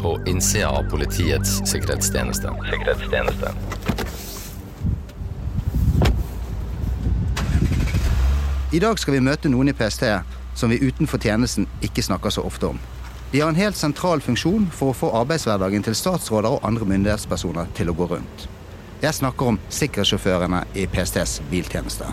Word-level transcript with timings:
På 0.00 0.20
innsida 0.26 0.68
av 0.68 0.82
Politiets 0.90 1.70
sikkerhetstjeneste. 1.70 2.52
Sikkerhetstjeneste. 2.70 3.52
I 8.72 8.78
dag 8.78 8.98
skal 8.98 9.14
vi 9.14 9.20
møte 9.20 9.50
noen 9.52 9.68
i 9.68 9.74
PST 9.76 10.06
som 10.56 10.72
vi 10.72 10.80
utenfor 10.80 11.20
tjenesten 11.20 11.68
ikke 11.84 12.02
snakker 12.02 12.32
så 12.32 12.44
ofte 12.48 12.70
om. 12.70 12.80
De 13.32 13.40
har 13.40 13.52
en 13.52 13.60
helt 13.60 13.76
sentral 13.76 14.22
funksjon 14.24 14.70
for 14.72 14.90
å 14.90 14.96
få 14.96 15.10
arbeidshverdagen 15.20 15.84
til 15.84 15.98
statsråder 15.98 16.56
og 16.56 16.64
andre 16.66 16.88
myndighetspersoner 16.88 17.68
til 17.76 17.92
å 17.92 17.96
gå 17.98 18.08
rundt. 18.14 18.46
Jeg 19.02 19.16
snakker 19.16 19.52
om 19.52 19.60
sikkerhetssjåførene 19.68 20.64
i 20.80 20.86
PSTs 20.88 21.40
biltjeneste. 21.52 22.08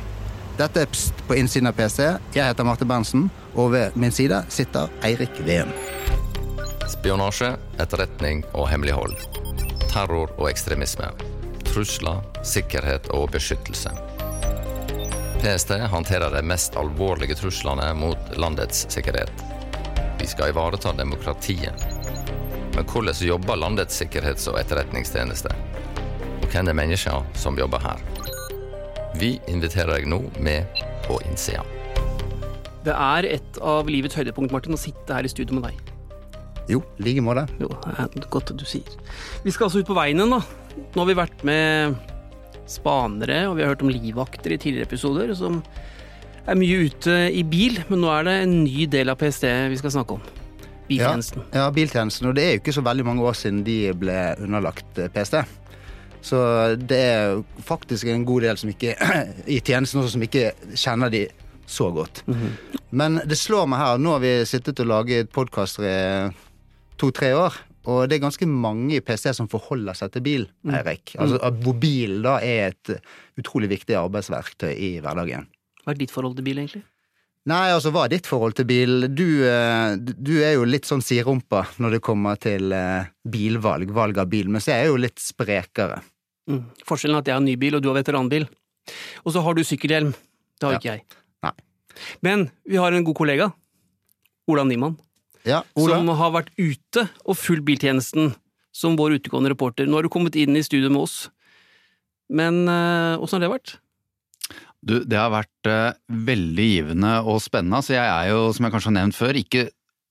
Dette 0.58 0.84
er 0.84 0.92
Pst 0.92 1.24
på 1.28 1.38
innsiden 1.38 1.70
av 1.72 1.78
PST. 1.78 2.04
Jeg 2.36 2.44
heter 2.44 2.68
Marte 2.68 2.88
Berntsen, 2.90 3.30
og 3.56 3.72
ved 3.78 3.96
min 3.96 4.12
side 4.12 4.44
sitter 4.50 4.92
Eirik 5.06 5.40
Veum. 5.46 5.72
Spionasje, 6.88 7.50
etterretning 7.84 8.46
og 8.56 8.70
hemmelighold. 8.72 9.16
Terror 9.92 10.32
og 10.38 10.46
ekstremisme. 10.48 11.10
Trusler, 11.68 12.22
sikkerhet 12.48 13.10
og 13.16 13.32
beskyttelse. 13.34 13.92
PST 15.42 15.74
håndterer 15.92 16.32
de 16.34 16.42
mest 16.48 16.78
alvorlige 16.80 17.36
truslene 17.38 17.90
mot 17.94 18.32
landets 18.40 18.86
sikkerhet. 18.94 19.44
Vi 20.20 20.28
skal 20.32 20.54
ivareta 20.54 20.94
demokratiet. 20.96 21.84
Men 22.76 22.86
hvordan 22.88 23.20
jobber 23.22 23.60
landets 23.60 24.02
sikkerhets- 24.02 24.48
og 24.48 24.60
etterretningstjeneste? 24.62 25.52
Og 26.42 26.48
hvem 26.52 26.72
er 26.72 26.80
menneskene 26.80 27.36
som 27.36 27.60
jobber 27.60 27.84
her? 27.84 28.02
Vi 29.20 29.36
inviterer 29.48 29.98
deg 29.98 30.08
nå 30.08 30.22
med 30.40 30.80
på 31.08 31.20
innsida. 31.28 31.66
Det 32.88 32.96
er 32.96 33.28
et 33.36 33.60
av 33.60 33.90
livets 33.92 34.16
høydepunkt, 34.16 34.56
Martin, 34.56 34.78
å 34.78 34.80
sitte 34.80 35.14
her 35.14 35.28
i 35.28 35.32
studio 35.32 35.60
med 35.60 35.68
deg. 35.68 35.87
Jo, 36.68 36.82
i 37.00 37.08
like 37.08 37.24
måte. 37.24 37.46
Jo, 37.62 37.70
det 37.84 37.96
er 37.96 38.30
godt 38.34 38.52
at 38.54 38.60
du 38.60 38.66
sier. 38.68 38.88
Vi 39.44 39.54
skal 39.56 39.68
altså 39.68 39.84
ut 39.84 39.90
på 39.90 39.98
veien 39.98 40.20
igjen, 40.20 40.36
da. 40.36 40.42
Nå 40.94 41.04
har 41.04 41.10
vi 41.10 41.18
vært 41.18 41.46
med 41.48 41.98
spanere, 42.68 43.46
og 43.48 43.58
vi 43.58 43.64
har 43.64 43.72
hørt 43.72 43.86
om 43.86 43.92
livvakter 43.92 44.54
i 44.54 44.60
tidligere 44.60 44.90
episoder, 44.90 45.32
som 45.38 45.62
er 46.48 46.60
mye 46.60 46.88
ute 46.88 47.16
i 47.36 47.44
bil, 47.48 47.80
men 47.88 48.04
nå 48.04 48.12
er 48.12 48.28
det 48.28 48.36
en 48.44 48.58
ny 48.66 48.88
del 48.92 49.12
av 49.12 49.20
PST 49.20 49.48
vi 49.72 49.80
skal 49.80 49.96
snakke 49.96 50.18
om. 50.18 50.28
Biltjenesten. 50.88 51.44
Ja, 51.52 51.66
ja, 51.66 51.72
biltjenesten. 51.76 52.30
Og 52.30 52.36
det 52.38 52.44
er 52.46 52.54
jo 52.56 52.62
ikke 52.62 52.76
så 52.78 52.84
veldig 52.86 53.06
mange 53.08 53.24
år 53.28 53.36
siden 53.36 53.64
de 53.68 53.80
ble 54.00 54.20
underlagt 54.44 55.02
eh, 55.02 55.10
PST. 55.12 55.42
Så 56.28 56.40
det 56.80 57.00
er 57.00 57.42
faktisk 57.68 58.08
en 58.12 58.24
god 58.28 58.48
del 58.48 58.60
som 58.60 58.72
ikke, 58.72 58.96
i 59.56 59.60
tjenesten 59.60 60.02
også 60.02 60.16
som 60.16 60.24
ikke 60.28 60.52
kjenner 60.76 61.12
de 61.14 61.28
så 61.68 61.92
godt. 61.92 62.24
Mm 62.28 62.36
-hmm. 62.36 62.80
Men 62.90 63.22
det 63.26 63.38
slår 63.38 63.66
meg 63.68 63.80
her, 63.80 63.98
nå 63.98 64.12
har 64.12 64.20
vi 64.20 64.46
sittet 64.46 64.80
og 64.80 64.88
laget 64.88 65.30
podkaster 65.30 65.84
i 65.84 66.32
to-tre 67.00 67.32
år. 67.38 67.56
Og 67.88 68.04
det 68.10 68.18
er 68.18 68.26
ganske 68.26 68.48
mange 68.50 68.98
i 68.98 69.04
PST 69.04 69.32
som 69.38 69.48
forholder 69.52 69.96
seg 69.96 70.12
til 70.12 70.24
bil, 70.26 70.46
mm. 70.68 70.74
Eirik. 70.76 71.16
Altså, 71.24 71.40
hvor 71.64 71.78
bil 71.80 72.20
da 72.26 72.36
er 72.44 72.74
et 72.74 72.92
utrolig 73.40 73.70
viktig 73.72 73.96
arbeidsverktøy 73.96 74.74
i 74.74 74.92
hverdagen. 75.04 75.48
Hva 75.86 75.94
er 75.94 76.02
ditt 76.02 76.12
forhold 76.12 76.36
til 76.36 76.44
bil, 76.44 76.60
egentlig? 76.60 76.84
Nei, 77.48 77.70
altså, 77.72 77.94
hva 77.96 78.04
er 78.04 78.12
ditt 78.12 78.28
forhold 78.28 78.58
til 78.58 78.68
bil? 78.68 79.08
Du, 79.16 79.24
eh, 79.48 79.96
du 79.96 80.34
er 80.42 80.58
jo 80.58 80.68
litt 80.68 80.88
sånn 80.90 81.04
siderumpa 81.06 81.64
når 81.80 81.96
det 81.96 82.04
kommer 82.04 82.36
til 82.44 82.76
eh, 82.76 83.08
bilvalg, 83.24 83.94
valg 83.96 84.20
av 84.20 84.28
bil, 84.34 84.52
mens 84.52 84.68
jeg 84.68 84.84
er 84.84 84.92
jo 84.92 85.00
litt 85.00 85.24
sprekere. 85.24 86.02
Mm. 86.52 86.66
Forskjellen 86.88 87.16
er 87.16 87.24
at 87.24 87.32
jeg 87.32 87.40
har 87.40 87.46
ny 87.46 87.56
bil, 87.62 87.80
og 87.80 87.86
du 87.86 87.88
har 87.88 87.96
veteranbil. 88.02 88.50
Og 89.24 89.32
så 89.32 89.44
har 89.46 89.56
du 89.56 89.64
sykkelhjelm. 89.64 90.12
Det 90.60 90.68
har 90.68 90.76
ja. 90.76 90.82
ikke 90.82 90.92
jeg. 90.98 91.24
Nei. 91.48 91.56
Men 92.28 92.50
vi 92.68 92.84
har 92.84 92.92
en 92.92 93.08
god 93.08 93.16
kollega. 93.16 93.48
Ola 94.52 94.68
Niemann. 94.68 95.00
Ja, 95.48 95.64
Som 95.80 96.12
har 96.20 96.36
vært 96.36 96.52
ute 96.60 97.08
og 97.24 97.40
fulgt 97.40 97.66
biltjenesten 97.68 98.34
som 98.76 98.98
vår 99.00 99.18
utegående 99.18 99.54
reporter. 99.54 99.88
Nå 99.88 99.98
har 99.98 100.06
du 100.06 100.12
kommet 100.14 100.36
inn 100.38 100.58
i 100.58 100.66
studio 100.66 100.92
med 100.94 101.08
oss. 101.08 101.18
Men 102.28 102.66
åssen 102.68 103.38
uh, 103.38 103.40
har 103.40 103.46
det 103.46 103.54
vært? 103.54 103.78
Du, 104.84 105.00
det 105.08 105.18
har 105.18 105.32
vært 105.34 105.70
uh, 105.72 105.96
veldig 106.28 106.68
givende 106.68 107.16
og 107.24 107.42
spennende. 107.44 107.82
Så 107.84 107.96
jeg 107.96 108.06
er 108.06 108.32
jo, 108.34 108.52
som 108.54 108.68
jeg 108.68 108.76
kanskje 108.76 108.92
har 108.92 108.98
nevnt 109.00 109.18
før, 109.18 109.40
ikke 109.40 109.68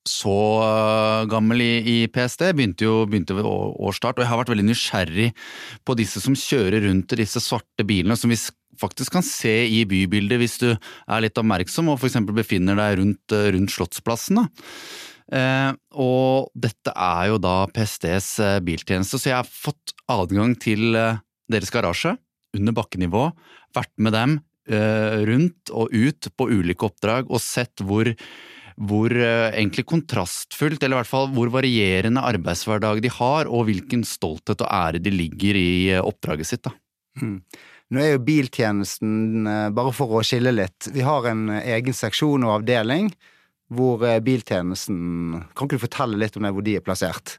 så 0.07 0.37
uh, 0.63 1.29
gammel 1.31 1.63
i, 1.63 1.73
i, 1.83 1.97
PST. 2.11 2.49
Begynte 2.57 2.87
jo 2.89 3.01
begynte 3.07 3.37
ved 3.37 3.47
årsstart, 3.47 4.19
og 4.19 4.25
jeg 4.25 4.33
har 4.33 4.41
vært 4.43 4.53
veldig 4.55 4.69
nysgjerrig 4.71 5.33
på 5.87 5.99
disse 5.99 6.23
som 6.23 6.39
kjører 6.39 6.89
rundt 6.89 7.15
i 7.15 7.21
disse 7.23 7.43
svarte 7.45 7.87
bilene, 7.87 8.19
som 8.19 8.33
vi 8.33 8.39
faktisk 8.81 9.15
kan 9.17 9.25
se 9.25 9.55
i 9.73 9.85
bybildet 9.89 10.41
hvis 10.41 10.59
du 10.61 10.69
er 10.75 11.23
litt 11.25 11.39
oppmerksom 11.41 11.89
og 11.89 12.01
f.eks. 12.01 12.19
befinner 12.37 12.77
deg 12.77 12.99
rundt, 13.01 13.37
rundt 13.57 13.73
Slottsplassen. 13.73 14.43
Eh, 14.43 15.16
og 15.35 16.51
dette 16.55 16.93
er 16.95 17.31
jo 17.33 17.39
da 17.43 17.55
PSTs 17.75 18.29
eh, 18.45 18.59
biltjeneste, 18.63 19.19
så 19.19 19.33
jeg 19.33 19.39
har 19.41 19.49
fått 19.49 19.97
adgang 20.13 20.55
til 20.63 20.95
eh, 20.95 21.19
deres 21.51 21.73
garasje 21.75 22.15
under 22.57 22.77
bakkenivå, 22.77 23.29
vært 23.77 23.93
med 23.99 24.15
dem 24.15 24.37
eh, 24.71 25.25
rundt 25.27 25.73
og 25.75 25.91
ut 25.91 26.31
på 26.37 26.51
ulike 26.53 26.87
oppdrag 26.89 27.27
og 27.31 27.43
sett 27.43 27.83
hvor 27.83 28.13
hvor 28.77 29.09
eh, 29.09 29.55
egentlig 29.57 29.87
kontrastfullt, 29.89 30.83
eller 30.83 30.99
i 30.99 31.01
hvert 31.01 31.09
fall 31.09 31.31
hvor 31.33 31.49
varierende 31.55 32.21
arbeidshverdag 32.29 33.01
de 33.05 33.13
har, 33.13 33.49
og 33.49 33.71
hvilken 33.71 34.03
stolthet 34.05 34.61
og 34.61 34.69
ære 34.69 35.01
de 35.01 35.13
ligger 35.15 35.57
i 35.57 35.71
eh, 35.95 36.03
oppdraget 36.05 36.51
sitt. 36.51 36.67
da. 36.69 36.75
Mm. 37.23 37.39
Nå 37.95 38.03
er 38.03 38.13
jo 38.13 38.25
biltjenesten, 38.27 39.47
bare 39.73 39.95
for 39.95 40.19
å 40.19 40.25
skille 40.27 40.53
litt, 40.53 40.91
vi 40.93 41.05
har 41.07 41.29
en 41.31 41.49
egen 41.57 41.97
seksjon 41.97 42.45
og 42.45 42.59
avdeling 42.59 43.09
hvor 43.73 44.03
biltjenesten 44.23 45.43
Kan 45.57 45.67
ikke 45.67 45.81
du 45.81 45.83
fortelle 45.87 46.21
litt 46.21 46.37
om 46.39 46.47
det, 46.47 46.55
hvor 46.55 46.65
de 46.67 46.77
er 46.79 46.85
plassert? 46.87 47.39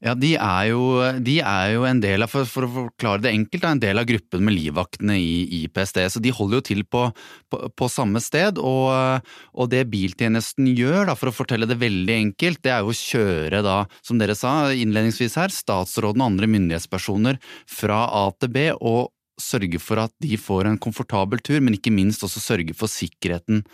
Ja, 0.00 0.14
de 0.16 0.32
er, 0.34 0.70
jo, 0.70 0.80
de 1.22 1.36
er 1.44 1.74
jo, 1.74 1.84
en 1.86 2.00
del 2.02 2.24
av, 2.24 2.30
for, 2.32 2.48
for, 2.48 2.66
å 2.66 2.72
forklare 2.72 3.22
det 3.26 3.32
enkelt, 3.34 3.66
en 3.68 3.82
del 3.82 4.00
av 4.00 4.08
gruppen 4.08 4.42
med 4.46 4.56
livvaktene 4.56 5.18
i, 5.20 5.44
i 5.60 5.60
PST. 5.70 6.00
Så 6.14 6.22
de 6.24 6.32
holder 6.34 6.58
jo 6.58 6.64
til 6.70 6.82
på, 6.88 7.04
på, 7.52 7.60
på 7.76 7.90
samme 7.92 8.22
sted. 8.24 8.58
Og, 8.58 9.28
og, 9.52 9.70
det 9.72 9.84
biltjenesten 9.92 10.72
gjør, 10.72 11.04
da, 11.10 11.16
for 11.18 11.30
å 11.30 11.36
fortelle 11.36 11.68
det 11.70 11.78
veldig 11.82 12.16
enkelt, 12.16 12.62
det 12.64 12.74
er 12.74 12.82
jo 12.82 12.94
å 12.94 12.98
kjøre, 12.98 13.62
da, 13.66 13.78
som 14.06 14.20
dere 14.20 14.36
sa 14.38 14.72
innledningsvis 14.72 15.38
her, 15.38 15.54
statsråden 15.54 16.24
og 16.24 16.32
andre 16.32 16.50
myndighetspersoner 16.50 17.40
fra 17.70 18.02
A 18.24 18.26
til 18.40 18.54
B. 18.56 18.68
og 18.80 19.12
sørge 19.42 19.80
for 19.82 20.02
at 20.02 20.14
de 20.22 20.38
får 20.40 20.68
en 20.70 20.80
komfortabel 20.80 21.42
tur, 21.44 21.60
men 21.60 21.76
ikke 21.76 21.92
minst 21.94 22.24
også 22.26 22.42
sørge 22.42 22.76
for 22.76 22.90
sikkerheten 22.90 23.64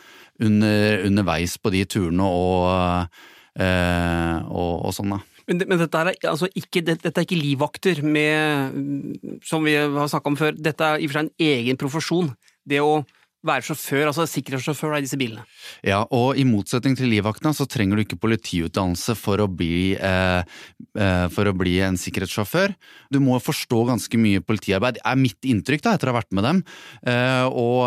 under, 0.42 1.02
underveis 1.06 1.56
på 1.58 1.72
de 1.74 1.84
turene 1.88 2.26
og, 2.26 3.08
øh, 3.60 4.36
og, 4.46 4.72
og 4.88 4.94
sånn, 4.96 5.16
da. 5.16 5.22
Men, 5.46 5.62
men 5.70 5.78
dette, 5.78 6.00
er, 6.00 6.16
altså 6.26 6.48
ikke, 6.58 6.82
dette, 6.82 7.12
er 7.12 7.22
ikke 7.22 7.38
livvakter 7.38 8.00
med, 8.02 9.38
som 9.46 9.62
vi 9.66 9.76
har 9.78 10.10
snakka 10.10 10.32
om 10.32 10.38
før. 10.38 10.56
Dette 10.58 10.82
er 10.82 10.98
i 10.98 11.06
og 11.06 11.12
for 11.12 11.20
seg 11.20 11.28
en 11.28 11.52
egen 11.52 11.78
profesjon. 11.78 12.32
Det 12.66 12.80
å 12.82 13.04
være 13.48 13.66
sjåfør, 13.68 14.10
altså 14.10 14.26
sikkerhetssjåfør 14.30 14.98
i 14.98 15.04
disse 15.04 15.18
bilene. 15.20 15.44
Ja, 15.86 16.02
og 16.14 16.38
i 16.38 16.44
motsetning 16.48 16.96
til 16.98 17.10
livvaktene 17.12 17.54
så 17.56 17.66
trenger 17.70 17.98
du 17.98 18.04
ikke 18.04 18.20
politiutdannelse 18.20 19.16
for 19.18 19.42
å 19.42 19.48
bli, 19.50 19.96
eh, 19.96 20.42
eh, 20.98 21.26
for 21.32 21.48
å 21.48 21.56
bli 21.56 21.78
en 21.86 21.98
sikkerhetssjåfør. 22.00 22.74
Du 23.12 23.20
må 23.22 23.38
forstå 23.42 23.84
ganske 23.90 24.18
mye 24.20 24.42
politiarbeid, 24.44 24.98
er 25.04 25.16
mitt 25.20 25.46
inntrykk 25.46 25.84
da, 25.84 25.94
etter 25.94 26.10
å 26.10 26.14
ha 26.14 26.20
vært 26.20 26.34
med 26.36 26.46
dem, 26.46 26.62
eh, 27.06 27.46
og, 27.46 27.82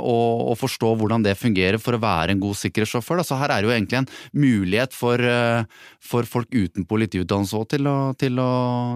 og, 0.00 0.50
og, 0.50 0.56
forstå 0.60 0.92
hvordan 1.00 1.24
det 1.24 1.38
fungerer 1.38 1.80
for 1.80 1.96
å 1.96 2.02
være 2.02 2.34
en 2.34 2.42
god 2.42 2.58
sikkerhetssjåfør. 2.60 3.20
Da. 3.20 3.26
Så 3.26 3.38
her 3.40 3.50
er 3.50 3.62
det 3.62 3.70
jo 3.70 3.74
egentlig 3.74 4.00
en 4.00 4.10
mulighet 4.36 4.96
for, 4.96 5.20
eh, 5.20 5.64
for 6.00 6.28
folk 6.28 6.50
uten 6.52 6.86
politiutdannelse 6.88 7.56
òg 7.58 7.68
til, 7.74 7.90
til, 8.20 8.40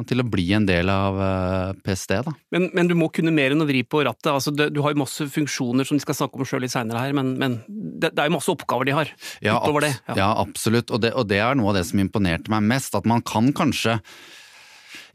til, 0.09 0.23
å 0.23 0.29
bli 0.29 0.47
en 0.57 0.69
del 0.69 0.93
av 0.93 1.21
eh, 1.29 1.83
PST. 1.85 2.19
Da. 2.29 2.35
Men, 2.55 2.71
men, 2.75 2.91
du 2.91 2.97
må 2.99 3.11
kunne 3.15 3.35
mer 3.35 3.55
enn 3.55 3.65
å 3.65 3.69
vri 3.69 3.83
på 3.87 4.05
rattet. 4.07 4.31
Altså, 4.33 4.55
du 4.55 4.81
har 4.85 4.95
jo 4.95 5.03
masse 5.03 5.29
funksjoner 5.35 5.89
som 5.89 6.01
skal 6.05 6.19
snakke 6.21 6.41
om 6.41 6.49
sjøl 6.49 6.65
litt 6.65 6.75
seinere 6.75 7.03
her, 7.03 7.17
men, 7.17 7.35
men 7.41 7.59
det, 7.67 8.13
det, 8.13 8.21
er 8.21 8.31
jo 8.31 8.37
masse 8.37 8.53
oppgaver 8.53 8.89
de 8.89 8.97
har 8.97 9.11
ja, 9.45 9.59
utover 9.59 9.89
det. 9.89 9.93
Ja. 10.13 10.21
ja 10.23 10.31
absolutt, 10.45 10.93
og 10.95 11.03
det, 11.05 11.15
og 11.19 11.29
det, 11.31 11.43
er 11.43 11.59
noe 11.59 11.73
av 11.73 11.81
det 11.81 11.87
som 11.91 12.01
imponerte 12.03 12.53
meg 12.53 12.65
mest. 12.71 12.97
At 12.97 13.09
man 13.09 13.25
kan 13.27 13.53
kanskje 13.57 13.99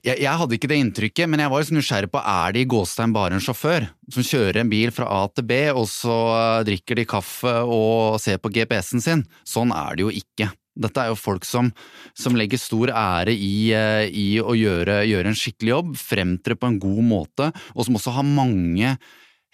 jeg, 0.05 0.15
jeg 0.23 0.31
hadde 0.39 0.55
ikke 0.55 0.69
det 0.71 0.77
inntrykket, 0.79 1.27
men 1.27 1.41
jeg 1.43 1.51
var 1.51 1.61
liksom 1.61 1.79
nysgjerrig 1.79 2.11
på 2.13 2.21
er 2.23 2.55
det 2.55 2.63
i 2.63 2.69
Gåstein 2.71 3.15
bare 3.15 3.35
en 3.35 3.43
sjåfør 3.43 3.89
som 4.13 4.25
kjører 4.25 4.61
en 4.61 4.71
bil 4.71 4.93
fra 4.95 5.09
A 5.11 5.25
til 5.33 5.47
B, 5.49 5.59
og 5.73 5.85
så 5.91 6.15
drikker 6.67 7.01
de 7.01 7.07
kaffe 7.09 7.51
og 7.65 8.19
ser 8.23 8.39
på 8.39 8.51
GPS-en 8.55 9.03
sin. 9.03 9.25
Sånn 9.47 9.75
er 9.75 9.99
det 9.99 10.07
jo 10.07 10.13
ikke. 10.21 10.49
Dette 10.79 11.03
er 11.03 11.11
jo 11.11 11.19
folk 11.19 11.43
som, 11.47 11.73
som 12.15 12.37
legger 12.39 12.61
stor 12.61 12.93
ære 12.95 13.33
i, 13.35 13.71
eh, 13.75 14.05
i 14.07 14.27
å 14.39 14.55
gjøre, 14.55 15.01
gjøre, 15.09 15.33
en 15.33 15.39
skikkelig 15.39 15.73
jobb, 15.73 15.95
fremtre 15.99 16.55
på 16.55 16.69
en 16.69 16.79
god 16.79 17.01
måte, 17.09 17.49
og 17.75 17.87
som 17.87 17.99
også 17.99 18.15
har 18.15 18.27
mange 18.27 18.95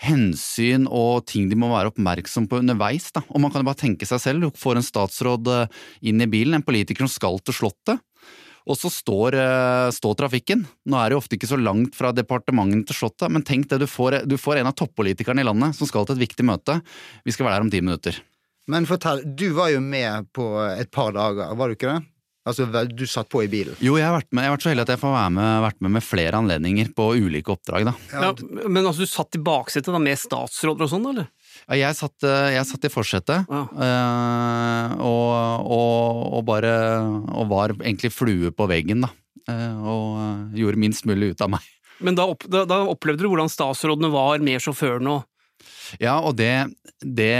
hensyn 0.01 0.89
og 0.91 1.25
ting 1.29 1.47
de 1.49 1.57
må 1.59 1.69
være 1.71 1.93
oppmerksom 1.93 2.49
på 2.51 2.59
underveis. 2.61 3.11
Da. 3.15 3.23
Og 3.31 3.41
man 3.41 3.53
kan 3.53 3.63
jo 3.63 3.69
bare 3.69 3.79
tenke 3.79 4.07
seg 4.09 4.21
selv, 4.21 4.43
du 4.43 4.59
får 4.59 4.79
en 4.79 4.85
statsråd 4.85 5.51
eh, 5.53 5.79
inn 6.11 6.23
i 6.23 6.29
bilen, 6.29 6.57
en 6.59 6.65
politiker 6.65 7.05
som 7.05 7.13
skal 7.13 7.39
til 7.43 7.55
Slottet. 7.55 8.03
Og 8.65 8.79
så 8.79 8.89
står, 8.89 9.37
eh, 9.37 9.89
står, 9.93 10.15
trafikken. 10.19 10.65
Nå 10.89 10.97
er 10.99 11.09
det 11.09 11.15
jo 11.17 11.21
ofte 11.21 11.37
ikke 11.37 11.51
så 11.51 11.59
langt 11.61 11.97
fra 11.97 12.11
departementene 12.15 12.87
til 12.87 12.97
Slottet, 12.97 13.29
men 13.31 13.45
tenk 13.45 13.69
det, 13.69 13.83
du 13.83 13.89
får, 13.89 14.23
du 14.25 14.37
får 14.41 14.61
en 14.61 14.71
av 14.71 14.77
toppolitikerne 14.77 15.45
i 15.45 15.47
landet 15.47 15.77
som 15.77 15.89
skal 15.89 16.07
til 16.07 16.17
et 16.17 16.25
viktig 16.25 16.47
møte. 16.47 16.79
Vi 17.23 17.35
skal 17.35 17.47
være 17.47 17.59
der 17.59 17.67
om 17.67 17.73
ti 17.73 17.83
minutter. 17.85 18.19
Men 18.71 18.87
fortell, 18.89 19.21
du 19.37 19.51
var 19.53 19.69
jo 19.69 19.81
med 19.83 20.31
på 20.33 20.49
et 20.71 20.89
par 20.93 21.13
dager, 21.13 21.53
var 21.53 21.69
du 21.69 21.77
ikke 21.77 21.91
det? 21.93 22.01
Altså, 22.45 22.67
du 22.93 23.05
satt 23.09 23.25
på 23.33 23.39
i 23.41 23.47
bilen. 23.49 23.73
Jo, 23.81 23.95
jeg 23.97 24.05
har 24.05 24.13
vært 24.19 24.27
med, 24.29 24.43
jeg 24.45 24.51
har 24.51 24.55
vært 24.55 24.65
så 24.67 24.69
heldig 24.69 24.83
at 24.85 24.91
jeg 24.93 24.99
får 25.01 25.13
være 25.15 25.31
med, 25.33 25.53
vært 25.63 25.79
med 25.81 25.93
med 25.95 26.03
flere 26.05 26.37
anledninger 26.43 26.91
på 26.93 27.07
ulike 27.17 27.49
oppdrag, 27.55 27.87
da. 27.87 27.93
Ja, 28.13 28.29
men 28.69 28.85
altså, 28.85 29.01
du 29.01 29.09
satt 29.09 29.33
i 29.39 29.41
baksetet 29.41 29.89
da 29.95 30.01
med 30.03 30.19
statsråder 30.21 30.85
og 30.85 30.91
sånn, 30.91 31.07
eller? 31.09 31.31
Ja, 31.71 31.79
jeg 31.87 31.97
satt, 31.97 32.21
eh, 32.27 32.51
jeg 32.53 32.67
satt 32.69 32.85
i 32.85 32.91
forsetet, 32.93 33.49
Ja. 33.49 33.63
eh, 33.87 34.93
og, 35.01 35.65
og, 35.73 36.21
og 36.37 36.45
bare 36.45 36.73
Og 37.33 37.47
var 37.49 37.73
egentlig 37.79 38.11
flue 38.13 38.51
på 38.53 38.67
veggen, 38.69 39.01
da. 39.07 39.09
Eh, 39.49 39.77
og 39.81 40.53
gjorde 40.57 40.81
minst 40.81 41.05
mulig 41.09 41.33
ut 41.33 41.41
av 41.45 41.49
meg. 41.55 41.65
Men 42.03 42.13
da, 42.17 42.25
opp, 42.29 42.45
da, 42.51 42.65
da 42.69 42.83
opplevde 42.91 43.23
du 43.25 43.29
hvordan 43.31 43.49
statsrådene 43.49 44.09
var 44.13 44.37
med 44.43 44.61
sjåførene 44.61 45.17
og 45.17 45.25
Ja, 46.01 46.19
og 46.19 46.35
det, 46.37 46.53
det 47.01 47.33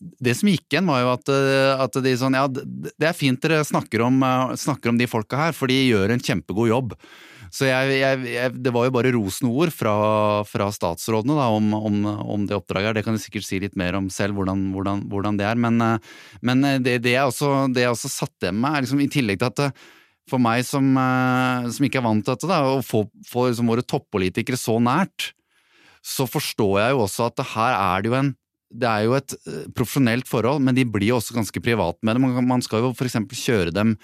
det 0.00 0.32
som 0.38 0.48
gikk 0.48 0.64
igjen, 0.72 0.88
var 0.88 1.02
jo 1.02 1.10
at, 1.12 1.30
eh, 1.32 1.82
at 1.84 1.98
de 2.04 2.12
sånn 2.16 2.36
Ja, 2.36 2.46
det 2.48 3.04
er 3.06 3.16
fint 3.16 3.40
dere 3.42 3.60
snakker 3.68 4.06
om, 4.06 4.22
eh, 4.24 4.54
snakker 4.56 4.92
om 4.92 5.00
de 5.00 5.08
folka 5.10 5.36
her, 5.36 5.52
for 5.52 5.68
de 5.68 5.76
gjør 5.76 6.14
en 6.14 6.24
kjempegod 6.24 6.70
jobb. 6.70 6.94
Så 7.52 7.66
jeg, 7.66 7.98
jeg, 7.98 8.18
jeg, 8.30 8.54
det 8.62 8.72
var 8.72 8.86
jo 8.86 8.94
bare 8.94 9.10
rosende 9.12 9.50
ord 9.50 9.72
fra, 9.74 9.92
fra 10.46 10.68
statsrådene 10.70 11.34
da, 11.34 11.48
om, 11.50 11.72
om, 11.74 11.96
om 12.06 12.44
det 12.46 12.54
oppdraget. 12.54 12.94
Det 12.94 13.04
kan 13.04 13.16
du 13.16 13.20
sikkert 13.20 13.44
si 13.44 13.58
litt 13.60 13.74
mer 13.76 13.98
om 13.98 14.06
selv, 14.08 14.38
hvordan, 14.38 14.68
hvordan, 14.72 15.02
hvordan 15.10 15.40
det 15.40 15.48
er. 15.50 15.58
Men, 15.58 15.80
eh, 15.82 16.12
men 16.46 16.62
det, 16.80 17.00
det, 17.04 17.16
jeg 17.16 17.26
også, 17.26 17.66
det 17.74 17.84
jeg 17.84 17.96
også 17.96 18.12
satt 18.12 18.46
igjen 18.46 18.60
med, 18.62 18.70
er 18.72 18.86
liksom 18.86 19.02
i 19.02 19.10
tillegg 19.10 19.42
til 19.42 19.50
at 19.50 19.88
for 20.30 20.38
meg 20.38 20.62
som, 20.62 20.94
som 21.74 21.84
ikke 21.84 21.98
er 21.98 22.04
vant 22.06 22.22
til 22.22 22.36
dette, 22.36 22.46
da, 22.46 22.60
å 22.62 22.84
få, 22.86 23.02
få 23.26 23.48
liksom 23.48 23.72
våre 23.72 23.82
toppolitikere 23.82 24.54
så 24.54 24.76
nært, 24.78 25.32
så 26.06 26.22
forstår 26.30 26.76
jeg 26.84 26.94
jo 26.94 27.02
også 27.02 27.26
at 27.26 27.42
her 27.50 27.74
er 27.74 28.04
det 28.04 28.12
jo 28.12 28.14
en 28.20 28.30
det 28.70 28.86
er 28.88 29.04
jo 29.06 29.14
et 29.18 29.34
eh, 29.40 29.68
profesjonelt 29.74 30.28
forhold, 30.30 30.62
men 30.62 30.76
de 30.76 30.86
blir 30.86 31.10
jo 31.10 31.18
også 31.18 31.36
ganske 31.36 31.62
private 31.62 32.06
med 32.06 32.16
det. 32.16 32.42
Man, 32.46 32.62
skal 32.64 32.84
jo 32.84 32.92
eksempel 32.94 33.38
kjøre 33.38 33.74
dem 33.74 33.96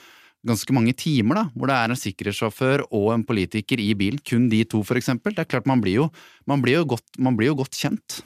ganske 0.47 0.75
mange 0.75 0.95
timer, 0.99 1.41
da, 1.41 1.45
hvor 1.55 1.71
det 1.71 1.77
er 1.77 1.93
en 1.93 1.99
sikkerhetssjåfør 1.99 2.87
og 2.95 3.09
en 3.15 3.27
politiker 3.27 3.81
i 3.83 3.93
bilen. 3.99 4.23
Kun 4.23 4.49
de 4.51 4.63
to, 4.69 4.83
eksempel. 4.99 5.35
Det 5.35 5.43
er 5.43 5.51
klart, 5.51 5.67
man 5.67 5.83
blir 5.83 6.03
jo, 6.03 6.09
man 6.47 6.63
blir 6.63 6.85
godt, 6.87 7.07
man 7.19 7.39
blir 7.39 7.53
jo 7.53 7.61
godt 7.63 7.79
kjent. 7.79 8.21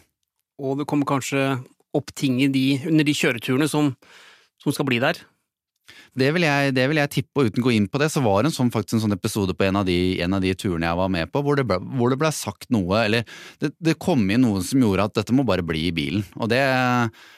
Og 0.61 0.81
det 0.81 0.89
kommer 0.89 1.09
kanskje 1.09 1.55
opp 1.97 2.13
ting 2.15 2.41
de, 2.53 2.65
under 2.87 3.07
de 3.07 3.17
kjøreturene 3.17 3.69
som, 3.71 3.95
som 4.61 4.77
skal 4.77 4.89
bli 4.89 5.01
der. 5.03 5.21
Det 6.19 6.27
vil, 6.35 6.43
jeg, 6.43 6.73
det 6.75 6.85
vil 6.91 6.99
jeg 6.99 7.13
tippe, 7.15 7.39
og 7.39 7.51
uten 7.51 7.63
å 7.63 7.67
gå 7.69 7.73
inn 7.77 7.87
på 7.91 8.01
det, 8.03 8.09
så 8.11 8.23
var 8.25 8.43
det 8.43 8.51
en 8.51 8.57
sånn, 8.57 8.73
faktisk 8.75 8.97
en 8.97 9.05
sånn 9.05 9.15
episode 9.15 9.55
på 9.55 9.67
en 9.69 9.79
av, 9.79 9.87
de, 9.87 10.19
en 10.25 10.35
av 10.35 10.43
de 10.43 10.51
turene 10.59 10.89
jeg 10.89 10.99
var 10.99 11.13
med 11.15 11.31
på, 11.31 11.43
hvor 11.47 11.61
det 11.61 11.65
ble, 11.71 11.79
hvor 12.01 12.11
det 12.11 12.19
ble 12.19 12.33
sagt 12.35 12.67
noe, 12.75 13.05
eller 13.05 13.23
det, 13.63 13.71
det, 13.79 13.95
kom 14.03 14.25
inn 14.27 14.43
noe 14.43 14.65
som 14.67 14.83
gjorde 14.83 15.07
at 15.07 15.21
dette 15.21 15.37
må 15.37 15.47
bare 15.47 15.65
bli 15.67 15.85
i 15.89 15.95
bilen. 15.95 16.27
Og 16.41 16.51
det, 16.51 16.61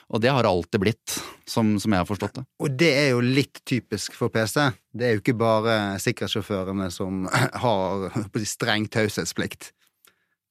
og 0.09 0.25
det 0.25 0.33
har 0.33 0.49
alltid 0.49 0.85
blitt, 0.87 1.19
som, 1.45 1.75
som, 1.83 1.93
jeg 1.93 2.01
har 2.01 2.09
forstått 2.09 2.41
det. 2.41 2.47
Og 2.65 2.81
det 2.81 2.91
er 3.03 3.13
jo 3.13 3.21
litt 3.27 3.61
typisk 3.69 4.17
for 4.17 4.33
PC. 4.33 4.71
Det 4.97 5.09
er 5.09 5.15
jo 5.17 5.23
ikke 5.23 5.37
bare 5.45 5.77
sikkerhetssjåførene 6.03 6.89
som 6.95 7.29
har 7.67 8.09
streng 8.49 8.89
taushetsplikt. 8.89 9.75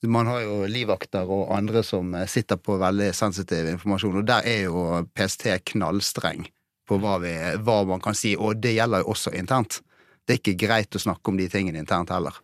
Man 0.10 0.30
har 0.30 0.46
jo 0.46 0.64
livvakter 0.70 1.30
og 1.30 1.52
andre 1.54 1.84
som 1.86 2.16
sitter 2.30 2.58
på 2.58 2.80
veldig 2.82 3.12
sensitiv 3.14 3.68
informasjon, 3.70 4.24
og 4.24 4.26
der 4.30 4.48
er 4.50 4.64
jo 4.70 4.86
PST 5.14 5.50
knallstreng 5.74 6.48
på 6.92 7.00
hva, 7.00 7.18
vi, 7.24 7.34
hva, 7.64 7.82
man 7.88 8.04
kan 8.04 8.18
si, 8.18 8.36
og 8.36 8.60
det 8.60 8.76
gjelder 8.76 9.06
jo 9.06 9.14
også 9.14 9.32
internt. 9.40 9.80
Det 10.28 10.36
er 10.36 10.42
ikke 10.42 10.60
greit 10.68 10.98
å 10.98 11.02
snakke 11.02 11.32
om 11.32 11.40
de 11.40 11.48
tingene 11.52 11.80
internt 11.80 12.12
heller. 12.12 12.36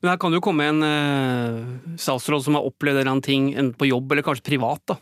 Men 0.00 0.10
her 0.10 0.18
kan 0.18 0.34
det 0.34 0.40
jo 0.40 0.46
komme 0.48 0.66
en 0.66 0.82
eh, 0.82 1.94
statsråd 2.02 2.42
som 2.42 2.58
har 2.58 2.66
opplevd 2.66 2.98
en 2.98 3.04
eller 3.04 3.12
annen 3.12 3.26
ting, 3.26 3.52
enten 3.54 3.76
på 3.78 3.88
jobb 3.92 4.12
eller 4.12 4.26
kanskje 4.26 4.48
privat, 4.50 4.82
da, 4.90 4.98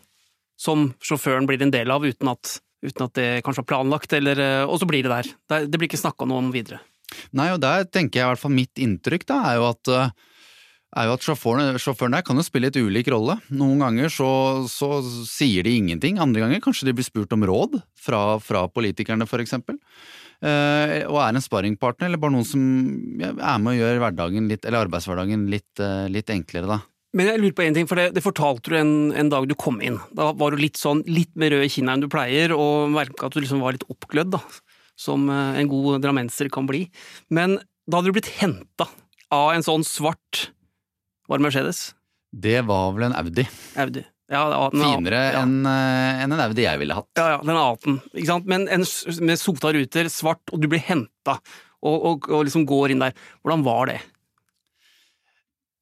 som 0.60 0.90
sjåføren 1.00 1.48
blir 1.48 1.64
en 1.64 1.72
del 1.72 1.90
av 1.94 2.04
uten 2.04 2.28
at, 2.34 2.58
uten 2.84 3.06
at 3.06 3.14
det 3.16 3.28
kanskje 3.46 3.64
var 3.64 3.70
planlagt, 3.72 4.12
eller, 4.18 4.42
eh, 4.44 4.64
og 4.66 4.76
så 4.82 4.88
blir 4.90 5.06
det 5.06 5.14
der. 5.14 5.32
Det, 5.48 5.62
det 5.72 5.80
blir 5.80 5.88
ikke 5.88 6.02
snakka 6.04 6.28
noe 6.28 6.44
om 6.44 6.52
videre. 6.52 6.82
Nei, 7.36 7.48
og 7.54 7.62
der 7.64 7.88
tenker 7.88 8.20
jeg 8.20 8.26
i 8.26 8.30
hvert 8.30 8.44
fall 8.44 8.54
mitt 8.56 8.80
inntrykk 8.80 9.24
da, 9.28 9.40
er 9.48 9.58
jo 9.60 9.70
at 9.72 9.92
uh 9.92 10.28
er 10.92 11.08
jo 11.08 11.14
at 11.16 11.24
sjåføren, 11.24 11.78
sjåføren, 11.80 12.16
der 12.16 12.24
kan 12.26 12.36
jo 12.36 12.44
spille 12.44 12.68
litt 12.68 12.76
ulik 12.76 13.08
rolle. 13.12 13.38
Noen 13.54 13.80
ganger 13.80 14.12
så, 14.12 14.28
så, 14.68 15.00
sier 15.28 15.64
de 15.64 15.72
ingenting, 15.78 16.20
andre 16.20 16.44
ganger 16.44 16.62
kanskje 16.64 16.90
de 16.90 16.96
blir 16.98 17.06
spurt 17.06 17.32
om 17.32 17.46
råd 17.48 17.78
fra, 17.96 18.22
fra 18.44 18.66
politikerne 18.68 19.28
for 19.30 19.42
eksempel. 19.42 19.78
Eh, 20.42 21.02
og 21.06 21.20
er 21.22 21.32
en 21.32 21.44
sparringpartner, 21.44 22.10
eller 22.10 22.20
bare 22.20 22.34
noen 22.34 22.46
som 22.46 22.62
er 23.22 23.60
med 23.62 23.72
og 23.72 23.78
gjør 23.78 24.48
litt, 24.50 24.66
arbeidshverdagen 24.66 25.46
litt, 25.52 25.70
eh, 25.80 26.08
litt 26.12 26.32
enklere, 26.34 26.68
da. 26.74 26.80
Men 27.12 27.28
jeg 27.28 27.40
lurer 27.42 27.56
på 27.56 27.64
en 27.66 27.76
ting, 27.76 27.88
for 27.88 28.00
det, 28.00 28.10
det 28.16 28.24
fortalte 28.24 28.72
du 28.72 28.78
en, 28.78 28.94
en, 29.12 29.28
dag 29.32 29.44
du 29.48 29.52
kom 29.54 29.82
inn. 29.84 29.98
Da 30.16 30.30
var 30.36 30.52
du 30.52 30.60
litt 30.60 30.80
sånn, 30.80 31.04
litt 31.08 31.32
mer 31.36 31.52
rød 31.52 31.66
i 31.66 31.72
kinna 31.72 31.96
enn 31.96 32.04
du 32.04 32.08
pleier, 32.12 32.54
og 32.56 32.92
merka 32.92 33.28
at 33.28 33.36
du 33.36 33.42
liksom 33.42 33.60
var 33.64 33.76
litt 33.76 33.88
oppglødd, 33.92 34.32
da. 34.34 34.40
Som 34.98 35.28
eh, 35.32 35.60
en 35.60 35.70
god 35.72 36.02
drammenser 36.04 36.52
kan 36.52 36.68
bli. 36.68 36.86
Men 37.32 37.60
da 37.88 38.00
hadde 38.00 38.12
du 38.12 38.16
blitt 38.16 38.32
henta 38.40 38.88
av 39.32 39.52
en 39.54 39.64
sånn 39.64 39.84
svart 39.88 40.50
Var 41.28 41.40
det 41.40 41.46
Mercedes? 41.46 41.82
Det 42.32 42.62
var 42.66 42.94
vel 42.96 43.10
en 43.10 43.16
Audi. 43.18 43.44
Audi. 43.76 44.04
Ja, 44.32 44.46
Finere 44.72 45.18
ja. 45.34 45.42
enn 45.42 45.66
en, 45.68 46.32
en 46.32 46.40
Audi 46.46 46.64
jeg 46.64 46.80
ville 46.80 46.96
hatt. 46.96 47.10
Ja, 47.18 47.34
ja, 47.34 47.42
den 47.44 47.58
A-en. 47.58 47.98
Ikke 48.14 48.30
sant? 48.30 48.48
Men 48.48 48.64
en, 48.72 48.86
med 49.26 49.40
sota 49.40 49.74
ruter, 49.76 50.08
svart, 50.12 50.42
og 50.54 50.62
du 50.62 50.70
blir 50.72 50.80
henta 50.86 51.36
og, 51.82 51.96
og, 51.98 52.30
og, 52.30 52.40
liksom 52.46 52.64
går 52.68 52.94
inn 52.94 53.02
der. 53.02 53.14
Hvordan 53.42 53.64
var 53.66 53.90
det? 53.90 53.98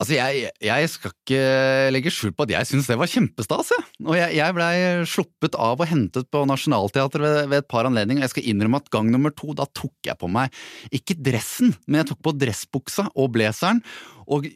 Altså, 0.01 0.15
jeg, 0.17 0.49
jeg 0.65 0.89
skal 0.89 1.13
ikke 1.13 1.41
legge 1.93 2.13
skjul 2.15 2.33
på 2.33 2.47
at 2.47 2.55
jeg 2.55 2.69
syns 2.71 2.89
det 2.89 2.97
var 2.97 3.11
kjempestas, 3.13 3.75
jeg. 3.75 3.85
Og 4.07 4.17
jeg, 4.17 4.33
jeg 4.39 4.57
blei 4.57 4.73
sluppet 5.13 5.59
av 5.61 5.83
og 5.85 5.91
hentet 5.91 6.31
på 6.33 6.41
Nationaltheatret 6.49 7.21
ved, 7.21 7.41
ved, 7.53 7.61
et 7.61 7.69
par 7.71 7.87
anledninger. 7.87 8.25
Jeg 8.25 8.33
skal 8.33 8.49
innrømme 8.49 8.81
at 8.81 8.89
gang 8.91 9.13
nummer 9.13 9.35
to, 9.37 9.53
da 9.55 9.69
tok 9.77 10.09
jeg 10.09 10.17
på 10.19 10.31
meg 10.33 10.57
ikke 10.97 11.19
dressen, 11.21 11.77
men 11.85 12.01
jeg 12.01 12.11
tok 12.15 12.25
på 12.25 12.35
dressbuksa 12.41 13.11
og 13.13 13.31
blazeren. 13.37 13.85
Og 14.25 14.49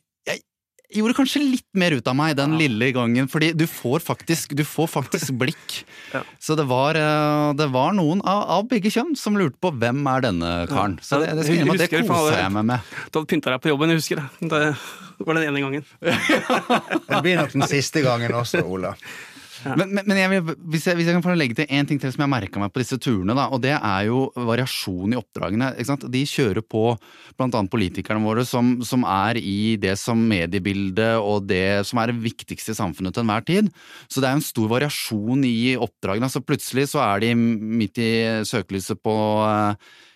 gjorde 0.95 1.17
kanskje 1.19 1.43
litt 1.43 1.67
mer 1.77 1.97
ut 1.97 2.09
av 2.11 2.17
meg 2.19 2.37
den 2.39 2.55
ja. 2.57 2.61
lille 2.65 2.91
gangen, 2.95 3.29
fordi 3.31 3.53
du 3.57 3.67
får 3.71 4.05
faktisk, 4.05 4.55
du 4.57 4.65
får 4.69 4.91
faktisk 4.93 5.35
blikk. 5.43 5.79
ja. 6.13 6.23
Så 6.43 6.57
det 6.59 6.67
var, 6.71 6.99
eh, 6.99 7.51
det 7.59 7.69
var 7.75 7.95
noen 7.97 8.23
av, 8.23 8.45
av, 8.59 8.69
begge 8.71 8.93
kjønn 8.95 9.15
som 9.19 9.39
lurte 9.41 9.59
på 9.63 9.73
hvem 9.75 10.05
er 10.15 10.27
denne 10.29 10.53
karen. 10.71 10.99
Så 11.03 11.23
det, 11.23 11.35
det, 11.41 11.49
det, 11.51 11.79
det 11.85 12.05
koser 12.09 12.41
jeg 12.41 12.55
meg 12.55 12.69
med. 12.75 12.95
Du 13.11 13.21
hadde 13.21 13.31
pynta 13.31 13.55
deg 13.55 13.65
på 13.65 13.73
jobben, 13.73 13.95
jeg 13.95 14.03
husker 14.03 14.23
det. 14.23 14.51
Det 14.51 15.29
var 15.29 15.39
den 15.39 15.49
ene 15.51 15.63
gangen. 15.63 15.87
det 17.11 17.23
blir 17.23 17.39
nok 17.43 17.55
den 17.55 17.69
siste 17.71 18.05
gangen 18.05 18.35
også, 18.35 18.65
Ola. 18.67 18.97
Men, 19.65 19.91
men, 19.91 20.05
men 20.07 20.21
jeg 20.21 20.31
vil, 20.33 20.55
hvis, 20.73 20.87
jeg, 20.89 20.99
hvis, 20.99 21.09
jeg, 21.09 21.17
kan 21.17 21.25
få 21.25 21.35
legge 21.37 21.57
til 21.59 21.71
én 21.73 21.89
ting 21.89 22.01
til 22.01 22.13
som 22.13 22.25
jeg 22.25 22.33
merka 22.33 22.61
meg 22.61 22.73
på 22.75 22.83
disse 22.83 22.99
turene, 23.01 23.37
da, 23.37 23.49
og 23.55 23.63
det 23.65 23.75
er 23.75 24.07
jo 24.09 24.27
variasjon 24.37 25.15
i 25.15 25.19
oppdragene. 25.19 25.73
De 26.13 26.25
kjører 26.29 26.65
på 26.65 26.87
annet 27.41 27.73
politikerne 27.73 28.25
våre 28.25 28.47
som, 28.49 28.77
som, 28.87 29.05
er 29.09 29.41
i 29.41 29.75
det 29.81 29.97
som 30.01 30.21
mediebildet 30.31 31.19
og 31.21 31.49
det 31.49 31.85
som 31.89 32.01
er 32.01 32.13
det 32.13 32.23
viktigste 32.25 32.75
i 32.75 32.79
samfunnet 32.79 33.15
til 33.15 33.25
enhver 33.25 33.45
tid. 33.49 33.71
Så 34.09 34.23
det 34.23 34.31
er 34.31 34.39
en 34.39 34.45
stor 34.45 34.71
variasjon 34.73 35.45
i 35.49 35.75
oppdragene. 35.81 36.31
Så 36.33 36.45
plutselig 36.45 36.91
så 36.93 37.05
er 37.05 37.25
de 37.25 37.35
midt 37.35 38.01
i 38.03 38.15
søkelyset 38.49 39.01
på 39.05 39.15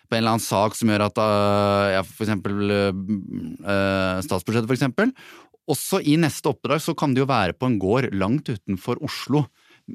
på 0.09 0.17
en 0.17 0.23
eller 0.23 0.39
annen 0.39 0.45
sak 0.45 0.77
som 0.77 0.89
gjør 0.89 1.05
at 1.05 1.19
ja, 1.93 2.01
for 2.01 2.25
eksempel 2.25 2.73
uh, 2.73 4.21
statsbudsjettet, 4.25 4.69
for 4.71 4.77
eksempel. 4.77 5.13
Også 5.69 6.01
i 6.01 6.17
neste 6.21 6.49
oppdrag 6.49 6.81
så 6.81 6.95
kan 6.97 7.15
det 7.15 7.23
jo 7.23 7.29
være 7.29 7.57
på 7.57 7.69
en 7.69 7.79
gård 7.81 8.09
langt 8.17 8.49
utenfor 8.49 9.03
Oslo, 9.05 9.45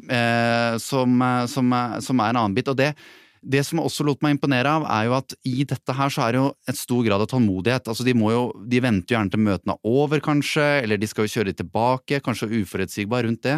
eh, 0.05 0.77
som, 0.81 1.21
eh, 1.21 1.45
som, 1.49 1.73
eh, 1.73 1.99
som, 2.05 2.19
er 2.19 2.33
en 2.33 2.41
annen 2.43 2.57
bit. 2.57 2.69
Og 2.69 2.77
det, 2.77 2.93
det 3.43 3.63
som 3.67 3.81
også 3.83 4.05
lot 4.07 4.21
meg 4.23 4.37
imponere 4.37 4.71
av, 4.71 4.85
er 4.87 5.07
jo 5.09 5.15
at 5.17 5.35
i 5.47 5.65
dette 5.67 5.95
her 5.97 6.11
så 6.13 6.23
er 6.25 6.33
det 6.33 6.39
jo 6.39 6.47
et 6.69 6.79
stor 6.79 7.01
grad 7.05 7.23
av 7.23 7.29
tålmodighet. 7.31 7.89
Altså 7.91 8.05
de, 8.07 8.13
jo, 8.15 8.43
de 8.69 8.81
venter 8.83 9.13
jo 9.13 9.17
gjerne 9.17 9.33
til 9.33 9.43
møtene 9.43 9.75
er 9.75 9.89
over, 9.89 10.23
kanskje, 10.23 10.65
eller 10.83 11.01
de 11.01 11.09
skal 11.09 11.27
jo 11.27 11.33
kjøre 11.35 11.55
tilbake, 11.59 12.21
kanskje 12.23 12.49
uforutsigbar 12.61 13.27
rundt 13.27 13.43
det. 13.45 13.57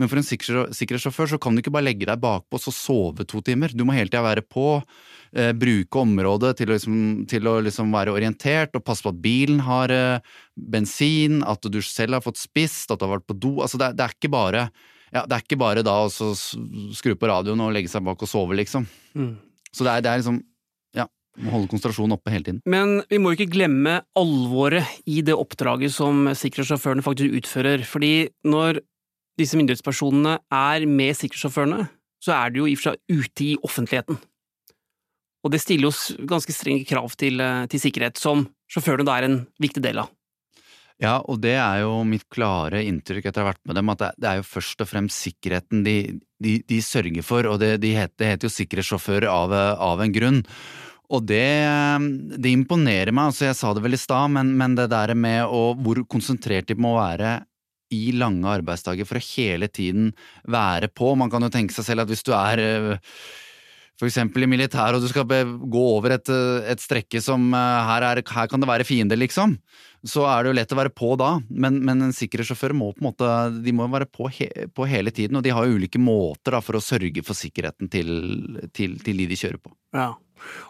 Men 0.00 0.10
for 0.10 0.20
en 0.20 0.26
sikkerhetssjåfør 0.26 1.34
så 1.34 1.40
kan 1.42 1.54
du 1.56 1.62
ikke 1.62 1.74
bare 1.74 1.88
legge 1.88 2.08
deg 2.08 2.22
bakpå 2.22 2.60
og 2.60 2.74
sove 2.74 3.28
to 3.28 3.42
timer. 3.44 3.74
Du 3.76 3.84
må 3.86 3.96
hele 3.96 4.10
tida 4.10 4.24
være 4.24 4.46
på 4.46 4.66
eh, 4.80 5.52
bruke 5.56 6.02
området 6.02 6.56
til 6.60 6.70
å, 6.70 6.76
liksom, 6.76 6.98
til 7.30 7.52
å 7.52 7.58
liksom 7.66 7.94
være 7.94 8.16
orientert 8.16 8.76
og 8.78 8.86
passe 8.86 9.04
på 9.04 9.12
at 9.14 9.22
bilen 9.22 9.62
har 9.68 9.92
eh, 9.92 10.34
bensin, 10.56 11.42
at 11.46 11.68
du 11.68 11.80
selv 11.84 12.18
har 12.18 12.24
fått 12.24 12.40
spist, 12.40 12.90
at 12.90 13.00
du 13.00 13.06
har 13.08 13.18
vært 13.18 13.28
på 13.28 13.38
do. 13.38 13.56
Altså 13.60 13.80
det, 13.80 13.94
det, 13.98 14.06
er 14.06 14.16
ikke 14.16 14.32
bare 14.32 14.68
ja, 15.16 15.24
det 15.24 15.36
er 15.36 15.44
ikke 15.44 15.60
bare 15.60 15.84
da 15.86 15.96
å 16.04 16.10
skru 16.36 17.14
på 17.16 17.30
radioen 17.30 17.62
og 17.64 17.72
legge 17.74 17.90
seg 17.92 18.04
bak 18.06 18.22
og 18.22 18.30
sove, 18.30 18.56
liksom. 18.58 18.86
Mm. 19.16 19.34
Så 19.72 19.86
det 19.86 19.92
er, 19.92 20.04
det 20.04 20.12
er 20.12 20.22
liksom 20.22 20.42
Ja, 20.96 21.06
må 21.40 21.52
holde 21.52 21.70
konsentrasjonen 21.72 22.16
oppe 22.16 22.32
hele 22.32 22.46
tiden. 22.46 22.60
Men 22.68 23.00
vi 23.10 23.20
må 23.20 23.34
ikke 23.34 23.50
glemme 23.52 23.98
alvoret 24.16 25.00
i 25.08 25.22
det 25.26 25.36
oppdraget 25.36 25.94
som 25.94 26.28
sikkerhetssjåførene 26.32 27.04
faktisk 27.04 27.40
utfører. 27.40 27.84
Fordi 27.88 28.28
når 28.48 28.80
disse 29.40 29.58
myndighetspersonene 29.58 30.38
er 30.52 30.86
med 30.88 31.18
sikkerhetssjåførene, 31.18 31.88
så 32.24 32.32
er 32.38 32.52
de 32.52 32.62
jo 32.62 32.70
i 32.70 32.74
og 32.76 32.80
for 32.80 32.94
seg 32.94 33.20
ute 33.20 33.44
i 33.44 33.52
offentligheten. 33.68 34.20
Og 35.44 35.52
det 35.52 35.60
stiller 35.62 35.92
oss 35.92 36.08
ganske 36.26 36.54
strenge 36.54 36.88
krav 36.88 37.12
til, 37.20 37.40
eh, 37.40 37.66
til 37.70 37.82
sikkerhet, 37.82 38.18
som 38.18 38.48
sjåførene 38.72 39.06
da 39.06 39.18
er 39.18 39.28
en 39.28 39.38
viktig 39.62 39.82
del 39.84 40.00
av. 40.02 40.10
Ja, 41.02 41.18
og 41.28 41.42
det 41.44 41.58
er 41.60 41.82
jo 41.82 41.98
mitt 42.08 42.24
klare 42.32 42.80
inntrykk 42.86 43.28
etter 43.28 43.42
å 43.42 43.44
ha 43.44 43.50
vært 43.50 43.66
med 43.68 43.76
dem, 43.76 43.90
at 43.92 44.02
det, 44.16 44.28
er 44.30 44.38
jo 44.40 44.46
først 44.48 44.80
og 44.80 44.88
fremst 44.88 45.26
sikkerheten 45.26 45.82
de, 45.84 45.96
de, 46.40 46.56
de 46.64 46.78
sørger 46.80 47.26
for, 47.26 47.48
og 47.50 47.60
det, 47.60 47.74
de 47.82 47.92
heter, 47.98 48.30
heter, 48.32 48.48
jo 48.48 48.54
sikkerhetssjåfører 48.54 49.28
av, 49.28 49.52
av, 49.52 50.00
en 50.00 50.14
grunn. 50.14 50.40
Og 51.12 51.26
det, 51.28 51.44
det 52.40 52.54
imponerer 52.54 53.12
meg. 53.12 53.28
altså 53.28 53.50
Jeg 53.50 53.58
sa 53.60 53.74
det 53.76 53.84
vel 53.84 53.98
i 53.98 54.00
stad, 54.00 54.32
men, 54.38 54.54
men, 54.56 54.78
det 54.78 54.88
der 54.94 55.12
med 55.14 55.44
å, 55.44 55.68
hvor 55.76 56.00
konsentrert 56.08 56.72
de 56.72 56.78
må 56.80 56.96
være 56.96 57.42
i 57.92 58.08
lange 58.16 58.48
arbeidsdager 58.50 59.06
for 59.06 59.20
å 59.20 59.26
hele 59.28 59.68
tiden 59.68 60.14
være 60.48 60.88
på. 60.88 61.12
Man 61.14 61.30
kan 61.30 61.44
jo 61.44 61.52
tenke 61.52 61.76
seg 61.76 61.90
selv 61.90 62.06
at 62.06 62.10
hvis 62.10 62.24
du 62.26 62.32
er 62.34 62.64
for 63.96 64.08
eksempel 64.08 64.44
i 64.44 64.50
militæret 64.50 64.98
og 64.98 65.04
du 65.04 65.08
skal 65.08 65.24
gå 65.26 65.84
over 65.96 66.16
et, 66.18 66.30
et 66.68 66.82
strekke 66.82 67.22
som 67.24 67.48
her, 67.54 68.04
er, 68.04 68.20
her 68.20 68.50
kan 68.50 68.60
det 68.62 68.68
være 68.68 68.84
fiender, 68.88 69.16
liksom, 69.16 69.56
så 70.06 70.26
er 70.30 70.44
det 70.44 70.50
jo 70.50 70.56
lett 70.58 70.74
å 70.74 70.78
være 70.78 70.92
på 70.94 71.14
da. 71.18 71.30
Men, 71.48 71.80
men 71.84 72.04
en 72.06 72.14
sikkerhetssjåfør 72.14 72.74
må 72.76 72.92
på 72.92 73.02
en 73.02 73.08
måte 73.08 73.32
de 73.64 73.74
må 73.74 73.88
være 73.90 74.08
på, 74.10 74.28
he, 74.36 74.48
på, 74.74 74.86
hele 74.90 75.12
tiden, 75.14 75.38
og 75.38 75.46
de 75.46 75.54
har 75.54 75.66
jo 75.66 75.78
ulike 75.78 76.00
måter 76.02 76.56
da, 76.56 76.62
for 76.64 76.78
å 76.78 76.84
sørge 76.84 77.24
for 77.26 77.38
sikkerheten 77.38 77.90
til, 77.92 78.12
til, 78.76 79.00
til 79.02 79.24
de 79.24 79.28
de 79.32 79.40
kjører 79.40 79.60
på. 79.62 79.74
Ja. 79.96 80.12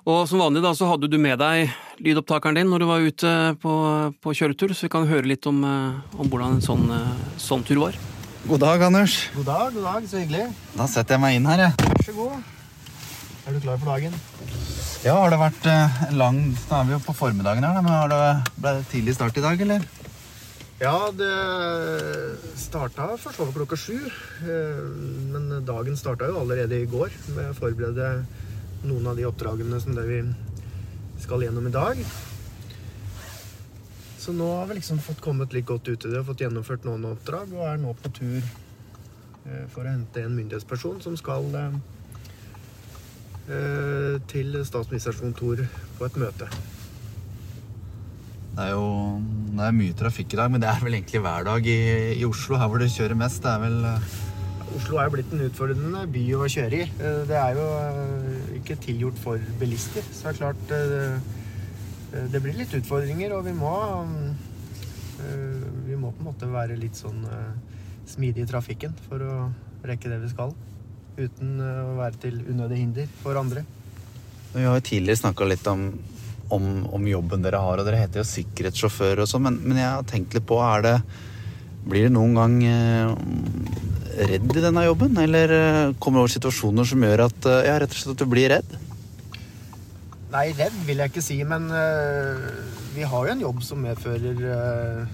Og 0.06 0.24
som 0.30 0.40
vanlig 0.40 0.62
da, 0.64 0.72
så 0.78 0.88
hadde 0.88 1.10
du 1.10 1.18
med 1.20 1.40
deg 1.42 1.72
lydopptakeren 2.02 2.56
din 2.60 2.70
når 2.70 2.82
du 2.82 2.88
var 2.88 3.06
ute 3.06 3.32
på, 3.62 3.76
på 4.22 4.36
kjøretur, 4.38 4.72
så 4.72 4.86
vi 4.86 4.92
kan 4.94 5.08
høre 5.10 5.28
litt 5.28 5.48
om, 5.50 5.62
eh, 5.66 6.18
om 6.20 6.30
hvordan 6.30 6.58
en 6.58 6.64
sånn, 6.64 6.86
eh, 6.94 7.24
sånn, 7.42 7.66
tur 7.66 7.82
var. 7.82 7.98
God 8.46 8.62
dag, 8.62 8.88
Anders. 8.88 9.24
God 9.34 9.50
dag, 9.50 9.72
god 9.74 9.88
dag, 9.90 10.06
så 10.06 10.22
hyggelig. 10.22 10.50
Da 10.76 10.86
setter 10.90 11.18
jeg 11.18 11.26
meg 11.26 11.40
inn 11.40 11.50
her, 11.50 11.66
jeg. 11.66 11.88
Vær 11.90 12.06
så 12.06 12.20
god. 12.20 12.52
Er 13.46 13.54
du 13.54 13.60
klar 13.62 13.78
for 13.78 13.92
dagen? 13.92 14.16
Ja, 15.06 15.14
har 15.20 15.30
det 15.30 15.38
vært 15.38 15.68
eh, 15.70 16.00
lang 16.18 16.40
Da 16.66 16.80
er 16.80 16.88
vi 16.88 16.96
jo 16.96 17.02
på 17.04 17.14
formiddagen 17.14 17.62
her, 17.62 17.78
men 17.78 17.92
har 17.94 18.10
det, 18.10 18.50
ble 18.58 18.72
det 18.80 18.88
tidlig 18.90 19.14
start 19.14 19.38
i 19.38 19.44
dag, 19.44 19.60
eller? 19.62 19.86
Ja, 20.80 20.96
det 21.14 21.30
starta 22.60 23.12
for 23.16 23.32
så 23.32 23.46
vidt 23.46 23.56
klokka 23.56 23.78
sju. 23.80 24.10
Men 25.32 25.62
dagen 25.64 25.96
starta 25.96 26.28
jo 26.28 26.42
allerede 26.42 26.82
i 26.82 26.90
går 26.90 27.14
med 27.32 27.52
å 27.52 27.56
forberede 27.56 28.10
noen 28.84 29.08
av 29.08 29.16
de 29.16 29.24
oppdragene 29.28 29.80
som 29.80 29.96
det 29.96 30.04
vi 30.10 30.20
skal 31.22 31.46
gjennom 31.46 31.70
i 31.70 31.72
dag. 31.72 32.02
Så 34.20 34.34
nå 34.34 34.46
har 34.58 34.66
vi 34.66 34.80
liksom 34.80 34.98
fått 34.98 35.20
kommet 35.22 35.52
litt 35.54 35.68
godt 35.68 35.88
ut 35.88 36.04
i 36.04 36.10
det 36.10 36.18
og 36.18 36.32
fått 36.32 36.40
gjennomført 36.42 36.86
noen 36.86 37.04
oppdrag, 37.12 37.52
og 37.54 37.62
er 37.62 37.76
nå 37.78 37.92
på 38.00 38.10
tur 38.16 38.40
eh, 38.42 39.64
for 39.70 39.84
å 39.84 39.92
hente 39.92 40.24
en 40.24 40.34
myndighetsperson 40.34 40.98
som 41.04 41.14
skal 41.20 41.46
eh, 41.54 41.76
eh, 41.76 41.95
til 43.46 44.56
statsministerens 44.66 45.20
kontor 45.22 45.60
på 45.98 46.08
et 46.08 46.16
møte. 46.18 46.48
Det 48.56 48.64
er 48.64 48.72
jo 48.72 48.86
det 49.56 49.64
er 49.64 49.76
mye 49.76 49.94
trafikk 49.96 50.34
i 50.34 50.38
dag, 50.40 50.50
men 50.52 50.62
det 50.62 50.68
er 50.68 50.80
vel 50.82 50.96
egentlig 50.98 51.20
hver 51.22 51.44
dag 51.46 51.66
i, 51.70 51.80
i 52.16 52.24
Oslo, 52.26 52.58
her 52.60 52.68
hvor 52.72 52.82
du 52.82 52.88
kjører 52.90 53.18
mest. 53.18 53.42
Det 53.44 53.52
er 53.52 53.62
vel 53.62 53.78
Oslo 54.76 54.98
er 54.98 55.06
jo 55.06 55.14
blitt 55.14 55.32
en 55.32 55.44
utfordrende 55.46 56.02
by 56.12 56.22
å 56.36 56.48
kjøre 56.52 56.80
i. 56.82 56.86
Det 57.28 57.36
er 57.38 57.56
jo 57.56 57.66
ikke 58.58 58.76
tilgjort 58.82 59.20
for 59.22 59.40
bilister. 59.60 60.04
Så 60.10 60.26
det 60.26 60.32
er 60.32 60.40
klart 60.40 60.74
eh, 60.76 62.26
det 62.32 62.42
blir 62.42 62.58
litt 62.58 62.74
utfordringer, 62.76 63.32
og 63.36 63.46
vi 63.46 63.54
må 63.56 63.72
eh, 65.22 65.64
Vi 65.86 65.96
må 65.96 66.10
på 66.12 66.24
en 66.24 66.28
måte 66.28 66.50
være 66.50 66.76
litt 66.80 66.98
sånn 66.98 67.22
eh, 67.24 67.76
smidige 68.08 68.44
i 68.44 68.50
trafikken 68.50 68.96
for 69.06 69.22
å 69.24 69.36
rekke 69.86 70.10
det 70.12 70.20
vi 70.24 70.32
skal. 70.34 70.52
Uten 71.16 71.56
å 71.62 71.96
være 71.96 72.20
til 72.26 72.42
unødig 72.44 72.82
hinder 72.82 73.08
for 73.22 73.38
andre. 73.40 73.64
Vi 74.52 74.64
har 74.64 74.76
jo 74.76 74.84
tidligere 74.84 75.20
snakka 75.22 75.48
litt 75.48 75.66
om, 75.70 75.88
om, 76.52 76.68
om, 76.96 77.08
jobben 77.08 77.44
dere 77.44 77.60
har, 77.60 77.80
og 77.80 77.88
dere 77.88 78.02
heter 78.02 78.22
jo 78.22 78.28
sikkerhetssjåfør 78.28 79.24
og 79.24 79.30
sånn, 79.30 79.46
men, 79.48 79.58
men, 79.64 79.80
jeg 79.80 79.90
har 79.94 80.06
tenkt 80.08 80.36
litt 80.36 80.48
på 80.48 80.60
er 80.64 80.86
det, 80.86 80.98
Blir 81.86 82.08
det 82.08 82.16
noen 82.16 82.34
gang 82.34 82.54
redd 84.16 84.56
i 84.56 84.64
denne 84.64 84.84
jobben? 84.86 85.16
Eller 85.20 85.52
eh, 85.52 85.94
kommer 86.00 86.20
det 86.20 86.24
over 86.24 86.34
situasjoner 86.36 86.88
som 86.88 87.04
gjør 87.04 87.26
at, 87.28 87.48
eh, 87.50 87.68
ja, 87.68 87.76
rett 87.82 87.92
og 87.92 88.00
slett 88.00 88.16
at 88.16 88.24
du 88.24 88.30
blir 88.30 88.50
redd? 88.52 88.76
Nei, 90.32 90.48
redd 90.58 90.74
vil 90.88 91.00
jeg 91.00 91.12
ikke 91.12 91.24
si, 91.24 91.36
men 91.48 91.68
uh, 91.70 92.48
vi 92.96 93.06
har 93.06 93.28
jo 93.28 93.32
en 93.32 93.44
jobb 93.44 93.60
som 93.64 93.78
medfører 93.80 94.40
uh, 94.42 95.12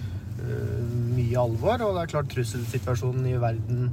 mye 1.13 1.37
alvor. 1.39 1.85
Og 1.85 1.93
det 1.95 2.03
er 2.03 2.13
klart 2.15 2.31
trusselsituasjonen 2.33 3.29
i 3.31 3.37
verden 3.39 3.91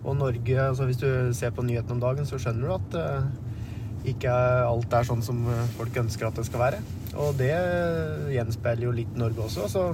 og 0.00 0.16
Norge 0.16 0.56
altså 0.62 0.86
Hvis 0.88 1.00
du 1.02 1.08
ser 1.36 1.52
på 1.52 1.64
nyhetene 1.66 1.98
om 1.98 2.02
dagen, 2.02 2.26
så 2.26 2.38
skjønner 2.40 2.66
du 2.66 2.74
at 2.76 4.08
ikke 4.10 4.32
alt 4.64 4.94
er 4.96 5.04
sånn 5.04 5.20
som 5.20 5.42
folk 5.76 5.96
ønsker 6.00 6.30
at 6.30 6.38
det 6.40 6.46
skal 6.48 6.62
være. 6.62 6.78
Og 7.20 7.34
det 7.36 7.52
gjenspeiler 8.32 8.86
jo 8.86 8.96
litt 8.96 9.18
Norge 9.18 9.44
også. 9.44 9.68
så 9.68 9.84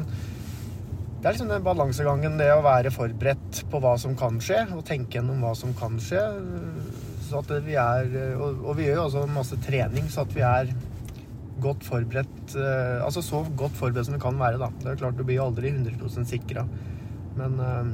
det 1.17 1.31
er 1.31 1.35
liksom 1.35 1.49
den 1.51 1.65
balansegangen, 1.65 2.37
det 2.39 2.51
å 2.55 2.61
være 2.63 2.93
forberedt 2.95 3.65
på 3.73 3.79
hva 3.83 3.97
som 3.99 4.13
kan 4.15 4.37
skje, 4.39 4.61
og 4.77 4.85
tenke 4.87 5.17
gjennom 5.17 5.41
hva 5.43 5.55
som 5.59 5.73
kan 5.75 5.97
skje. 5.99 6.21
Så 7.27 7.41
at 7.41 7.51
vi 7.67 7.75
er, 7.83 8.13
og, 8.37 8.61
og 8.63 8.77
vi 8.79 8.87
gjør 8.87 9.01
jo 9.01 9.07
også 9.09 9.25
masse 9.35 9.59
trening, 9.65 10.07
så 10.13 10.23
at 10.23 10.37
vi 10.37 10.45
er 10.47 10.71
godt 11.65 11.87
forberedt 11.87 12.55
eh, 12.61 12.99
Altså 13.01 13.23
så 13.25 13.41
godt 13.57 13.75
forberedt 13.79 14.07
som 14.07 14.15
vi 14.15 14.23
kan 14.23 14.39
være, 14.39 14.61
da. 14.61 14.69
Det 14.83 14.93
er 14.93 15.01
klart 15.01 15.19
du 15.19 15.25
blir 15.25 15.41
jo 15.41 15.49
aldri 15.49 15.73
100% 15.73 16.29
sikra. 16.31 16.67
Men, 17.41 17.59
eh, 17.65 17.91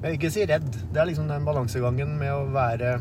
men 0.00 0.16
ikke 0.16 0.30
si 0.32 0.44
redd. 0.48 0.68
Det 0.92 1.00
er 1.00 1.08
liksom 1.10 1.28
den 1.30 1.46
balansegangen 1.46 2.16
med 2.20 2.32
å 2.34 2.46
være 2.54 2.98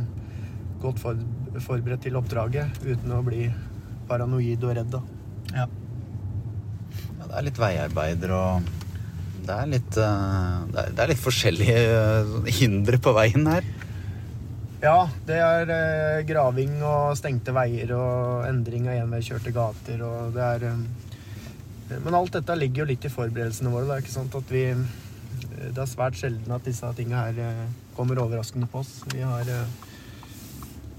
godt 0.79 1.01
forberedt 1.03 2.05
til 2.07 2.17
oppdraget 2.19 2.79
uten 2.85 3.15
å 3.15 3.23
bli 3.25 3.47
paranoid 4.09 4.63
og 4.65 4.75
redd, 4.77 4.93
da. 4.95 5.01
Ja. 5.53 5.65
ja 7.19 7.29
det 7.29 7.33
er 7.39 7.47
litt 7.49 7.61
veiarbeider 7.61 8.35
og 8.35 8.69
det 9.49 9.55
er 9.55 9.69
litt, 9.71 9.97
eh, 9.97 10.55
det 10.93 11.03
er 11.03 11.09
litt 11.09 11.21
forskjellige 11.21 11.77
eh, 11.81 12.49
hindre 12.59 12.99
på 13.01 13.13
veien 13.17 13.47
her. 13.49 13.67
Ja, 14.79 15.09
det 15.27 15.39
er 15.43 15.71
eh, 15.73 16.21
graving 16.27 16.77
og 16.85 17.17
stengte 17.19 17.55
veier 17.55 17.95
og 17.97 18.45
endring 18.47 18.87
av 18.87 19.01
enveiskjørte 19.01 19.53
gater 19.55 20.03
og 20.05 20.35
det 20.37 20.49
er 20.55 20.67
Men 21.89 22.13
alt 22.13 22.35
dette 22.35 22.53
ligger 22.53 22.83
jo 22.83 22.91
litt 22.91 23.05
i 23.07 23.09
forberedelsene 23.09 23.71
våre. 23.73 23.87
Det 23.87 23.95
er 23.95 24.03
ikke 24.03 24.13
sant 24.13 24.35
at 24.37 24.51
vi 24.53 24.65
Det 25.59 25.83
er 25.83 25.89
svært 25.91 26.17
sjelden 26.19 26.55
at 26.55 26.65
disse 26.67 26.87
tingene 26.95 27.23
her 27.27 27.63
kommer 27.97 28.21
overraskende 28.23 28.69
på 28.71 28.79
oss. 28.83 29.01
Vi 29.11 29.21
har 29.25 29.49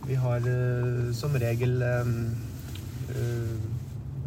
Vi 0.07 0.17
har 0.17 0.47
som 1.17 1.37
regel 1.37 1.83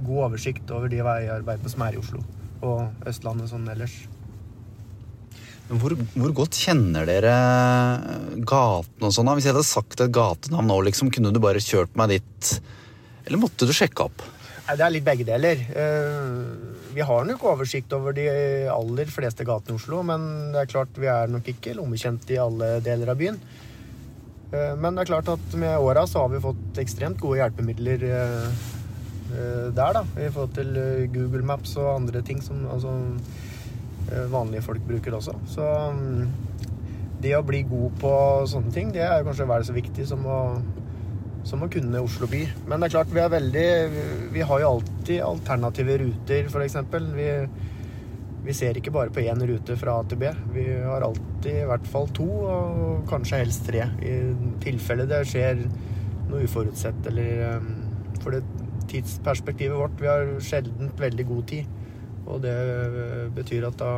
god 0.04 0.24
oversikt 0.28 0.72
over 0.74 0.92
de 0.92 1.02
veiarbeidene 1.06 1.72
som 1.72 1.86
er 1.86 1.96
i 1.96 2.02
Oslo 2.02 2.22
og 2.63 3.08
Østlandet 3.10 3.52
sånn 3.52 3.68
ellers. 3.72 3.96
Hvor, 5.72 5.96
hvor, 5.96 6.32
godt 6.36 6.58
kjenner 6.60 7.08
dere 7.08 7.34
gatene 8.44 9.10
og 9.10 9.13
sånn? 9.16 9.32
Hvis 9.38 9.48
jeg 9.48 9.56
hadde 9.56 9.66
sagt 9.68 10.04
et 10.04 10.13
gatenavn 10.13 10.68
nå, 10.70 10.80
liksom, 10.90 11.12
kunne 11.13 11.32
du 11.34 11.40
bare 11.44 11.63
kjørt 11.63 11.96
meg 12.00 12.18
dit? 12.18 12.50
Eller 13.24 13.42
måtte 13.42 13.68
du 13.68 13.74
sjekke 13.75 14.10
opp? 14.10 14.25
Det 14.63 14.79
er 14.79 14.93
litt 14.93 15.03
begge 15.03 15.25
deler. 15.27 15.60
Eh, 15.75 16.27
vi 16.96 17.03
har 17.03 17.25
nok 17.27 17.41
oversikt 17.51 17.91
over 17.98 18.15
de 18.15 18.24
aller 18.72 19.10
fleste 19.12 19.43
gatene 19.43 19.75
i 19.75 19.79
Oslo, 19.82 20.00
men 20.08 20.53
det 20.53 20.62
er 20.62 20.70
klart 20.72 21.00
vi 21.00 21.10
er 21.12 21.32
nok 21.32 21.50
ikke 21.51 21.75
lommekjent 21.75 22.32
i 22.32 22.39
alle 22.39 22.77
deler 22.86 23.12
av 23.12 23.20
byen. 23.20 23.39
Eh, 24.53 24.72
men 24.79 24.96
det 24.96 25.03
er 25.03 25.10
klart 25.12 25.34
at 25.34 25.58
med 25.60 25.75
åra 25.84 26.05
så 26.08 26.24
har 26.24 26.32
vi 26.32 26.41
fått 26.46 26.79
ekstremt 26.79 27.20
gode 27.20 27.41
hjelpemidler 27.41 28.08
eh, 28.08 28.63
der, 29.34 30.00
da. 30.00 30.05
I 30.15 30.29
forhold 30.29 30.55
til 30.55 30.79
Google 31.12 31.43
Maps 31.50 31.75
og 31.82 31.96
andre 31.98 32.22
ting 32.24 32.39
som 32.43 32.63
altså 32.70 32.93
vanlige 34.29 34.62
folk 34.62 34.84
bruker 34.86 35.15
også. 35.17 35.34
Så 35.50 35.65
mm, 35.96 36.27
det 37.24 37.34
å 37.36 37.43
bli 37.48 37.63
god 37.67 37.96
på 38.03 38.13
sånne 38.51 38.72
ting, 38.75 38.91
det 38.96 39.01
er 39.08 39.24
kanskje 39.25 39.48
vel 39.50 39.65
så 39.65 39.75
viktig 39.75 40.05
som 40.08 40.27
å, 40.27 40.39
som 41.47 41.63
å 41.63 41.69
kunne 41.71 42.01
Oslo 42.03 42.27
by. 42.31 42.41
Men 42.67 42.79
det 42.79 42.89
er 42.89 42.95
klart, 42.97 43.13
vi 43.13 43.21
er 43.21 43.31
veldig 43.31 43.67
Vi 44.33 44.47
har 44.47 44.63
jo 44.63 44.71
alltid 44.77 45.21
alternative 45.25 45.97
ruter, 46.01 46.50
f.eks. 46.50 46.77
Vi, 47.17 47.29
vi 48.47 48.55
ser 48.55 48.79
ikke 48.79 48.93
bare 48.95 49.13
på 49.13 49.23
én 49.23 49.43
rute 49.47 49.77
fra 49.79 50.00
A 50.00 50.07
til 50.07 50.21
B. 50.23 50.31
Vi 50.55 50.65
har 50.83 51.05
alltid 51.05 51.62
i 51.62 51.67
hvert 51.69 51.88
fall 51.91 52.09
to, 52.15 52.27
og 52.47 53.05
kanskje 53.12 53.43
helst 53.43 53.67
tre. 53.67 53.88
I 54.03 54.17
tilfelle 54.63 55.07
det 55.09 55.23
skjer 55.29 55.65
noe 56.29 56.43
uforutsett 56.47 57.12
eller 57.12 57.47
eh, 57.50 57.71
For 58.23 58.31
det 58.31 58.43
tidsperspektivet 58.88 59.75
vårt 59.75 60.00
Vi 60.00 60.07
har 60.07 60.29
sjelden 60.43 60.93
veldig 61.00 61.25
god 61.27 61.47
tid. 61.51 61.79
Og 62.23 62.39
det 62.43 62.55
betyr 63.35 63.67
at 63.67 63.81
da, 63.81 63.97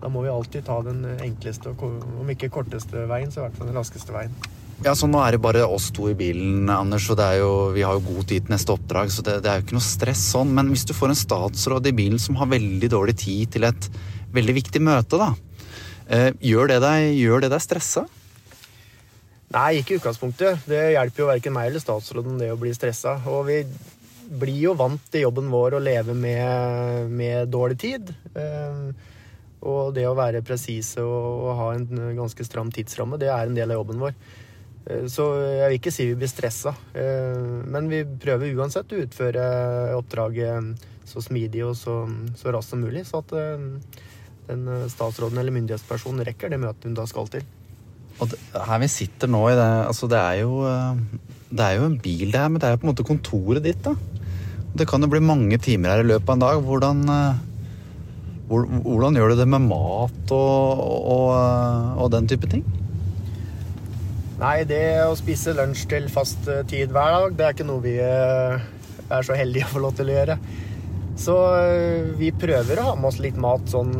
da 0.00 0.08
må 0.08 0.22
vi 0.24 0.32
alltid 0.32 0.64
ta 0.64 0.78
den 0.86 1.02
enkleste, 1.20 1.74
om 1.76 2.30
ikke 2.32 2.48
korteste 2.52 3.04
veien, 3.10 3.28
så 3.28 3.42
i 3.42 3.44
hvert 3.44 3.58
fall 3.58 3.68
den 3.68 3.76
raskeste 3.76 4.14
veien. 4.14 4.32
Ja, 4.84 4.92
så 4.94 5.08
Nå 5.10 5.18
er 5.24 5.34
det 5.34 5.42
bare 5.42 5.64
oss 5.66 5.88
to 5.94 6.06
i 6.06 6.14
bilen, 6.14 6.68
Anders, 6.70 7.08
og 7.10 7.18
jo, 7.34 7.50
vi 7.74 7.82
har 7.82 7.96
jo 7.96 8.04
god 8.12 8.28
tid 8.30 8.46
til 8.46 8.54
neste 8.54 8.74
oppdrag. 8.76 9.10
Så 9.10 9.24
det, 9.26 9.40
det, 9.42 9.50
er 9.50 9.58
jo 9.58 9.66
ikke 9.66 9.78
noe 9.78 9.86
stress 9.88 10.22
sånn. 10.36 10.52
Men 10.54 10.70
hvis 10.70 10.86
du 10.86 10.94
får 10.94 11.10
en 11.10 11.18
statsråd 11.18 11.90
i 11.90 11.96
bilen 11.98 12.22
som 12.22 12.38
har 12.38 12.50
veldig 12.52 12.90
dårlig 12.92 13.16
tid 13.18 13.56
til 13.56 13.66
et 13.66 13.90
veldig 14.34 14.54
viktig 14.60 14.82
møte, 14.86 15.18
da. 15.18 15.32
Eh, 16.08 16.30
gjør 16.52 16.70
det 16.70 16.78
deg, 16.86 17.08
gjør 17.18 17.44
deg 17.48 17.58
stressa? 17.64 18.06
Nei, 19.56 19.80
ikke 19.80 19.96
i 19.96 19.98
utgangspunktet. 19.98 20.64
Det 20.68 20.80
hjelper 20.94 21.24
jo 21.24 21.30
verken 21.32 21.56
meg 21.56 21.70
eller 21.70 21.82
statsråden 21.82 22.38
det 22.38 22.52
å 22.52 22.60
bli 22.60 22.70
stressa. 22.76 23.18
Og 23.32 23.46
vi 23.48 23.62
blir 24.28 24.58
jo 24.68 24.78
vant 24.78 25.10
til 25.10 25.24
jobben 25.26 25.48
vår 25.50 25.78
å 25.78 25.82
leve 25.82 26.14
med, 26.14 27.08
med 27.10 27.48
dårlig 27.50 27.80
tid. 27.82 28.12
Eh, 28.36 28.90
og 29.68 29.94
det 29.96 30.04
å 30.06 30.14
være 30.14 30.44
presise 30.46 31.02
og, 31.02 31.30
og, 31.42 31.54
ha 31.58 31.70
en 31.74 32.12
ganske 32.18 32.44
stram 32.46 32.70
tidsramme, 32.70 33.18
det 33.18 33.32
er 33.32 33.48
en 33.48 33.56
del 33.56 33.72
av 33.72 33.80
jobben 33.80 34.04
vår. 34.04 34.14
Eh, 34.88 35.06
Så 35.10 35.26
jeg 35.44 35.68
vil 35.68 35.78
ikke 35.78 35.94
si 35.94 36.08
vi 36.10 36.18
blir 36.18 36.30
stressa, 36.30 36.74
eh, 36.94 37.64
men 37.68 37.90
vi 37.92 38.04
prøver 38.04 38.56
uansett 38.56 38.92
å 38.92 39.02
utføre 39.04 39.44
oppdraget 39.98 40.86
så 41.08 41.22
smidig 41.24 41.62
og 41.64 41.76
så, 41.76 42.02
så 42.36 42.52
raskt 42.52 42.74
som 42.74 42.82
mulig, 42.84 43.04
så 43.08 43.22
at 43.22 43.32
eh, 43.36 43.68
den 44.48 44.66
statsråden 44.88 45.38
eller 45.40 45.52
myndighetspersonen 45.52 46.24
rekker 46.24 46.52
det 46.52 46.60
møtet 46.60 46.88
hun 46.88 46.96
da 46.96 47.06
skal 47.08 47.28
til. 47.32 47.44
Og 48.18 48.30
det, 48.32 48.38
her 48.66 48.80
vi 48.82 48.88
sitter 48.90 49.30
nå 49.30 49.44
i 49.46 49.54
det 49.54 49.66
Altså, 49.86 50.08
det 50.10 50.18
er 50.18 50.40
jo 50.40 50.64
eh, 50.66 50.96
Det 51.52 51.62
er 51.62 51.76
jo 51.78 51.84
en 51.86 51.98
bil 52.02 52.32
det 52.32 52.40
her, 52.40 52.48
men 52.50 52.58
det 52.58 52.66
er 52.66 52.72
jo 52.74 52.80
på 52.82 52.88
en 52.88 52.90
måte 52.90 53.06
kontoret 53.06 53.62
ditt, 53.62 53.84
da. 53.84 53.94
Det 54.78 54.88
kan 54.90 55.04
jo 55.04 55.10
bli 55.12 55.20
mange 55.22 55.58
timer 55.62 55.94
her 55.94 56.02
i 56.02 56.08
løpet 56.08 56.28
av 56.28 56.34
en 56.34 56.42
dag. 56.42 56.64
Hvordan 56.66 57.04
eh, 57.14 57.44
Hvordan 58.48 59.16
gjør 59.18 59.34
du 59.34 59.40
det 59.42 59.46
med 59.52 59.66
mat 59.68 60.30
og, 60.32 60.82
og, 61.12 61.24
eh, 61.36 61.88
og 62.00 62.10
den 62.14 62.28
type 62.30 62.48
ting? 62.48 62.64
Nei, 64.38 64.62
det 64.70 65.02
å 65.02 65.16
spise 65.18 65.50
lunsj 65.50 65.80
til 65.90 66.04
fast 66.14 66.46
eh, 66.46 66.60
tid 66.70 66.92
hver 66.94 67.10
dag, 67.10 67.32
det 67.34 67.42
er 67.44 67.54
ikke 67.56 67.64
noe 67.66 67.82
vi 67.82 67.96
eh, 67.98 68.60
er 69.10 69.24
så 69.26 69.34
heldige 69.34 69.66
å 69.66 69.72
få 69.72 69.82
lov 69.82 69.96
til 69.98 70.12
å 70.12 70.14
gjøre. 70.14 70.36
Så 71.18 71.34
eh, 71.56 72.12
vi 72.20 72.28
prøver 72.30 72.78
å 72.78 72.84
ha 72.86 72.92
med 72.94 73.08
oss 73.10 73.18
litt 73.18 73.40
mat, 73.42 73.66
sånn 73.66 73.96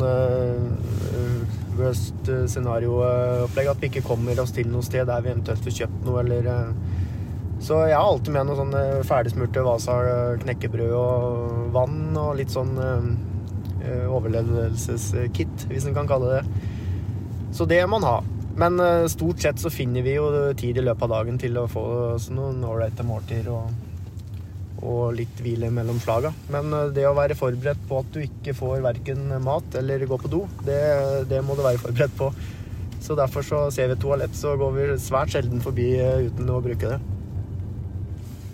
worst 1.75 2.31
scenario-opplegg. 2.53 3.67
At 3.73 3.83
vi 3.83 3.91
ikke 3.91 4.05
kommer 4.07 4.39
oss 4.39 4.55
til 4.55 4.71
noe 4.71 4.87
sted 4.87 5.11
der 5.11 5.27
vi 5.27 5.33
eventuelt 5.33 5.67
får 5.67 5.75
kjøpt 5.81 6.07
noe, 6.07 6.23
eller 6.23 6.49
Så 7.59 7.83
jeg 7.83 7.99
har 7.99 8.07
alltid 8.07 8.37
med 8.37 8.47
noe 8.47 8.61
sånn 8.63 8.73
eh, 8.79 9.03
ferdigsmurte 9.11 9.67
Vasa 9.67 9.99
knekkebrød 10.39 10.97
og 11.03 11.69
vann 11.75 12.15
og 12.15 12.39
litt 12.39 12.55
sånn 12.55 12.77
overlevelseskit, 13.89 15.67
hvis 15.67 15.87
en 15.89 15.99
kan 15.99 16.07
kalle 16.07 16.39
det. 16.39 16.67
Så 17.51 17.67
det 17.67 17.83
må 17.83 17.97
man 17.99 18.07
ha. 18.07 18.38
Men 18.59 18.79
eh, 18.79 19.07
stort 19.07 19.39
sett 19.39 19.59
så 19.59 19.71
finner 19.71 20.03
vi 20.03 20.17
jo 20.17 20.29
tid 20.57 20.77
i 20.77 20.83
løpet 20.83 21.05
av 21.07 21.13
dagen 21.13 21.37
til 21.39 21.55
å 21.61 21.67
få 21.71 21.83
oss 22.15 22.27
noen 22.33 22.59
ålreite 22.67 23.05
måltider 23.07 23.47
og, 23.53 23.69
og 24.83 25.13
litt 25.15 25.39
hvile 25.43 25.69
mellom 25.71 26.01
slaga. 26.03 26.33
Men 26.51 26.73
eh, 26.75 26.89
det 26.95 27.07
å 27.07 27.15
være 27.15 27.37
forberedt 27.39 27.85
på 27.87 28.01
at 28.03 28.09
du 28.15 28.19
ikke 28.25 28.55
får 28.57 28.83
verken 28.83 29.29
mat 29.45 29.79
eller 29.79 30.03
gå 30.09 30.19
på 30.19 30.33
do, 30.33 30.43
det, 30.67 30.81
det 31.31 31.39
må 31.45 31.55
du 31.55 31.63
være 31.63 31.83
forberedt 31.85 32.17
på. 32.19 32.33
Så 32.99 33.15
derfor 33.15 33.47
så 33.47 33.61
ser 33.71 33.87
vi 33.87 33.95
et 33.95 34.03
toalett, 34.03 34.35
så 34.35 34.57
går 34.59 34.75
vi 34.75 34.89
svært 34.99 35.31
sjelden 35.31 35.63
forbi 35.63 35.93
eh, 35.95 36.27
uten 36.27 36.51
å 36.51 36.59
bruke 36.63 36.97
det. 36.97 36.99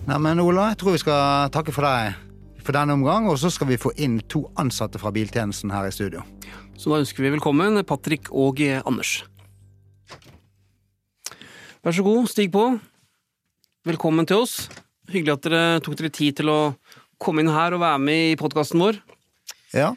Nei, 0.06 0.22
men 0.22 0.38
Ola, 0.44 0.70
jeg 0.70 0.84
tror 0.84 0.94
vi 0.94 1.02
skal 1.02 1.50
takke 1.54 1.74
for 1.74 1.90
deg 1.90 2.22
for 2.66 2.74
denne 2.78 2.94
omgang, 2.98 3.26
og 3.30 3.38
så 3.42 3.50
skal 3.54 3.70
vi 3.70 3.82
få 3.82 3.92
inn 4.02 4.20
to 4.30 4.48
ansatte 4.62 5.02
fra 5.02 5.12
biltjenesten 5.14 5.74
her 5.74 5.90
i 5.90 5.94
studio. 5.94 6.22
Så 6.78 6.92
da 6.92 7.02
ønsker 7.02 7.26
vi 7.26 7.34
velkommen 7.34 7.82
Patrick 7.86 8.30
og 8.34 8.62
Anders. 8.86 9.24
Vær 11.86 11.94
så 11.94 12.06
god, 12.06 12.26
stig 12.32 12.48
på. 12.54 12.64
Velkommen 13.86 14.26
til 14.26 14.42
oss. 14.42 14.56
Hyggelig 15.12 15.36
at 15.36 15.46
dere 15.46 15.64
tok 15.86 15.98
dere 16.00 16.10
tid 16.14 16.40
til 16.40 16.50
å 16.50 16.60
komme 17.22 17.44
inn 17.44 17.52
her 17.54 17.76
og 17.78 17.84
være 17.84 18.02
med 18.02 18.32
i 18.32 18.40
podkasten 18.40 18.82
vår. 18.82 18.98
Ja, 19.76 19.92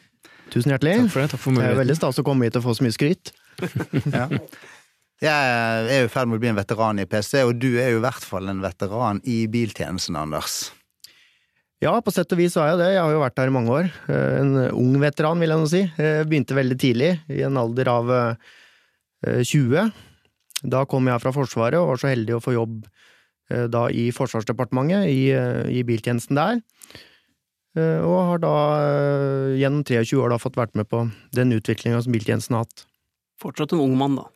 Tusen 0.52 0.72
hjertelig. 0.72 0.94
Takk 1.02 1.12
for 1.12 1.20
det. 1.20 1.30
Takk 1.34 1.42
for 1.42 1.56
Det 1.58 1.64
er 1.64 1.74
jo 1.74 1.80
veldig 1.82 1.96
stas 1.98 2.18
å 2.20 2.24
komme 2.24 2.46
hit 2.48 2.56
og 2.56 2.64
få 2.64 2.72
så 2.76 2.84
mye 2.86 2.94
skryt. 2.96 3.32
ja. 4.18 4.26
Jeg 5.20 5.48
er 5.52 6.02
jo 6.04 6.06
i 6.06 6.12
ferd 6.12 6.30
med 6.30 6.38
å 6.38 6.42
bli 6.44 6.48
en 6.52 6.56
veteran 6.60 7.02
i 7.02 7.06
PC, 7.10 7.42
og 7.44 7.58
du 7.60 7.70
er 7.82 7.90
jo 7.92 7.98
i 7.98 8.04
hvert 8.04 8.24
fall 8.24 8.48
en 8.48 8.62
veteran 8.64 9.20
i 9.28 9.42
biltjenesten, 9.50 10.16
Anders. 10.16 10.70
Ja, 11.84 11.92
på 12.00 12.14
sett 12.14 12.32
og 12.34 12.40
vis 12.40 12.56
er 12.56 12.72
jeg 12.72 12.80
det. 12.80 12.88
Jeg 12.94 13.02
har 13.04 13.12
jo 13.12 13.20
vært 13.22 13.40
her 13.42 13.50
i 13.52 13.54
mange 13.54 13.74
år. 13.76 13.90
Eh, 14.08 14.38
En 14.40 14.54
ung 14.72 14.96
veteran, 15.02 15.40
vil 15.40 15.52
jeg 15.52 15.60
nå 15.60 15.68
si. 15.70 15.82
Jeg 16.00 16.28
begynte 16.30 16.56
veldig 16.56 16.78
tidlig, 16.80 17.10
i 17.28 17.42
en 17.46 17.60
alder 17.60 17.92
av 17.92 18.14
eh, 18.16 19.42
20. 19.44 19.92
Da 20.66 20.84
kom 20.90 21.06
jeg 21.06 21.22
fra 21.22 21.32
Forsvaret 21.34 21.78
og 21.78 21.92
var 21.92 22.00
så 22.02 22.10
heldig 22.10 22.34
å 22.38 22.42
få 22.42 22.54
jobb 22.56 22.86
eh, 23.50 23.66
da 23.70 23.86
i 23.94 24.08
Forsvarsdepartementet, 24.14 25.06
i, 25.10 25.28
eh, 25.34 25.68
i 25.70 25.84
biltjenesten 25.86 26.38
der. 26.38 26.62
Eh, 27.78 28.00
Og 28.02 28.16
har 28.32 28.42
da 28.42 28.54
gjennom 29.58 29.84
23 29.86 30.18
år 30.18 30.34
da 30.34 30.40
fått 30.42 30.58
vært 30.58 30.74
med 30.78 30.88
på 30.90 31.04
den 31.36 31.54
utviklinga 31.54 32.02
som 32.02 32.14
biltjenesten 32.14 32.56
har 32.58 32.66
hatt. 32.66 32.86
Fortsatt 33.38 33.72
en 33.76 33.84
ung 33.84 33.96
mann, 33.98 34.18
da. 34.18 34.26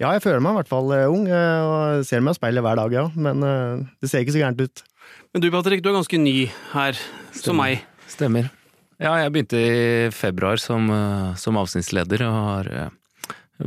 Ja, 0.00 0.10
jeg 0.16 0.24
føler 0.24 0.42
meg 0.42 0.52
i 0.56 0.58
hvert 0.60 0.72
fall 0.72 0.90
ung, 1.12 1.28
og 1.30 2.02
ser 2.04 2.20
meg 2.24 2.34
i 2.34 2.38
speilet 2.40 2.64
hver 2.64 2.76
dag, 2.80 2.92
ja. 2.96 3.04
Men 3.14 3.38
det 4.02 4.08
ser 4.10 4.24
ikke 4.24 4.34
så 4.34 4.40
gærent 4.42 4.60
ut. 4.64 4.82
Men 5.32 5.44
du 5.44 5.46
Patrick, 5.52 5.82
du 5.84 5.92
er 5.92 5.94
ganske 5.94 6.18
ny 6.18 6.50
her, 6.72 6.98
som 7.38 7.60
meg. 7.60 7.84
Stemmer. 8.10 8.50
Ja, 8.98 9.14
jeg 9.22 9.30
begynte 9.32 9.60
i 9.62 10.10
februar 10.10 10.58
som, 10.60 10.90
som 11.38 11.60
avsnittsleder 11.60 12.26
og 12.26 12.34
har 12.34 12.72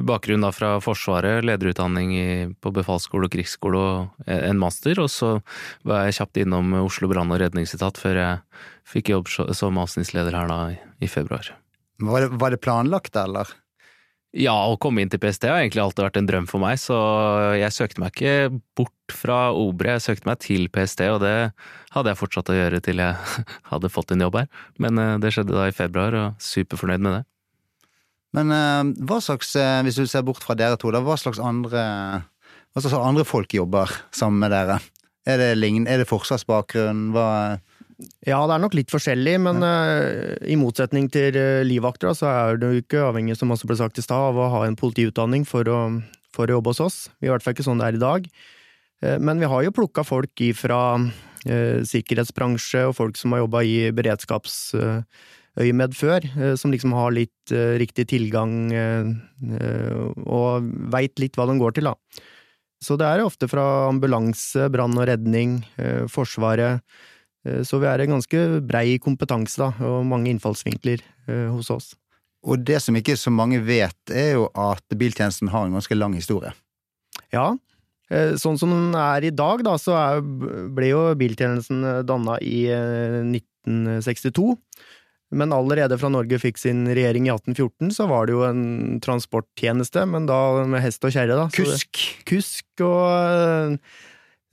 bakgrunn 0.03 0.43
da 0.43 0.51
fra 0.55 0.75
Forsvaret, 0.84 1.45
lederutdanning 1.47 2.13
i, 2.17 2.29
på 2.60 2.71
befalsskole 2.75 3.29
og 3.29 3.36
krigsskole 3.36 3.81
og 3.81 4.31
en 4.31 4.60
master, 4.62 4.99
og 5.03 5.12
så 5.13 5.36
var 5.88 6.05
jeg 6.05 6.19
kjapt 6.19 6.41
innom 6.43 6.73
Oslo 6.84 7.10
brann- 7.12 7.34
og 7.34 7.41
redningsetat 7.43 7.99
før 8.01 8.21
jeg 8.21 8.63
fikk 8.95 9.13
jobb 9.13 9.29
som 9.31 9.79
avsnittsleder 9.81 10.36
her 10.36 10.49
da 10.51 10.60
i, 10.73 10.79
i 11.05 11.12
februar. 11.12 11.53
Var 12.03 12.25
det, 12.25 12.34
var 12.41 12.51
det 12.51 12.63
planlagt, 12.63 13.15
eller? 13.15 13.53
Ja, 14.36 14.53
å 14.67 14.75
komme 14.75 14.99
inn 14.99 15.08
til 15.12 15.21
PST 15.23 15.45
har 15.47 15.62
egentlig 15.62 15.79
alltid 15.79 16.03
vært 16.03 16.17
en 16.19 16.25
drøm 16.27 16.47
for 16.51 16.60
meg, 16.60 16.75
så 16.81 16.95
jeg 17.55 17.71
søkte 17.71 18.01
meg 18.03 18.12
ikke 18.12 18.58
bort 18.75 19.13
fra 19.15 19.38
Obre, 19.55 19.93
jeg 19.95 20.03
søkte 20.03 20.27
meg 20.27 20.41
til 20.43 20.67
PST, 20.75 21.05
og 21.13 21.21
det 21.23 21.38
hadde 21.95 22.12
jeg 22.12 22.19
fortsatt 22.19 22.51
å 22.51 22.58
gjøre 22.58 22.81
til 22.84 22.99
jeg 22.99 23.15
hadde 23.71 23.93
fått 23.93 24.12
en 24.12 24.25
jobb 24.25 24.41
her. 24.41 24.49
Men 24.84 24.99
eh, 24.99 25.13
det 25.23 25.31
skjedde 25.31 25.55
da 25.55 25.69
i 25.69 25.75
februar, 25.75 26.19
og 26.19 26.43
superfornøyd 26.43 27.05
med 27.08 27.15
det. 27.15 27.23
Men 28.35 28.51
eh, 28.51 29.05
hva 29.07 29.21
slags, 29.23 29.53
eh, 29.59 29.81
hvis 29.85 29.99
du 29.99 30.07
ser 30.09 30.25
bort 30.27 30.43
fra 30.43 30.57
dere 30.59 30.79
to, 30.79 30.91
da, 30.93 31.01
hva 31.03 31.15
slags 31.19 31.39
andre, 31.39 31.85
hva 32.75 32.83
slags 32.83 32.97
andre 32.97 33.25
folk 33.27 33.55
jobber 33.55 33.91
sammen 34.15 34.43
med 34.43 34.53
dere? 34.55 34.81
Er 35.25 35.39
det, 35.41 35.53
lign, 35.57 35.87
er 35.89 36.01
det 36.01 36.09
forsvarsbakgrunn? 36.09 37.07
Hva 37.15 37.29
Ja, 38.27 38.41
det 38.43 38.57
er 38.57 38.61
nok 38.61 38.75
litt 38.77 38.91
forskjellig, 38.93 39.37
men 39.41 39.63
uh, 39.63 40.35
i 40.45 40.57
motsetning 40.59 41.07
til 41.09 41.37
uh, 41.39 41.63
livvakter, 41.65 42.11
så 42.13 42.27
er 42.29 42.59
du 42.61 42.67
ikke 42.75 43.07
avhengig, 43.07 43.37
som 43.39 43.53
også 43.55 43.69
ble 43.69 43.79
sagt 43.79 43.97
i 43.97 44.03
stad, 44.05 44.33
av 44.33 44.37
å 44.37 44.49
ha 44.51 44.65
en 44.67 44.77
politiutdanning 44.77 45.47
for 45.47 45.65
å, 45.71 45.79
for 46.35 46.51
å 46.51 46.59
jobbe 46.59 46.75
hos 46.75 46.83
oss. 46.83 46.97
Vi 47.17 47.25
er 47.25 47.31
i 47.31 47.33
hvert 47.37 47.45
fall 47.45 47.55
ikke 47.55 47.65
sånn 47.65 47.81
det 47.81 47.87
er 47.87 47.97
i 47.97 48.03
dag. 48.03 48.27
Uh, 48.99 49.15
men 49.23 49.41
vi 49.41 49.49
har 49.49 49.63
jo 49.65 49.73
plukka 49.75 50.05
folk 50.07 50.45
fra 50.59 50.81
sikkerhetsbransje 51.45 52.87
og 52.89 52.95
folk 52.97 53.19
som 53.19 53.35
har 53.35 53.43
jobba 53.43 53.59
i 53.69 53.75
beredskapsøyemed 55.55 55.95
før, 55.95 56.23
eh, 56.37 56.55
som 56.55 56.71
liksom 56.71 56.93
har 56.93 57.11
litt 57.11 57.51
eh, 57.51 57.77
riktig 57.79 58.07
tilgang 58.09 58.71
eh, 58.71 59.05
og 60.25 60.63
veit 60.91 61.17
litt 61.19 61.35
hva 61.35 61.47
de 61.47 61.57
går 61.59 61.75
til, 61.75 61.85
da. 61.85 61.95
Så 62.81 62.97
det 62.97 63.05
er 63.05 63.23
ofte 63.23 63.47
fra 63.47 63.87
ambulanse, 63.89 64.69
brann 64.69 64.97
og 64.97 65.07
redning, 65.07 65.63
Forsvaret, 66.11 66.81
Så 67.63 67.79
vi 67.79 67.85
er 67.87 67.99
en 68.01 68.17
ganske 68.17 68.61
brei 68.61 68.97
kompetanse 68.99 69.57
da, 69.57 69.71
og 69.85 70.05
mange 70.05 70.29
innfallsvinkler 70.29 70.99
hos 71.53 71.69
oss. 71.71 71.95
Og 72.43 72.59
det 72.59 72.81
som 72.81 72.95
ikke 72.95 73.15
så 73.17 73.31
mange 73.31 73.61
vet, 73.63 73.95
er 74.11 74.33
jo 74.35 74.49
at 74.53 74.83
biltjenesten 74.91 75.49
har 75.49 75.65
en 75.65 75.73
ganske 75.73 75.95
lang 75.95 76.13
historie. 76.13 76.51
Ja, 77.31 77.55
sånn 78.37 78.59
som 78.59 78.73
den 78.73 78.93
er 78.93 79.23
i 79.23 79.33
dag, 79.33 79.63
da, 79.65 79.77
så 79.77 79.95
er, 79.97 80.21
ble 80.75 80.91
jo 80.91 81.07
biltjenesten 81.15 82.03
danna 82.05 82.37
i 82.43 82.67
eh, 82.69 83.23
1962. 83.23 84.59
Men 85.31 85.53
allerede 85.53 85.97
fra 85.99 86.09
Norge 86.13 86.38
fikk 86.39 86.57
sin 86.61 86.83
regjering 86.88 87.25
i 87.27 87.31
1814, 87.33 87.89
så 87.95 88.05
var 88.07 88.27
det 88.27 88.35
jo 88.35 88.43
en 88.45 88.99
transporttjeneste, 89.03 90.03
men 90.07 90.27
da 90.29 90.63
med 90.69 90.83
hest 90.83 91.03
og 91.07 91.11
kjerre, 91.15 91.35
da. 91.39 91.47
Så 91.49 91.65
det- 91.65 91.79
Kusk! 91.79 92.01
kusk 92.29 92.83
og 92.85 93.79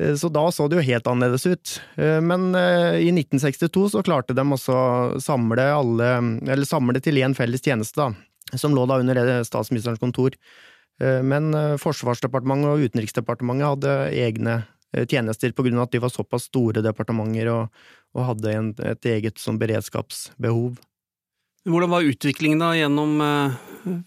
eh, 0.01 0.17
Så 0.17 0.33
da 0.33 0.47
så 0.51 0.69
det 0.69 0.81
jo 0.81 0.87
helt 0.89 1.07
annerledes 1.07 1.45
ut. 1.47 1.75
Eh, 2.01 2.19
Men 2.21 2.55
eh, 2.57 2.99
i 3.05 3.13
1962 3.13 3.91
så 3.93 4.03
klarte 4.03 4.35
de 4.35 4.43
også 4.43 4.73
å 4.75 5.21
samle 5.23 5.63
alle, 5.77 6.09
eller 6.51 6.65
samle 6.67 7.01
til 7.05 7.21
én 7.21 7.37
felles 7.37 7.61
tjeneste, 7.63 7.97
da, 8.09 8.57
som 8.59 8.75
lå 8.75 8.87
da 8.89 8.99
under 8.99 9.45
statsministerens 9.45 10.01
kontor. 10.01 10.33
Men 11.01 11.51
Forsvarsdepartementet 11.81 12.69
og 12.69 12.83
Utenriksdepartementet 12.85 13.67
hadde 13.67 13.95
egne 14.13 14.53
tjenester 15.09 15.51
på 15.57 15.65
grunn 15.65 15.79
av 15.81 15.87
at 15.89 15.95
de 15.97 16.01
var 16.05 16.13
såpass 16.13 16.45
store 16.51 16.83
departementer 16.85 17.49
og, 17.51 17.71
og 18.13 18.27
hadde 18.31 18.57
en, 18.57 18.73
et 18.85 19.13
eget 19.13 19.41
sånn 19.41 19.61
beredskapsbehov. 19.61 20.81
Hvordan 21.63 21.93
var 21.93 22.07
utviklingen 22.07 22.59
da 22.59 22.73
gjennom 22.75 23.21
eh, 23.23 23.61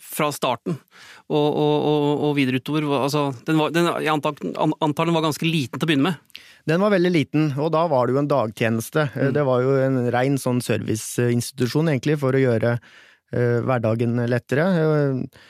fra 0.03 0.27
starten 0.35 0.75
og, 0.75 1.45
og, 1.47 1.75
og, 1.87 2.07
og 2.27 2.33
videre 2.35 2.59
utover? 2.59 2.87
Altså, 2.99 3.29
den 3.47 3.61
var, 3.61 3.71
den, 3.71 3.87
jeg 4.03 4.11
antar, 4.11 4.35
antar 4.83 5.07
den 5.07 5.15
var 5.15 5.23
ganske 5.23 5.47
liten 5.47 5.79
til 5.79 5.87
å 5.87 5.91
begynne 5.91 6.09
med? 6.09 6.43
Den 6.67 6.81
var 6.81 6.91
veldig 6.91 7.11
liten, 7.13 7.49
og 7.61 7.71
da 7.75 7.85
var 7.87 8.07
det 8.07 8.15
jo 8.15 8.21
en 8.23 8.31
dagtjeneste. 8.31 9.07
Eh, 9.13 9.25
Mm. 9.29 9.33
Det 9.37 9.43
var 9.47 9.63
jo 9.63 9.75
en 9.79 9.99
rein 10.11 10.37
sånn 10.41 10.61
serviceinstitusjon, 10.65 11.93
egentlig, 11.93 12.19
for 12.19 12.35
å 12.35 12.41
gjøre 12.41 12.75
uh, 12.75 13.59
hverdagen 13.65 14.19
lettere 14.27 14.65
eh, 14.81 15.43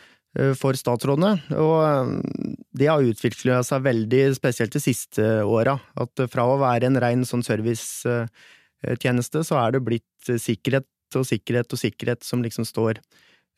for 0.60 0.78
statsrådene. 0.78 1.38
Og 1.56 1.76
eh, 1.84 2.06
det 2.76 2.90
har 2.92 3.04
utvikla 3.04 3.62
seg 3.66 3.86
veldig, 3.86 4.24
spesielt 4.38 4.76
de 4.76 4.82
siste 4.84 5.24
åra. 5.44 5.78
At 6.00 6.20
eh, 6.20 6.30
fra 6.32 6.48
å 6.50 6.60
være 6.62 6.90
en 6.90 7.00
rein 7.02 7.26
sånn 7.28 7.46
servicetjeneste, 7.46 9.46
så 9.48 9.60
er 9.62 9.76
det 9.76 9.86
blitt 9.86 10.32
eh, 10.32 10.42
sikkerhet 10.42 10.88
og 11.16 11.28
sikkerhet 11.28 11.72
og 11.72 11.80
sikkerhet 11.80 12.26
som 12.28 12.42
liksom 12.44 12.68
står 12.68 13.00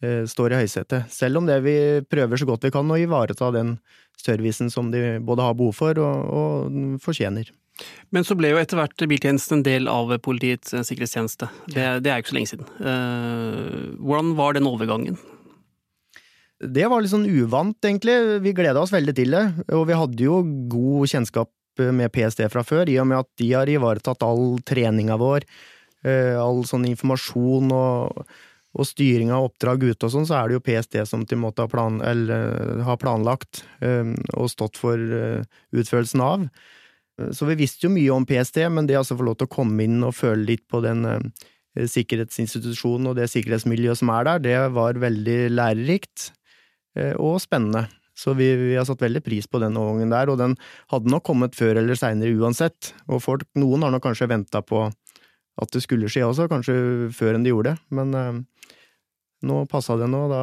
eh, 0.03 0.23
står 0.29 0.53
i 0.53 0.63
høysetet. 0.63 1.09
Selv 1.13 1.41
om 1.41 1.47
det 1.49 1.59
vi 1.65 1.77
prøver 2.05 2.37
så 2.37 2.49
godt 2.49 2.67
vi 2.67 2.73
kan 2.75 2.91
å 2.91 2.99
ivareta 3.01 3.49
den 3.55 3.77
servicen 4.17 4.69
som 4.73 4.91
de 4.93 5.17
både 5.23 5.45
har 5.45 5.57
behov 5.57 5.77
for 5.77 6.01
og, 6.01 6.35
og 6.41 7.01
fortjener. 7.03 7.49
Men 8.15 8.25
så 8.25 8.35
ble 8.37 8.53
jo 8.53 8.59
etter 8.59 8.79
hvert 8.79 9.05
biltjenesten 9.09 9.59
en 9.59 9.65
del 9.65 9.89
av 9.91 10.13
politiets 10.25 10.73
eh, 10.73 10.85
sikkerhetstjeneste. 10.87 11.49
Det, 11.69 11.87
det 12.05 12.11
er 12.11 12.19
jo 12.19 12.25
ikke 12.25 12.33
så 12.33 12.39
lenge 12.39 12.53
siden. 12.53 12.69
Eh, 12.81 13.97
hvordan 14.01 14.33
var 14.39 14.57
den 14.57 14.69
overgangen? 14.69 15.19
Det 16.57 16.87
var 16.89 17.03
litt 17.03 17.13
sånn 17.13 17.27
uvant, 17.29 17.77
egentlig. 17.85 18.15
Vi 18.41 18.55
gleda 18.57 18.81
oss 18.81 18.93
veldig 18.93 19.13
til 19.17 19.35
det, 19.35 19.45
og 19.77 19.85
vi 19.89 19.97
hadde 19.97 20.25
jo 20.25 20.41
god 20.71 21.11
kjennskap 21.11 21.51
med 21.93 22.09
PST 22.13 22.41
fra 22.49 22.63
før, 22.65 22.89
i 22.89 22.97
og 22.97 23.05
med 23.11 23.21
at 23.21 23.29
de 23.37 23.51
har 23.53 23.69
ivaretatt 23.69 24.25
all 24.25 24.57
treninga 24.65 25.19
vår, 25.21 25.45
eh, 26.09 26.33
all 26.41 26.63
sånn 26.65 26.87
informasjon 26.89 27.69
og, 27.75 28.23
og 28.73 28.89
styring 28.89 29.29
av 29.29 29.51
oppdrag 29.51 29.85
ute 29.85 30.07
og 30.07 30.15
sånn, 30.15 30.25
så 30.25 30.39
er 30.39 30.49
det 30.49 30.57
jo 30.57 30.63
PST 30.65 30.97
som 31.05 31.27
til 31.27 31.37
en 31.37 31.43
måte 31.45 31.61
har, 31.61 31.69
plan, 31.69 32.01
eller, 32.01 32.81
har 32.87 32.97
planlagt 32.97 33.61
og 34.33 34.49
stått 34.49 34.81
for 34.81 34.97
utførelsen 34.97 36.25
av. 36.25 36.49
Så 37.33 37.47
vi 37.49 37.57
visste 37.57 37.87
jo 37.87 37.93
mye 37.93 38.13
om 38.13 38.25
PST, 38.29 38.59
men 38.69 38.85
det 38.89 38.97
å 38.97 39.01
altså 39.01 39.17
få 39.17 39.25
lov 39.25 39.39
til 39.39 39.49
å 39.49 39.55
komme 39.57 39.85
inn 39.87 40.03
og 40.05 40.13
føle 40.17 40.43
litt 40.51 40.67
på 40.69 40.83
den 40.85 41.05
eh, 41.09 41.87
sikkerhetsinstitusjonen 41.89 43.09
og 43.09 43.17
det 43.17 43.29
sikkerhetsmiljøet 43.31 44.01
som 44.03 44.11
er 44.13 44.27
der, 44.27 44.43
det 44.45 44.57
var 44.75 44.99
veldig 45.01 45.39
lærerikt 45.55 46.27
eh, 46.29 46.36
og 47.21 47.39
spennende. 47.43 47.87
Så 48.17 48.33
vi, 48.33 48.47
vi, 48.57 48.71
har 48.73 48.87
satt 48.87 49.03
veldig 49.03 49.21
pris 49.21 49.45
på 49.45 49.61
den 49.61 49.77
overgangen 49.77 50.13
der, 50.13 50.31
og 50.33 50.39
den 50.41 50.55
hadde 50.89 51.11
nok 51.13 51.25
kommet 51.27 51.57
før 51.57 51.77
eller 51.77 51.99
seinere 51.99 52.33
uansett. 52.33 52.93
Og 53.05 53.21
folk, 53.21 53.45
noen 53.59 53.85
har 53.85 53.93
nok 53.93 54.07
kanskje 54.07 54.29
venta 54.31 54.63
på 54.65 54.87
at 54.87 55.73
det 55.73 55.83
skulle 55.85 56.09
skje 56.09 56.25
også, 56.25 56.49
kanskje 56.49 56.77
før 57.13 57.37
enn 57.37 57.45
de 57.45 57.53
gjorde 57.53 57.73
det, 57.73 57.85
men 57.97 58.17
eh, 58.17 58.73
nå 59.45 59.63
passa 59.69 59.95
det 59.97 60.09
nå, 60.09 60.25
og 60.27 60.33
da 60.33 60.41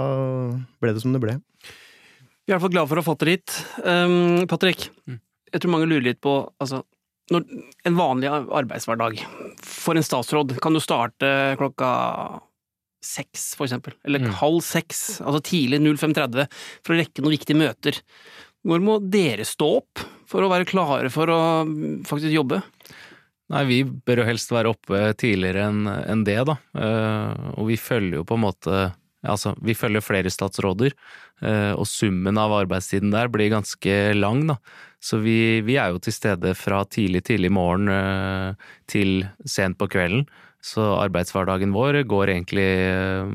ble 0.83 0.95
det 0.95 1.03
som 1.03 1.15
det 1.15 1.23
ble. 1.23 1.37
Vi 2.45 2.53
er 2.53 2.55
i 2.55 2.57
hvert 2.57 2.65
fall 2.67 2.75
glad 2.75 2.91
for 2.91 2.99
å 2.99 3.05
ha 3.05 3.09
fått 3.09 3.23
det 3.27 3.37
hit. 3.37 3.55
Um, 3.83 4.43
Patrick, 4.51 4.89
mm 5.07 5.23
jeg 5.55 5.63
tror 5.63 5.75
mange 5.77 5.89
lurer 5.89 6.09
litt 6.09 6.23
på 6.25 6.35
altså, 6.63 6.83
når, 7.33 7.47
En 7.87 7.99
vanlig 7.99 8.31
arbeidshverdag 8.33 9.23
for 9.65 9.97
en 9.97 10.07
statsråd 10.07 10.57
kan 10.63 10.75
du 10.75 10.83
starte 10.83 11.29
klokka 11.61 11.89
seks, 13.05 13.53
for 13.59 13.69
eksempel. 13.69 13.97
Eller 14.07 14.25
mm. 14.25 14.33
halv 14.41 14.61
seks, 14.67 15.05
altså 15.21 15.43
tidlig 15.45 15.83
05.30, 15.85 16.49
for 16.85 16.95
å 16.95 16.99
rekke 17.01 17.25
noen 17.25 17.37
viktige 17.37 17.61
møter. 17.61 18.01
Når 18.65 18.85
må 18.85 18.99
dere 19.13 19.45
stå 19.47 19.71
opp 19.83 20.05
for 20.29 20.45
å 20.45 20.51
være 20.53 20.69
klare 20.69 21.11
for 21.13 21.31
å 21.33 21.41
faktisk 22.09 22.33
jobbe? 22.33 22.63
Nei, 23.53 23.65
vi 23.69 23.79
bør 23.85 24.23
jo 24.23 24.29
helst 24.31 24.53
være 24.55 24.73
oppe 24.73 25.07
tidligere 25.21 25.67
enn 25.69 26.25
det, 26.25 26.41
da. 26.49 26.57
Eh, 26.81 27.49
og 27.61 27.69
vi 27.69 27.77
følger 27.81 28.23
jo 28.23 28.29
på 28.29 28.39
en 28.39 28.47
måte 28.49 28.85
Altså, 29.25 29.55
vi 29.65 29.73
følger 29.73 30.05
flere 30.05 30.29
statsråder, 30.29 30.93
eh, 31.41 31.73
og 31.73 31.87
summen 31.89 32.37
av 32.37 32.53
arbeidstiden 32.53 33.09
der 33.15 33.31
blir 33.33 33.55
ganske 33.55 33.95
lang, 34.19 34.43
da. 34.51 34.59
Så 35.01 35.17
vi, 35.25 35.63
vi, 35.65 35.79
er 35.81 35.95
jo 35.95 36.01
til 36.05 36.13
stede 36.13 36.55
fra 36.57 36.83
tidlig, 36.85 37.23
tidlig 37.29 37.51
morgen 37.53 37.89
eh, 37.93 38.69
til 38.91 39.25
sent 39.49 39.79
på 39.81 39.89
kvelden. 39.93 40.27
Så 40.65 40.85
arbeidshverdagen 40.97 41.75
vår 41.75 42.01
går 42.09 42.33
egentlig 42.33 42.65
eh, 42.65 43.35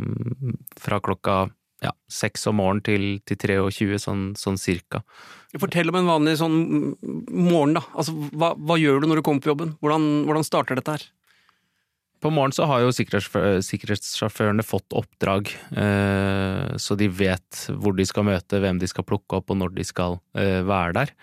fra 0.82 0.98
klokka 1.04 1.44
ja, 1.84 1.94
seks 2.12 2.48
om 2.50 2.58
morgenen 2.60 2.84
til, 2.84 3.06
til 3.28 3.38
23, 3.40 4.00
sånn, 4.02 4.24
sånn 4.40 4.58
cirka. 4.60 5.04
Fortell 5.60 5.92
om 5.92 6.00
en 6.02 6.10
vanlig 6.10 6.36
sånn 6.42 6.58
morgen, 7.00 7.78
da. 7.78 7.86
Altså, 7.94 8.16
hva, 8.34 8.52
hva, 8.58 8.78
gjør 8.82 9.02
du 9.02 9.10
når 9.10 9.22
du 9.22 9.26
kommer 9.26 9.46
på 9.46 9.54
jobben? 9.54 9.78
Hvordan, 9.84 10.10
hvordan 10.28 10.46
starter 10.48 10.80
dette 10.80 10.98
her? 10.98 11.06
På 12.20 12.34
morgenen 12.36 12.58
så 12.58 12.66
har 12.68 12.82
jo 12.84 12.92
sikkerhetssjåførene 12.92 14.66
fått 14.68 14.92
oppdrag, 14.98 15.54
eh, 15.80 16.74
så 16.76 16.98
de 17.00 17.08
vet 17.08 17.62
hvor 17.80 17.96
de 17.96 18.04
skal 18.10 18.28
møte, 18.28 18.60
hvem 18.60 18.82
de 18.82 18.90
skal 18.92 19.08
plukke 19.08 19.40
opp 19.40 19.54
og 19.54 19.62
når 19.62 19.78
de 19.78 19.86
skal 19.88 20.20
eh, 20.36 20.60
være 20.68 20.98
der. 20.98 21.16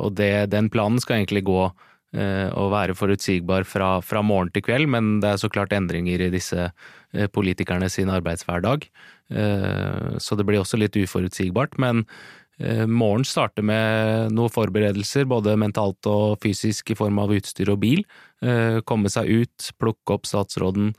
Og 0.00 0.16
det, 0.18 0.48
den 0.50 0.66
planen 0.72 0.98
skal 0.98 1.20
egentlig 1.20 1.44
gå 1.46 1.60
og 2.08 2.70
være 2.72 2.94
forutsigbar 2.96 3.66
fra, 3.68 3.98
fra, 4.00 4.22
morgen 4.24 4.48
til 4.54 4.62
kveld, 4.64 4.86
men 4.88 5.18
det 5.20 5.28
er 5.28 5.40
så 5.42 5.50
klart 5.52 5.74
endringer 5.76 6.22
i 6.24 6.30
disse 6.32 6.70
politikerne 7.34 7.90
sin 7.92 8.08
arbeidshverdag. 8.08 8.86
Så 10.16 10.38
det 10.40 10.46
blir 10.48 10.62
også 10.62 10.80
litt 10.80 10.96
uforutsigbart, 10.96 11.76
men 11.76 12.06
Eh, 12.58 12.86
morgen 12.90 13.22
starter 13.26 13.62
med 13.62 14.32
noen 14.34 14.50
forberedelser, 14.50 15.28
både 15.30 15.54
mentalt 15.60 16.06
og 16.10 16.40
fysisk, 16.42 16.90
i 16.90 16.98
form 16.98 17.20
av 17.22 17.32
utstyr 17.36 17.70
og 17.70 17.78
bil. 17.84 18.02
Eh, 18.42 18.80
komme 18.82 19.10
seg 19.12 19.30
ut, 19.30 19.70
plukke 19.78 20.16
opp 20.16 20.26
statsråden, 20.26 20.90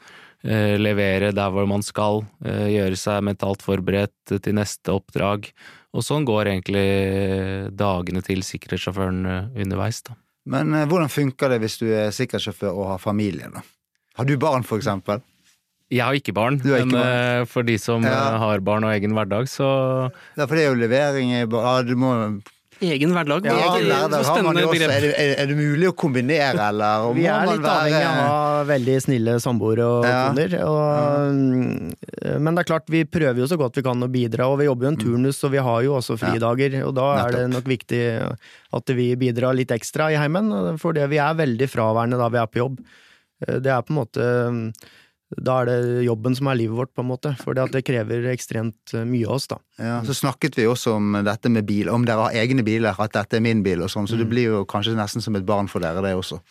eh, 0.43 0.78
levere 0.80 1.34
der 1.36 1.52
hvor 1.52 1.67
man 1.67 1.84
skal, 1.84 2.24
gjøre 2.39 2.95
seg 2.95 3.24
mentalt 3.24 3.62
forberedt 3.62 4.39
til 4.41 4.56
neste 4.56 4.95
oppdrag. 4.95 5.52
Og 5.93 6.06
sånn 6.06 6.24
går 6.24 6.54
egentlig 6.54 7.76
dagene 7.76 8.22
til 8.22 8.41
sikkerhetssjåføren 8.45 9.52
underveis, 9.58 10.04
da. 10.04 10.15
Men 10.49 10.73
hvordan 10.89 11.12
funker 11.13 11.53
det 11.53 11.59
hvis 11.62 11.77
du 11.81 11.88
er 11.93 12.13
sikkerhetssjåfør 12.15 12.73
og 12.73 12.93
har 12.95 13.03
familie, 13.03 13.51
da? 13.53 13.62
Har 14.17 14.25
du 14.27 14.33
barn, 14.41 14.65
for 14.67 14.81
eksempel? 14.81 15.21
Jeg 15.89 16.05
har 16.05 16.13
ikke 16.17 16.35
barn, 16.38 16.59
ikke 16.62 16.85
men 16.85 16.93
barn. 16.93 17.41
Eh, 17.41 17.43
for 17.49 17.65
de 17.65 17.75
som 17.81 18.03
ja. 18.05 18.13
Eh, 18.13 18.39
har 18.43 18.62
barn 18.65 18.85
og 18.85 18.93
egen 18.93 19.15
hverdag, 19.17 19.49
så 19.49 19.67
Ja, 20.38 20.45
for 20.45 20.53
det 20.53 20.65
er 20.65 20.69
jo 20.69 20.77
levering 20.77 21.33
i 21.33 21.41
ja, 21.41 21.75
du 21.81 21.95
må 21.97 22.12
Egen 22.79 23.11
hverdag? 23.11 23.45
Ja, 23.47 23.55
egen 23.75 23.89
hverdag 23.89 24.23
har 24.23 24.43
man 24.45 24.59
jo 24.59 24.69
også. 24.69 24.87
Er 24.87 25.03
det, 25.03 25.11
er 25.41 25.49
det, 25.49 25.55
mulig 25.57 25.89
å 25.89 25.95
kombinere, 25.99 26.69
eller? 26.69 27.09
Vi 27.17 27.25
er 27.27 27.49
litt 27.49 27.63
være... 27.63 27.73
avhengig 27.73 28.05
av 28.07 28.19
å 28.19 28.27
ha 28.29 28.61
veldig 28.69 28.95
snille 29.03 29.35
samboere 29.43 29.87
og 29.87 30.07
ja. 30.07 30.21
kunder. 30.29 30.55
Og, 30.63 32.37
men 32.45 32.55
det 32.55 32.63
er 32.63 32.69
klart, 32.71 32.87
vi 32.91 33.03
prøver 33.03 33.43
jo 33.43 33.49
så 33.51 33.59
godt 33.59 33.81
vi 33.81 33.83
kan 33.85 34.07
å 34.07 34.11
bidra, 34.11 34.47
og 34.47 34.61
vi 34.61 34.69
jobber 34.69 34.87
jo 34.87 34.93
en 34.93 34.99
mm. 34.99 35.03
turnus, 35.03 35.41
og 35.43 35.53
vi 35.55 35.65
har 35.67 35.83
jo 35.87 35.97
også 35.99 36.17
fridager. 36.21 36.79
Og 36.87 36.95
da 36.99 37.09
er 37.25 37.35
det 37.35 37.43
nok 37.51 37.67
viktig 37.69 38.03
at 38.79 38.95
vi 38.95 39.09
bidrar 39.19 39.57
litt 39.57 39.75
ekstra 39.75 40.11
i 40.13 40.19
heimen, 40.19 40.77
for 40.79 40.95
vi 40.95 41.19
er 41.19 41.37
veldig 41.39 41.69
fraværende 41.71 42.21
da 42.21 42.31
vi 42.31 42.41
er 42.41 42.49
på 42.49 42.63
jobb. 42.63 42.79
Det 43.39 43.71
er 43.71 43.83
på 43.83 43.93
en 43.93 44.01
måte 44.01 44.31
da 45.37 45.59
er 45.61 45.69
det 45.69 46.05
jobben 46.07 46.33
som 46.37 46.49
er 46.49 46.57
livet 46.57 46.77
vårt, 46.77 46.93
på 46.95 47.03
en 47.03 47.09
måte. 47.11 47.33
For 47.43 47.57
det 47.57 47.83
krever 47.85 48.29
ekstremt 48.31 48.95
eh, 48.97 49.05
mye 49.05 49.27
av 49.27 49.35
oss, 49.37 49.49
da. 49.51 49.59
Ja, 49.77 49.99
Så 50.05 50.17
snakket 50.17 50.57
vi 50.57 50.65
også 50.69 50.95
om 50.97 51.19
dette 51.25 51.51
med 51.53 51.67
bil, 51.69 51.91
om 51.93 52.07
dere 52.07 52.29
har 52.29 52.39
egne 52.41 52.65
biler, 52.65 52.97
at 52.97 53.13
dette 53.13 53.37
er 53.37 53.45
min 53.45 53.61
bil 53.65 53.85
og 53.85 53.93
sånn, 53.93 54.09
så 54.09 54.17
mm. 54.17 54.23
det 54.23 54.31
blir 54.31 54.49
jo 54.49 54.63
kanskje 54.69 54.97
nesten 54.97 55.23
som 55.25 55.37
et 55.37 55.45
barn 55.45 55.69
for 55.69 55.85
dere, 55.85 56.01
det 56.05 56.15
også. 56.17 56.41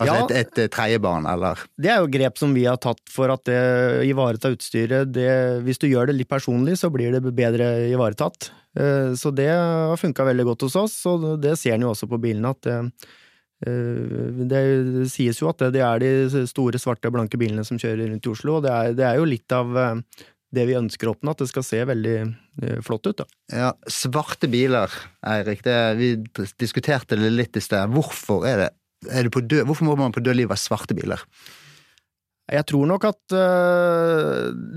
Altså 0.00 0.14
ja, 0.14 0.20
et, 0.24 0.30
et, 0.32 0.58
et 0.64 0.72
tredjebarn, 0.72 1.26
eller? 1.28 1.60
Det 1.76 1.90
er 1.92 2.00
jo 2.00 2.12
grep 2.12 2.38
som 2.40 2.54
vi 2.56 2.64
har 2.64 2.78
tatt 2.80 3.02
for 3.12 3.32
at 3.32 3.44
det 3.48 3.60
ivareta 4.08 4.48
utstyret. 4.52 5.10
Det, 5.12 5.28
hvis 5.66 5.80
du 5.80 5.90
gjør 5.90 6.08
det 6.08 6.16
litt 6.16 6.30
personlig, 6.30 6.78
så 6.80 6.88
blir 6.92 7.12
det 7.12 7.34
bedre 7.36 7.68
ivaretatt. 7.90 8.48
Eh, 8.80 9.12
så 9.20 9.32
det 9.32 9.50
har 9.52 10.00
funka 10.00 10.24
veldig 10.28 10.46
godt 10.52 10.68
hos 10.68 10.78
oss, 10.80 10.96
og 11.10 11.26
det 11.40 11.56
ser 11.60 11.76
en 11.76 11.88
jo 11.88 11.92
også 11.92 12.08
på 12.08 12.20
bilene 12.20 12.52
at 12.56 12.72
det, 13.60 14.60
Eh, 14.60 15.06
sies 15.10 15.40
jo 15.40 15.50
at 15.50 15.62
det 15.74 15.82
er 15.84 16.02
de 16.02 16.42
store, 16.48 16.80
svarte, 16.80 17.12
blanke 17.12 17.40
bilene 17.40 17.64
som 17.66 17.80
kjører 17.80 18.08
rundt 18.08 18.26
i 18.26 18.32
Oslo, 18.32 18.58
og 18.58 18.66
det 18.66 18.74
er, 18.74 18.92
det 18.96 19.06
er 19.08 19.20
jo 19.20 19.28
litt 19.28 19.54
av 19.54 19.76
eh, 19.76 20.26
det 20.50 20.66
vi 20.66 20.78
ønsker 20.78 21.08
å 21.08 21.14
oppnå, 21.14 21.34
at 21.34 21.44
det 21.44 21.50
skal 21.52 21.66
se 21.66 21.82
veldig 21.92 22.16
eh, 22.20 22.80
flott 22.86 23.06
ut. 23.06 23.22
Da. 23.22 23.28
Ja, 23.52 23.70
Svarte 23.90 24.50
biler, 24.50 24.92
Eirik. 25.26 25.64
Det, 25.66 25.78
vi 26.00 26.12
diskuterte 26.60 27.18
det 27.20 27.32
litt 27.34 27.56
i 27.56 27.64
sted. 27.64 27.92
Hvorfor 27.94 28.48
er 28.48 28.64
det, 28.64 28.70
er 29.10 29.26
det 29.26 29.34
på 29.34 29.44
død, 29.44 29.66
hvorfor 29.68 29.90
må 29.90 29.98
man 30.00 30.14
på 30.16 30.24
død 30.24 30.40
liv 30.40 30.52
ha 30.52 30.58
svarte 30.58 30.96
biler? 30.96 31.22
Jeg 32.50 32.66
tror 32.66 32.88
nok 32.90 33.04
at 33.06 33.34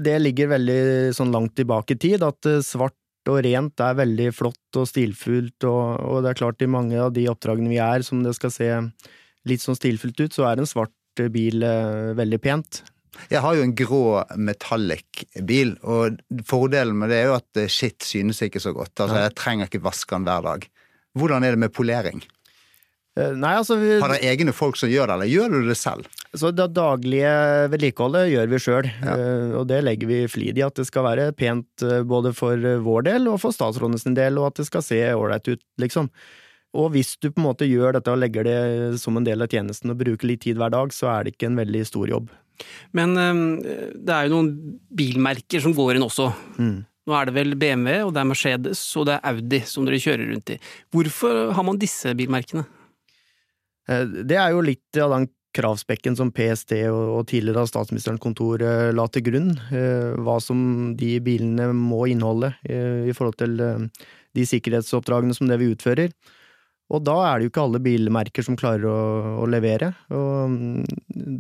det 0.06 0.14
ligger 0.22 0.52
veldig 0.52 0.76
sånn 1.18 1.32
langt 1.34 1.56
tilbake 1.58 1.96
i 1.96 2.02
tid, 2.04 2.22
at 2.22 2.46
svart 2.62 2.94
og 3.32 3.42
rent 3.46 3.84
er 3.84 4.00
veldig 4.00 4.30
flott 4.36 4.80
og 4.80 4.88
stilfullt, 4.90 5.68
og, 5.70 5.84
og, 6.00 6.24
det 6.24 6.34
er 6.34 6.40
klart 6.40 6.64
i 6.64 6.70
mange 6.70 6.98
av 7.00 7.14
de 7.16 7.28
oppdragene 7.32 7.72
vi 7.72 7.80
er, 7.84 8.06
som 8.06 8.24
det 8.26 8.36
skal 8.38 8.54
se 8.54 8.72
litt 9.50 9.64
sånn 9.64 9.78
stilfullt 9.78 10.26
ut, 10.26 10.36
så 10.36 10.48
er 10.50 10.62
en 10.62 10.70
svart 10.70 11.24
bil 11.32 11.64
eh, 11.68 12.12
veldig 12.18 12.40
pent. 12.44 12.84
Jeg 13.30 13.44
har 13.46 13.56
jo 13.56 13.66
en 13.66 13.76
grå 13.78 14.06
metallic 14.42 15.26
bil, 15.46 15.76
og 15.86 16.18
fordelen 16.50 16.98
med 16.98 17.14
det 17.14 17.20
er 17.22 17.28
jo 17.30 17.36
at 17.38 17.64
skitt 17.70 18.06
synes 18.08 18.42
ikke 18.42 18.62
så 18.64 18.74
godt. 18.74 18.96
Altså, 18.98 19.20
jeg 19.28 19.36
trenger 19.38 19.70
ikke 19.70 19.84
vaske 19.86 20.16
den 20.16 20.26
hver 20.26 20.48
dag. 20.48 20.66
Hvordan 21.14 21.46
er 21.46 21.54
det 21.54 21.62
med 21.62 21.76
polering? 21.76 22.24
Eh, 23.14 23.34
nei, 23.38 23.54
altså 23.60 23.78
vi... 23.78 23.92
Har 24.02 24.10
dere 24.16 24.32
egne 24.32 24.54
folk 24.56 24.78
som 24.80 24.90
gjør 24.90 25.12
det, 25.12 25.18
eller 25.18 25.30
gjør 25.30 25.54
du 25.54 25.68
det 25.70 25.78
selv? 25.78 26.08
Så 26.34 26.50
Det 26.56 26.66
daglige 26.74 27.34
vedlikeholdet 27.70 28.32
gjør 28.32 28.48
vi 28.50 28.62
sjøl, 28.62 28.88
ja. 28.90 29.18
Eh, 29.18 29.58
og 29.60 29.68
det 29.70 29.84
legger 29.86 30.10
vi 30.10 30.22
flid 30.32 30.58
i. 30.58 30.66
At 30.66 30.80
det 30.80 30.88
skal 30.90 31.06
være 31.06 31.28
pent 31.38 31.86
eh, 31.86 32.02
både 32.10 32.34
for 32.38 32.58
vår 32.58 33.06
del 33.10 33.30
og 33.30 33.38
for 33.44 33.54
statsrådens 33.54 34.08
del, 34.18 34.40
og 34.42 34.50
at 34.50 34.62
det 34.62 34.70
skal 34.70 34.86
se 34.86 35.02
ålreit 35.14 35.52
ut, 35.52 35.62
liksom. 35.82 36.10
Og 36.74 36.90
hvis 36.96 37.14
du 37.22 37.30
på 37.30 37.38
en 37.38 37.52
måte 37.52 37.70
gjør 37.70 38.00
dette 38.00 38.10
og 38.10 38.18
legger 38.18 38.48
det 38.48 39.02
som 39.02 39.20
en 39.20 39.28
del 39.28 39.46
av 39.46 39.52
tjenesten 39.52 39.94
og 39.94 40.00
bruker 40.00 40.26
litt 40.26 40.42
tid 40.48 40.58
hver 40.58 40.74
dag, 40.74 40.90
så 40.96 41.12
er 41.14 41.28
det 41.28 41.36
ikke 41.36 41.52
en 41.52 41.60
veldig 41.60 41.84
stor 41.86 42.10
jobb. 42.10 42.32
Men 42.98 43.14
det 43.14 44.10
er 44.10 44.26
jo 44.26 44.40
noen 44.40 44.50
bilmerker 44.90 45.62
som 45.62 45.76
går 45.78 46.00
inn 46.00 46.06
også. 46.06 46.32
Mm. 46.58 46.80
Nå 47.06 47.16
er 47.20 47.30
det 47.30 47.36
vel 47.36 47.54
BMW, 47.62 48.00
og 48.08 48.16
det 48.16 48.24
er 48.24 48.30
Mercedes, 48.32 48.82
og 48.98 49.06
det 49.06 49.20
er 49.20 49.36
Audi 49.36 49.60
som 49.70 49.86
dere 49.86 50.02
kjører 50.02 50.34
rundt 50.34 50.56
i. 50.56 50.58
Hvorfor 50.96 51.54
har 51.54 51.68
man 51.68 51.78
disse 51.82 52.16
bilmerkene? 52.18 52.66
Eh, 53.90 54.04
det 54.24 54.38
er 54.40 54.54
jo 54.54 54.66
litt 54.66 55.02
av 55.02 55.16
den 55.16 55.30
kravspekken 55.54 56.16
som 56.18 56.32
PST 56.34 56.80
og 56.90 57.28
tidligere 57.30 57.68
statsministerens 57.70 58.22
kontor 58.24 58.64
la 58.90 59.04
til 59.14 59.22
grunn. 59.28 59.52
Hva 60.26 60.40
som 60.42 60.96
de 60.98 61.12
bilene 61.22 61.68
må 61.78 62.08
inneholde 62.10 62.50
i 62.66 63.14
forhold 63.14 63.38
til 63.38 63.62
de 64.34 64.46
sikkerhetsoppdragene 64.50 65.38
som 65.38 65.52
det 65.52 65.60
vi 65.62 65.70
utfører. 65.76 66.10
Og 66.94 67.02
da 67.06 67.16
er 67.26 67.40
det 67.40 67.48
jo 67.48 67.52
ikke 67.54 67.64
alle 67.64 67.82
bilmerker 67.82 68.46
som 68.46 68.58
klarer 68.60 68.86
å, 68.90 68.98
å 69.42 69.48
levere. 69.50 69.94
Og 70.14 70.52
mm, 70.52 70.84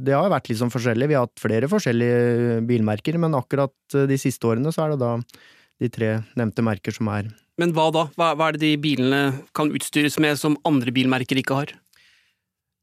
det 0.06 0.16
har 0.16 0.32
vært 0.32 0.50
litt 0.50 0.62
sånn 0.62 0.74
forskjellig. 0.74 1.10
Vi 1.12 1.18
har 1.18 1.28
hatt 1.28 1.42
flere 1.42 1.70
forskjellige 1.70 2.62
bilmerker, 2.70 3.20
men 3.22 3.38
akkurat 3.38 3.74
de 3.94 4.18
siste 4.22 4.50
årene 4.50 4.74
så 4.74 4.86
er 4.86 4.94
det 4.94 5.04
da 5.04 5.14
de 5.82 5.90
tre 5.94 6.16
nevnte 6.40 6.66
merker 6.66 6.96
som 6.96 7.10
er 7.12 7.32
Men 7.62 7.74
hva 7.76 7.90
da? 7.94 8.08
Hva, 8.18 8.32
hva 8.38 8.50
er 8.50 8.58
det 8.58 8.64
de 8.64 8.82
bilene 8.82 9.22
kan 9.58 9.70
utstyres 9.74 10.18
med 10.22 10.40
som 10.42 10.58
andre 10.70 10.94
bilmerker 10.96 11.38
ikke 11.42 11.60
har? 11.60 11.74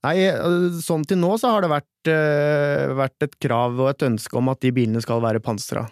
Nei, 0.06 0.16
sånn 0.80 1.02
til 1.04 1.18
nå 1.20 1.34
så 1.40 1.46
har 1.54 1.60
det 1.64 1.70
vært, 1.74 2.02
uh, 2.08 2.94
vært 2.96 3.22
et 3.26 3.34
krav 3.42 3.72
og 3.76 3.88
et 3.90 4.02
ønske 4.06 4.34
om 4.40 4.48
at 4.52 4.62
de 4.64 4.70
bilene 4.72 5.00
skal 5.04 5.18
være 5.20 5.44
pansra. 5.44 5.82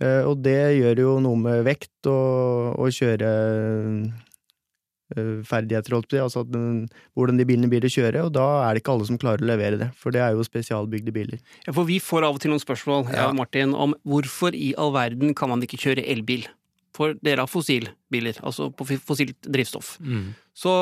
Uh, 0.00 0.22
og 0.30 0.34
det 0.44 0.78
gjør 0.78 0.96
jo 1.02 1.10
noe 1.20 1.36
med 1.42 1.58
vekt 1.66 2.06
og, 2.08 2.78
og 2.80 2.88
kjøreferdigheter, 2.94 5.92
holdt 5.92 6.08
på 6.08 6.16
å 6.16 6.24
altså 6.24 6.40
den, 6.48 6.88
hvordan 7.18 7.38
de 7.40 7.48
bilene 7.50 7.68
blir 7.68 7.84
å 7.84 7.92
kjøre, 7.92 8.24
og 8.28 8.32
da 8.38 8.46
er 8.64 8.70
det 8.72 8.80
ikke 8.80 8.94
alle 8.96 9.08
som 9.10 9.20
klarer 9.20 9.42
å 9.44 9.50
levere 9.50 9.76
det, 9.82 9.90
for 9.98 10.08
det 10.14 10.20
er 10.24 10.30
jo 10.32 10.48
spesialbygde 10.48 11.12
biler. 11.12 11.38
Ja, 11.66 11.72
for 11.74 11.84
vi 11.90 11.98
får 12.00 12.20
av 12.30 12.34
og 12.38 12.40
til 12.40 12.50
noen 12.54 12.64
spørsmål, 12.64 13.02
ja. 13.12 13.28
Martin, 13.36 13.70
om 13.76 13.92
hvorfor 14.08 14.50
i 14.56 14.72
all 14.80 14.92
verden 14.96 15.28
kan 15.36 15.48
man 15.52 15.60
ikke 15.66 15.82
kjøre 15.84 16.08
elbil? 16.08 16.48
For 16.98 17.14
dere 17.22 17.44
har 17.44 17.50
fossilbiler, 17.50 18.40
altså 18.42 18.72
på 18.74 18.86
fossilt 19.06 19.46
drivstoff. 19.46 19.96
Mm. 20.02 20.32
Så 20.58 20.72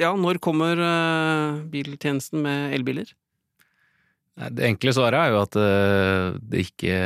ja, 0.00 0.14
når 0.16 0.40
kommer 0.40 0.80
uh, 0.80 1.60
biltjenesten 1.68 2.40
med 2.46 2.76
elbiler? 2.78 3.12
Det 4.40 4.64
enkle 4.64 4.94
svaret 4.96 5.20
er 5.20 5.34
jo 5.34 5.42
at 5.42 5.58
uh, 5.60 6.38
det 6.40 6.64
ikke 6.70 6.96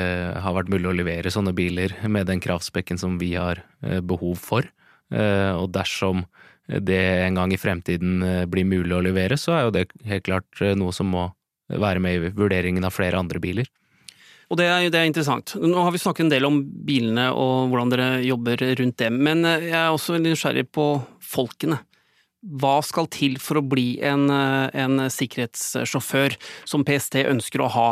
har 0.45 0.55
vært 0.55 0.71
mulig 0.71 0.87
å 0.87 0.95
levere 0.95 1.35
sånne 1.35 1.55
biler 1.57 1.97
med 2.07 2.31
den 2.31 2.43
kravspekken 2.43 3.01
som 3.01 3.19
vi 3.19 3.35
har 3.35 3.65
behov 4.07 4.39
for. 4.43 4.71
Og 5.15 5.67
dersom 5.71 6.23
det 6.67 7.03
en 7.27 7.37
gang 7.37 7.53
i 7.53 7.59
fremtiden 7.61 8.23
blir 8.51 8.65
mulig 8.67 8.95
å 8.97 9.03
levere, 9.05 9.37
så 9.39 9.53
er 9.53 9.67
jo 9.67 9.75
det 9.77 9.83
helt 10.09 10.25
klart 10.27 10.63
noe 10.81 10.95
som 10.97 11.11
må 11.13 11.27
være 11.69 12.01
med 12.03 12.17
i 12.17 12.33
vurderingen 12.35 12.87
av 12.89 12.95
flere 12.97 13.21
andre 13.21 13.43
biler. 13.43 13.69
Og 14.55 14.61
det 14.61 14.69
er, 14.71 14.85
det 14.87 15.01
er, 15.01 15.09
interessant. 15.11 15.57
Nå 15.59 15.83
har 15.83 15.91
vi 15.91 15.99
snakket 15.99 16.29
en 16.29 16.31
del 16.31 16.47
om 16.47 16.61
bilene 16.87 17.27
og 17.35 17.73
hvordan 17.73 17.91
dere 17.91 18.11
jobber 18.23 18.61
rundt 18.79 19.01
dem, 19.03 19.17
men 19.27 19.43
eh, 19.51 19.67
jeg 19.73 19.81
er 19.81 19.91
også 19.91 20.21
nysgjerrig 20.23 20.69
på 20.71 20.85
folkene. 21.27 21.81
Hva 22.61 22.77
skal 22.87 23.09
til 23.11 23.35
for 23.43 23.59
å 23.59 23.65
bli 23.67 23.97
en, 24.07 24.29
eh, 24.31 24.69
en 24.85 25.09
sikkerhetssjåfør 25.11 26.39
som 26.71 26.87
PST 26.87 27.25
ønsker 27.25 27.65
å 27.65 27.73
ha 27.75 27.89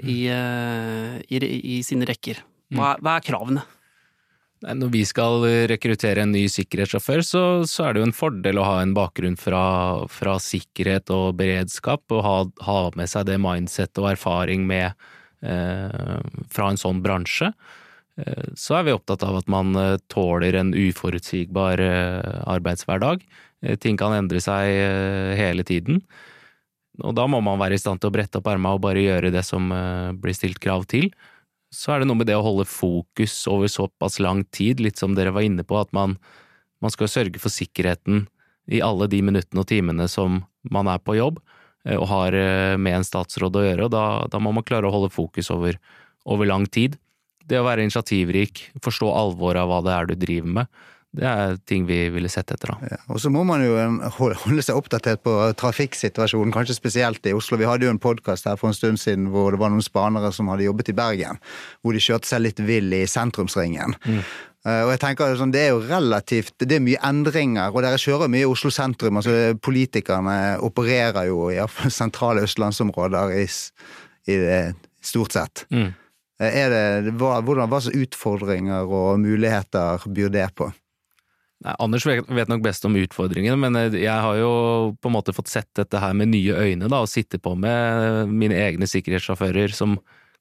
i, 0.00 0.22
eh, 0.32 1.20
i, 1.28 1.42
i 1.76 1.82
sine 1.84 2.08
rekker? 2.08 2.40
Hva, 2.72 2.94
hva 3.02 3.18
er 3.18 3.28
kravene? 3.28 3.66
Når 4.64 4.92
vi 4.92 5.04
skal 5.08 5.44
rekruttere 5.68 6.24
en 6.24 6.32
ny 6.32 6.46
sikkerhetssjåfør, 6.52 7.26
så, 7.26 7.46
så, 7.68 7.84
er 7.84 7.92
det 7.92 8.00
jo 8.00 8.08
en 8.08 8.16
fordel 8.16 8.60
å 8.60 8.68
ha 8.70 8.80
en 8.80 8.96
bakgrunn 8.96 9.36
fra, 9.40 9.64
fra 10.08 10.40
sikkerhet 10.40 11.12
og 11.12 11.34
beredskap, 11.40 12.06
og 12.08 12.24
ha, 12.24 12.36
ha, 12.64 12.82
med 12.96 13.12
seg 13.12 13.28
det 13.28 13.40
mindset 13.40 14.00
og 14.00 14.14
erfaring 14.14 14.64
med 14.68 14.96
fra 15.40 16.68
en 16.68 16.80
sånn 16.80 17.02
bransje, 17.04 17.52
eh, 18.20 18.48
så 18.58 18.78
er 18.78 18.88
vi 18.88 18.96
opptatt 18.96 19.24
av 19.24 19.40
at 19.40 19.48
man 19.48 19.74
eh, 19.76 19.98
tåler 20.12 20.58
en 20.60 20.74
uforutsigbar 20.76 21.80
arbeidshverdag. 22.44 23.24
Ting 23.80 23.98
kan 24.00 24.14
endre 24.16 24.40
seg 24.40 24.70
hele 25.36 25.60
tiden. 25.68 25.98
Og 27.04 27.12
da 27.12 27.26
må 27.28 27.42
man 27.44 27.60
være 27.60 27.76
i 27.76 27.80
stand 27.80 28.00
til 28.00 28.08
å 28.08 28.14
brette 28.14 28.40
opp 28.40 28.48
erma 28.48 28.72
og 28.72 28.80
bare 28.86 29.02
gjøre 29.04 29.32
det 29.34 29.42
som 29.44 29.68
blir 30.16 30.32
stilt 30.36 30.62
krav 30.64 30.86
til. 30.88 31.10
Så 31.68 31.92
er 31.92 32.00
det 32.00 32.08
noe 32.08 32.16
med 32.16 32.30
det 32.30 32.38
å 32.38 32.46
holde 32.46 32.64
fokus 32.64 33.34
over 33.52 33.68
såpass 33.68 34.16
lang 34.16 34.46
tid, 34.48 34.80
litt 34.80 34.96
som 34.96 35.12
dere 35.14 35.34
var 35.36 35.44
inne 35.44 35.60
på, 35.60 35.76
at 35.76 35.92
man, 35.92 36.16
man 36.80 36.92
skal 36.94 37.12
sørge 37.12 37.42
for 37.42 37.52
sikkerheten 37.52 38.24
i 38.72 38.80
alle 38.80 39.10
de 39.12 39.20
minuttene 39.28 39.60
og 39.60 39.68
timene 39.70 40.08
som 40.10 40.40
man 40.72 40.88
er 40.90 41.04
på 41.04 41.18
jobb. 41.20 41.38
Eh, 41.88 41.96
og 41.96 42.08
har 42.10 42.36
eh, 42.36 42.76
med 42.80 42.98
en 42.98 43.06
statsråd 43.06 43.56
å 43.56 43.64
gjøre, 43.64 43.86
og 43.86 43.94
da, 43.94 44.04
da 44.30 44.42
må 44.42 44.52
man 44.56 44.66
klare 44.66 44.88
å 44.88 44.94
holde 44.94 45.12
fokus 45.14 45.50
over, 45.54 45.78
over, 46.28 46.48
lang 46.48 46.66
tid. 46.68 46.98
Det 47.48 47.58
å 47.58 47.66
være 47.66 47.86
initiativrik, 47.86 48.66
forstå 48.84 49.10
alvoret 49.16 49.64
av 49.64 49.70
hva 49.72 49.80
det 49.86 49.94
er 49.96 50.10
du 50.10 50.16
driver 50.20 50.56
med, 50.60 50.82
det 51.10 51.26
er 51.26 51.56
ting 51.66 51.88
vi 51.88 52.04
ville 52.14 52.28
sett 52.30 52.52
etter. 52.54 52.70
da. 52.70 52.90
Ja, 52.92 52.98
og 53.10 53.18
så 53.22 53.32
må 53.34 53.42
man 53.46 53.64
jo 53.64 53.74
holde 54.20 54.62
seg 54.62 54.78
oppdatert 54.78 55.24
på 55.26 55.32
trafikksituasjonen, 55.58 56.52
kanskje 56.54 56.76
spesielt 56.76 57.24
i 57.26 57.34
Oslo. 57.34 57.58
Vi 57.58 57.66
hadde 57.66 57.88
jo 57.88 57.94
en 57.94 58.02
podkast 58.02 58.46
her 58.46 58.58
for 58.60 58.70
en 58.70 58.76
stund 58.76 59.00
siden 59.02 59.26
hvor 59.32 59.50
det 59.50 59.58
var 59.58 59.72
noen 59.74 59.82
spanere 59.82 60.30
som 60.34 60.52
hadde 60.52 60.68
jobbet 60.68 60.92
i 60.92 60.94
Bergen. 61.00 61.40
Hvor 61.82 61.96
de 61.96 62.02
kjørte 62.04 62.30
seg 62.30 62.44
litt 62.44 62.62
vill 62.62 62.94
i 62.94 63.02
sentrumsringen. 63.10 63.96
Mm. 64.06 64.20
Uh, 64.60 64.82
og 64.84 64.90
jeg 64.92 65.00
tenker 65.02 65.34
sånn, 65.40 65.54
Det 65.54 65.64
er 65.64 65.70
jo 65.72 65.80
relativt, 65.88 66.54
det 66.62 66.76
er 66.76 66.84
mye 66.84 67.00
endringer, 67.08 67.72
og 67.72 67.82
dere 67.82 67.98
kjører 67.98 68.30
mye 68.30 68.44
i 68.44 68.50
Oslo 68.50 68.70
sentrum. 68.70 69.18
altså 69.18 69.56
Politikerne 69.58 70.60
opererer 70.62 71.26
jo 71.26 71.48
i 71.50 71.58
sentrale 71.90 72.44
østlandsområder 72.46 73.34
i, 73.40 73.48
i 74.28 74.36
det, 74.44 74.60
stort 75.02 75.34
sett. 75.34 75.64
Mm. 75.72 75.88
Er 76.40 76.70
det, 76.72 77.16
hva, 77.20 77.40
hvordan, 77.44 77.68
hva 77.68 77.80
slags 77.82 77.98
utfordringer 77.98 78.86
og 78.86 79.18
muligheter 79.20 80.06
byr 80.06 80.30
det 80.32 80.46
på? 80.56 80.70
Nei, 81.60 81.74
Anders 81.76 82.06
vet 82.08 82.48
nok 82.48 82.62
best 82.64 82.86
om 82.88 82.96
utfordringene, 82.96 83.58
men 83.60 83.76
eh, 83.76 83.98
jeg 84.06 84.24
har 84.24 84.38
jo 84.40 84.52
på 84.96 85.10
en 85.10 85.16
måte 85.18 85.34
fått 85.36 85.50
sett 85.52 85.68
dette 85.76 86.00
her 86.00 86.14
med 86.16 86.32
nye 86.32 86.56
øyne, 86.56 86.88
da, 86.88 87.02
og 87.02 87.10
sitte 87.12 87.40
på 87.42 87.52
med 87.58 88.32
mine 88.32 88.56
egne 88.56 88.88
sikkerhetssjåfører 88.88 89.76
som 89.76 89.98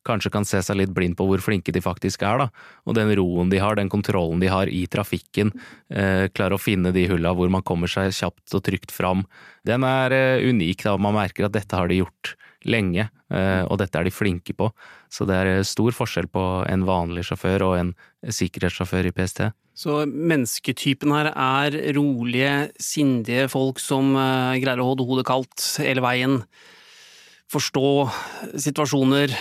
kanskje 0.08 0.32
kan 0.32 0.48
se 0.48 0.62
seg 0.64 0.78
litt 0.80 0.94
blind 0.96 1.18
på 1.20 1.26
hvor 1.28 1.42
flinke 1.44 1.74
de 1.76 1.82
faktisk 1.84 2.24
er, 2.24 2.46
da. 2.46 2.48
Og 2.88 2.96
den 2.96 3.12
roen 3.20 3.52
de 3.52 3.60
har, 3.60 3.76
den 3.76 3.92
kontrollen 3.92 4.40
de 4.40 4.48
har 4.48 4.72
i 4.72 4.86
trafikken, 4.88 5.52
eh, 5.92 6.30
klare 6.32 6.56
å 6.56 6.62
finne 6.62 6.94
de 6.96 7.04
hulla 7.12 7.36
hvor 7.36 7.52
man 7.52 7.68
kommer 7.68 7.92
seg 7.92 8.16
kjapt 8.16 8.56
og 8.56 8.64
trygt 8.64 8.96
fram, 8.96 9.26
den 9.68 9.84
er 9.84 10.16
eh, 10.16 10.48
unik, 10.48 10.88
da. 10.88 10.96
Man 10.96 11.20
merker 11.20 11.50
at 11.50 11.58
dette 11.58 11.76
har 11.76 11.92
de 11.92 12.00
gjort 12.00 12.38
lenge, 12.68 13.08
eh, 13.32 13.62
og 13.64 13.80
dette 13.80 14.00
er 14.00 14.08
de 14.08 14.14
flinke 14.14 14.56
på. 14.58 14.70
Så 15.12 15.28
det 15.30 15.38
er 15.38 15.52
eh, 15.54 15.68
stor 15.68 15.96
forskjell 15.96 16.28
på 16.32 16.44
en 16.68 16.86
vanlig 16.88 17.26
sjåfør 17.30 17.66
og 17.70 17.76
en 17.78 17.94
sikkerhetssjåfør 18.24 19.10
i 19.10 19.14
PST. 19.16 19.46
Så 19.80 20.02
mennesketypen 20.08 21.14
her 21.16 21.32
er 21.32 21.78
rolige, 21.96 22.72
sindige 22.84 23.48
folk 23.52 23.80
som 23.80 24.12
uh, 24.18 24.58
greier 24.60 24.82
å 24.84 24.90
holde 24.90 25.06
hodet 25.08 25.24
kaldt 25.30 25.64
hele 25.80 26.04
veien. 26.04 26.42
Forstå 27.50 27.86
situasjoner 28.60 29.32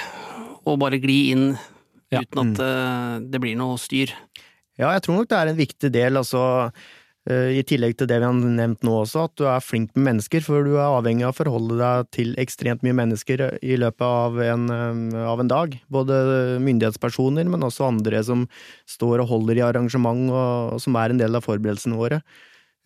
og 0.63 0.79
bare 0.79 1.01
gli 1.03 1.19
inn 1.33 1.49
ja. 2.15 2.23
uten 2.23 2.55
at 2.55 3.27
det 3.35 3.41
blir 3.43 3.59
noe 3.59 3.75
styr. 3.83 4.15
Ja, 4.79 4.93
jeg 4.95 5.03
tror 5.05 5.19
nok 5.19 5.29
det 5.33 5.41
er 5.41 5.51
en 5.51 5.59
viktig 5.59 5.91
del, 5.91 6.21
altså 6.21 6.71
i 7.29 7.61
tillegg 7.69 7.93
til 7.99 8.09
det 8.09 8.17
vi 8.23 8.25
har 8.25 8.33
nevnt 8.33 8.85
nå 8.87 8.95
også, 9.03 9.27
at 9.29 9.35
du 9.37 9.43
er 9.51 9.61
flink 9.61 9.91
med 9.93 10.07
mennesker, 10.07 10.41
for 10.41 10.65
du 10.65 10.79
er 10.79 10.87
avhengig 10.87 11.27
av 11.27 11.35
å 11.35 11.37
forholde 11.37 11.77
deg 11.77 12.09
til 12.17 12.31
ekstremt 12.41 12.81
mye 12.87 12.97
mennesker 12.97 13.43
i 13.61 13.77
løpet 13.77 14.05
av 14.07 14.39
en, 14.41 14.65
av 15.13 15.43
en 15.43 15.51
dag. 15.51 15.77
Både 15.93 16.17
myndighetspersoner, 16.65 17.51
men 17.53 17.67
også 17.69 17.91
andre 17.91 18.23
som 18.25 18.47
står 18.89 19.27
og 19.27 19.33
holder 19.35 19.61
i 19.61 19.67
arrangement, 19.67 20.31
og, 20.33 20.79
og 20.79 20.81
som 20.81 20.97
er 20.97 21.13
en 21.13 21.21
del 21.21 21.37
av 21.37 21.45
forberedelsene 21.45 22.01
våre. 22.01 22.23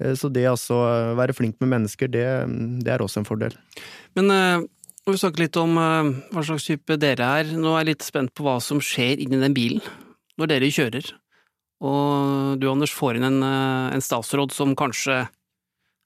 Eh, 0.02 0.14
så 0.18 0.30
det 0.32 0.46
å 0.50 0.82
være 1.18 1.36
flink 1.36 1.58
med 1.62 1.72
mennesker, 1.76 2.10
det, 2.12 2.26
det 2.84 2.94
er 2.94 3.04
også 3.04 3.22
en 3.22 3.28
fordel. 3.28 3.56
Men 4.18 4.32
øh, 4.34 4.68
vi 5.08 5.18
snakker 5.18 5.44
litt 5.44 5.58
om 5.60 5.78
øh, 5.80 6.12
hva 6.34 6.46
slags 6.46 6.68
type 6.68 6.98
dere 7.00 7.32
er. 7.42 7.52
Nå 7.56 7.74
er 7.74 7.82
jeg 7.82 7.92
litt 7.92 8.06
spent 8.06 8.34
på 8.36 8.46
hva 8.46 8.58
som 8.64 8.82
skjer 8.82 9.22
inni 9.22 9.40
den 9.42 9.56
bilen 9.56 9.82
når 10.40 10.54
dere 10.54 10.72
kjører. 10.72 11.12
Og 11.82 12.58
du, 12.62 12.68
Anders, 12.70 12.94
får 12.94 13.18
inn 13.18 13.26
en, 13.26 13.40
uh, 13.42 13.90
en 13.94 14.04
statsråd 14.04 14.54
som 14.54 14.76
kanskje 14.78 15.24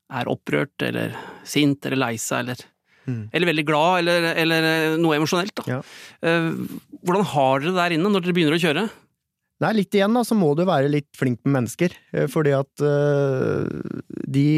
er 0.07 0.31
opprørt 0.31 0.87
eller 0.87 1.17
sint 1.47 1.85
eller 1.87 1.99
lei 1.99 2.15
seg 2.23 2.45
eller, 2.45 2.61
mm. 3.09 3.23
eller 3.35 3.51
veldig 3.51 3.65
glad 3.67 4.05
eller, 4.05 4.29
eller 4.39 4.69
noe 5.03 5.17
emosjonelt. 5.19 5.65
Ja. 5.67 5.81
hvordan 6.23 7.27
har 7.33 7.65
dere 7.65 7.73
det 7.73 7.81
der 7.81 7.95
inne 7.97 8.13
når 8.13 8.23
dere 8.23 8.37
begynner 8.37 8.55
å 8.55 8.63
kjøre? 8.63 8.85
Nei, 9.65 9.71
litt 9.79 9.95
igjen 9.97 10.13
da, 10.13 10.21
så 10.27 10.37
må 10.37 10.51
du 10.53 10.67
være 10.69 10.91
litt 10.93 11.09
flink 11.17 11.41
med 11.47 11.55
mennesker. 11.55 11.95
Eh, 12.13 12.27
fordi 12.29 12.53
at 12.57 12.85
uh, 12.85 13.65
de 14.29 14.49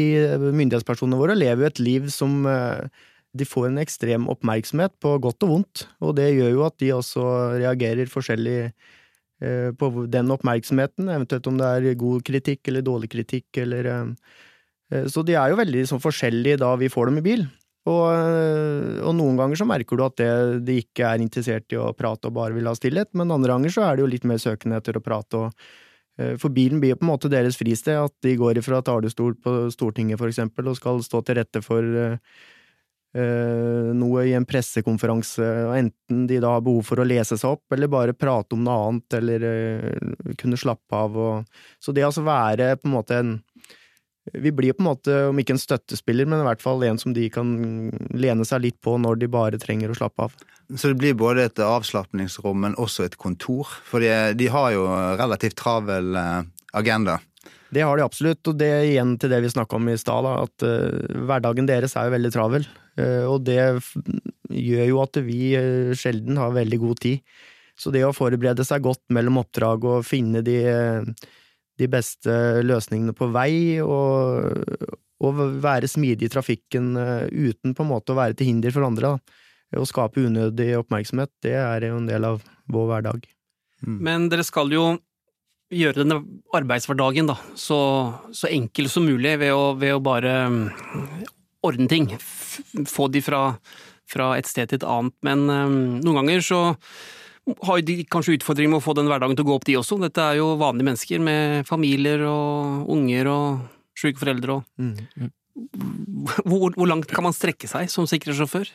myndighetspersonene 0.43 1.19
våre 1.19 1.37
lever 1.39 1.63
jo 1.63 1.69
et 1.69 1.81
liv 1.83 2.09
som 2.11 2.43
uh, 2.43 2.83
de 3.31 3.47
får 3.47 3.69
en 3.69 3.79
ekstrem 3.79 4.27
oppmerksomhet 4.31 4.97
på 4.99 5.15
godt 5.23 5.47
og 5.47 5.53
vondt. 5.53 5.85
Og 6.03 6.17
det 6.19 6.33
gjør 6.33 6.51
jo 6.51 6.65
at 6.67 6.75
de 6.83 6.91
også 6.97 7.25
reagerer 7.61 8.11
forskjellig 8.11 8.59
på 9.39 9.87
den 10.11 10.31
oppmerksomheten, 10.35 11.07
eventuelt 11.07 11.45
om 11.47 11.59
det 11.59 11.67
er 11.67 11.93
god 11.99 12.25
kritikk 12.27 12.67
eller 12.67 12.83
dårlig 12.83 13.07
kritikk 13.13 13.61
eller 13.63 13.87
Så 15.07 15.23
de 15.23 15.37
er 15.39 15.53
jo 15.53 15.59
veldig 15.61 15.85
sånn 15.87 16.01
forskjellige 16.03 16.59
da 16.59 16.73
vi 16.75 16.89
får 16.91 17.07
dem 17.07 17.21
i 17.21 17.23
bil. 17.23 17.45
Og, 17.87 18.05
eh, 18.11 18.99
og, 19.01 19.13
noen 19.15 19.37
ganger 19.39 19.61
så 19.61 19.67
merker 19.67 19.97
du 19.97 20.03
at 20.05 20.17
det, 20.19 20.31
de 20.67 20.79
ikke 20.83 21.07
er 21.07 21.23
interessert 21.23 21.71
i 21.71 21.79
å 21.79 21.91
prate 21.97 22.27
og 22.27 22.35
bare 22.35 22.55
vil 22.57 22.67
ha 22.67 22.75
stillhet, 22.77 23.11
men 23.17 23.31
andre 23.31 23.55
ganger 23.55 23.73
så 23.73 23.85
er 23.85 23.95
det 23.95 24.03
jo 24.03 24.11
litt 24.11 24.27
mer 24.27 24.41
søkende 24.41 24.81
etter 24.81 24.99
å 24.99 25.03
prate. 25.03 25.39
Og, 25.39 25.69
eh, 26.19 26.35
for 26.41 26.53
bilen 26.53 26.81
blir 26.83 26.93
jo 26.93 26.99
på 26.99 27.07
en 27.07 27.13
måte 27.13 27.31
deres 27.31 27.57
fristed, 27.59 27.95
at 27.95 28.15
de 28.25 28.35
går 28.39 28.59
ifra 28.61 28.83
talerstol 28.85 29.37
på 29.39 29.55
Stortinget 29.73 30.19
for 30.21 30.31
eksempel 30.31 30.69
og 30.69 30.79
skal 30.79 31.03
stå 31.05 31.23
til 31.25 31.39
rette 31.39 31.63
for, 31.63 31.81
eh, 31.81 32.17
noe 33.17 34.25
i 34.29 34.35
en 34.37 34.45
pressekonferanse, 34.45 35.45
enten 35.79 36.27
de 36.29 36.37
da 36.43 36.53
har 36.55 36.65
behov 36.65 36.85
for 36.85 37.01
å 37.01 37.07
lese 37.07 37.39
seg 37.39 37.55
opp, 37.55 37.65
eller 37.73 37.89
bare 37.89 38.13
prate 38.13 38.53
om 38.53 38.61
noe 38.65 38.75
annet, 38.85 39.17
eller 39.17 39.45
eh, 39.49 40.33
kunne 40.37 40.59
slappe 40.59 40.95
av. 40.95 41.17
Og, 41.17 41.63
så 41.81 41.95
det 41.95 42.05
altså 42.05 42.25
være 42.27 42.75
på 42.77 42.89
en 42.89 42.97
måte 42.99 43.19
en 43.19 43.39
Vi 44.29 44.51
blir 44.53 44.75
på 44.77 44.83
en 44.83 44.89
måte, 44.91 45.13
om 45.31 45.39
ikke 45.41 45.55
en 45.55 45.61
støttespiller, 45.61 46.27
men 46.29 46.43
i 46.43 46.45
hvert 46.45 46.61
fall 46.61 46.83
en 46.85 46.99
som 47.01 47.15
de 47.15 47.23
kan 47.33 47.47
lene 48.13 48.45
seg 48.45 48.61
litt 48.61 48.77
på 48.77 48.93
når 49.01 49.15
de 49.17 49.29
bare 49.31 49.57
trenger 49.57 49.89
å 49.89 49.95
slappe 49.97 50.27
av. 50.27 50.35
Så 50.77 50.91
det 50.91 50.99
blir 51.01 51.15
både 51.17 51.47
et 51.47 51.61
avslapningsrom, 51.65 52.59
men 52.61 52.75
også 52.77 53.07
et 53.07 53.17
kontor? 53.17 53.71
For 53.89 54.03
de 54.03 54.49
har 54.53 54.75
jo 54.75 54.85
relativt 55.17 55.57
travel 55.57 56.13
eh, 56.13 56.43
agenda. 56.77 57.17
Det 57.73 57.83
har 57.85 57.97
de 57.97 58.05
absolutt, 58.05 58.41
og 58.49 58.57
det 58.57 58.69
igjen 58.89 59.13
til 59.21 59.29
det 59.31 59.43
vi 59.43 59.51
snakka 59.53 59.77
om 59.77 59.89
i 59.91 59.97
stad, 59.99 60.25
at 60.29 60.65
uh, 60.65 61.17
hverdagen 61.29 61.69
deres 61.69 61.93
er 61.97 62.07
jo 62.07 62.15
veldig 62.15 62.31
travel. 62.33 62.65
Uh, 62.97 63.25
og 63.29 63.43
det 63.45 63.59
gjør 64.49 64.89
jo 64.89 65.01
at 65.03 65.19
vi 65.25 65.53
uh, 65.53 65.91
sjelden 65.97 66.39
har 66.41 66.55
veldig 66.55 66.79
god 66.81 67.03
tid. 67.05 67.35
Så 67.79 67.93
det 67.95 68.03
å 68.03 68.15
forberede 68.15 68.65
seg 68.67 68.83
godt 68.83 69.05
mellom 69.15 69.39
oppdrag 69.39 69.85
og 69.87 70.07
finne 70.07 70.41
de, 70.43 70.57
de 71.79 71.87
beste 71.87 72.33
løsningene 72.65 73.13
på 73.15 73.29
vei, 73.31 73.79
og, 73.79 74.49
og 75.23 75.39
være 75.63 75.87
smidig 75.87 76.27
i 76.27 76.33
trafikken 76.33 76.91
uten 77.31 77.77
på 77.77 77.85
en 77.85 77.91
måte 77.93 78.11
å 78.11 78.19
være 78.19 78.35
til 78.35 78.49
hinder 78.49 78.75
for 78.75 78.83
andre, 78.83 79.13
da. 79.15 79.79
å 79.79 79.87
skape 79.87 80.25
unødig 80.27 80.73
oppmerksomhet, 80.81 81.31
det 81.45 81.55
er 81.55 81.87
jo 81.87 82.01
en 82.01 82.11
del 82.11 82.27
av 82.27 82.43
vår 82.67 82.91
hverdag. 82.91 83.29
Mm. 83.87 83.99
Men 84.09 84.27
dere 84.27 84.43
skal 84.43 84.75
jo 84.75 84.89
gjøre 85.69 86.01
denne 86.01 86.19
arbeidshverdagen 86.55 87.29
da, 87.29 87.35
så, 87.57 87.79
så 88.33 88.49
enkel 88.49 88.89
som 88.89 89.05
mulig 89.05 89.35
ved 89.41 89.53
å, 89.53 89.73
ved 89.77 89.95
å 89.95 90.01
bare 90.03 90.33
mm, 90.49 90.65
ordne 91.65 91.87
ting. 91.91 92.09
Få 92.89 93.07
de 93.13 93.21
fra, 93.23 93.43
fra, 94.09 94.33
et 94.37 94.49
sted 94.49 94.71
til 94.71 94.81
et 94.81 94.87
annet. 94.89 95.15
Men 95.25 95.45
um, 95.47 95.79
noen 96.01 96.21
ganger 96.21 96.45
så 96.45 96.61
har 97.65 97.81
de 97.85 98.01
kanskje 98.09 98.37
utfordringer 98.37 98.73
med 98.73 98.81
å 98.81 98.85
få 98.85 98.95
den 98.97 99.09
hverdagen 99.09 99.37
til 99.37 99.45
å 99.45 99.49
gå 99.49 99.57
opp, 99.57 99.67
de 99.69 99.77
også. 99.79 99.99
Dette 100.01 100.25
er 100.25 100.39
jo 100.41 100.53
vanlige 100.59 100.89
mennesker 100.89 101.23
med 101.23 101.69
familier 101.69 102.25
og 102.29 102.89
unger 102.93 103.29
og 103.31 103.99
syke 103.99 104.21
foreldre 104.21 104.59
og 104.59 104.79
mm. 104.79 105.31
hvor, 106.45 106.69
hvor, 106.71 106.87
langt 106.87 107.09
kan 107.11 107.25
man 107.25 107.35
strekke 107.35 107.67
seg 107.69 107.89
som 107.91 108.07
sikkerhetssjåfør? 108.09 108.69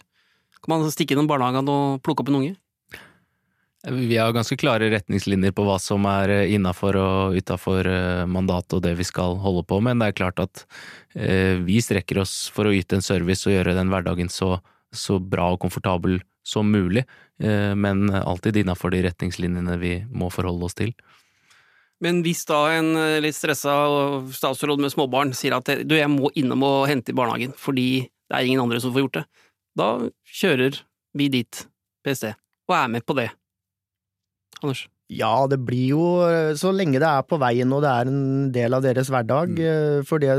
Kan 0.64 0.72
man 0.72 0.92
stikke 0.92 1.16
innom 1.16 1.28
barnehagen 1.30 1.68
og 1.70 2.02
plukke 2.04 2.24
opp 2.24 2.32
en 2.32 2.40
unge? 2.40 2.54
Vi 3.84 4.16
har 4.16 4.32
ganske 4.32 4.56
klare 4.56 4.88
retningslinjer 4.88 5.52
på 5.52 5.64
hva 5.66 5.74
som 5.82 6.06
er 6.08 6.30
eh, 6.32 6.52
innafor 6.56 6.96
og 6.96 7.34
utafor 7.36 7.84
eh, 7.84 8.22
mandatet 8.24 8.78
og 8.78 8.84
det 8.86 8.94
vi 8.96 9.04
skal 9.04 9.36
holde 9.42 9.64
på 9.68 9.76
med, 9.76 9.98
men 9.98 10.00
det 10.00 10.12
er 10.12 10.20
klart 10.22 10.40
at 10.40 10.62
eh, 11.12 11.60
vi 11.60 11.82
strekker 11.84 12.22
oss 12.22 12.46
for 12.54 12.64
å 12.64 12.72
yte 12.72 12.96
en 12.96 13.04
service 13.04 13.44
og 13.44 13.52
gjøre 13.52 13.74
den 13.76 13.92
hverdagen 13.92 14.32
så, 14.32 14.56
så 14.88 15.18
bra 15.20 15.50
og 15.52 15.60
komfortabel 15.66 16.22
som 16.44 16.68
mulig, 16.68 17.06
men 17.40 18.10
alltid 18.12 18.58
innafor 18.60 18.92
de 18.92 18.98
retningslinjene 19.06 19.78
vi 19.80 19.94
må 20.12 20.26
forholde 20.28 20.66
oss 20.68 20.76
til. 20.76 20.90
Men 22.04 22.18
hvis 22.22 22.42
da 22.44 22.58
en 22.76 22.90
litt 23.24 23.38
stressa 23.38 23.72
statsråd 24.28 24.82
med 24.84 24.92
småbarn 24.92 25.32
sier 25.32 25.56
at 25.56 25.70
du, 25.88 25.94
jeg 25.96 26.10
må 26.12 26.28
innom 26.36 26.66
og 26.68 26.82
hente 26.90 27.14
i 27.14 27.16
barnehagen 27.16 27.56
fordi 27.56 27.86
det 28.04 28.36
er 28.36 28.44
ingen 28.44 28.60
andre 28.66 28.82
som 28.84 28.92
får 28.92 29.06
gjort 29.06 29.16
det, 29.22 29.24
da 29.80 29.88
kjører 30.36 30.82
vi 31.16 31.30
dit, 31.32 31.64
PST, 32.04 32.36
og 32.68 32.76
er 32.76 32.92
med 32.92 33.08
på 33.08 33.16
det. 33.16 33.30
Anders? 34.62 34.86
Ja, 35.12 35.44
det 35.50 35.58
blir 35.60 35.90
jo 35.92 36.04
så 36.56 36.72
lenge 36.72 37.00
det 37.02 37.08
er 37.08 37.26
på 37.28 37.36
veien 37.40 37.72
og 37.76 37.82
det 37.84 37.90
er 37.92 38.08
en 38.08 38.22
del 38.54 38.76
av 38.76 38.84
deres 38.86 39.10
hverdag. 39.12 39.52
Mm. 39.52 39.66
Eh, 39.68 39.98
for 40.08 40.22
det 40.22 40.32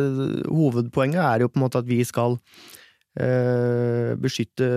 hovedpoenget 0.49 1.21
er 1.21 1.45
jo 1.45 1.51
på 1.51 1.59
en 1.59 1.65
måte 1.67 1.81
at 1.83 1.89
vi 1.89 1.99
skal 2.07 2.39
eh, 3.21 4.15
beskytte 4.17 4.69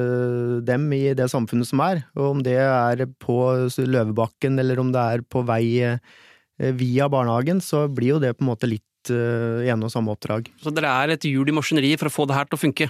dem 0.68 0.86
i 0.92 1.14
det 1.16 1.30
samfunnet 1.32 1.70
som 1.70 1.82
er. 1.86 2.04
Og 2.18 2.34
om 2.34 2.44
det 2.44 2.58
er 2.60 3.06
på 3.24 3.38
Løvebakken 3.80 4.60
eller 4.60 4.84
om 4.84 4.92
det 4.92 5.08
er 5.16 5.24
på 5.24 5.44
vei 5.48 5.64
eh, 5.88 5.98
via 6.76 7.08
barnehagen, 7.08 7.62
så 7.64 7.86
blir 7.88 8.16
jo 8.16 8.22
det 8.22 8.36
på 8.36 8.44
en 8.44 8.52
måte 8.52 8.68
litt 8.68 8.84
en 9.08 9.84
og 9.86 9.92
samme 9.94 10.12
oppdrag. 10.12 10.50
Så 10.60 10.68
dere 10.74 10.90
er 11.00 11.14
et 11.14 11.24
hjul 11.24 11.48
i 11.48 11.54
maskineriet 11.54 12.00
for 12.00 12.10
å 12.10 12.12
få 12.12 12.26
det 12.28 12.34
her 12.36 12.48
til 12.50 12.58
å 12.58 12.60
funke? 12.60 12.88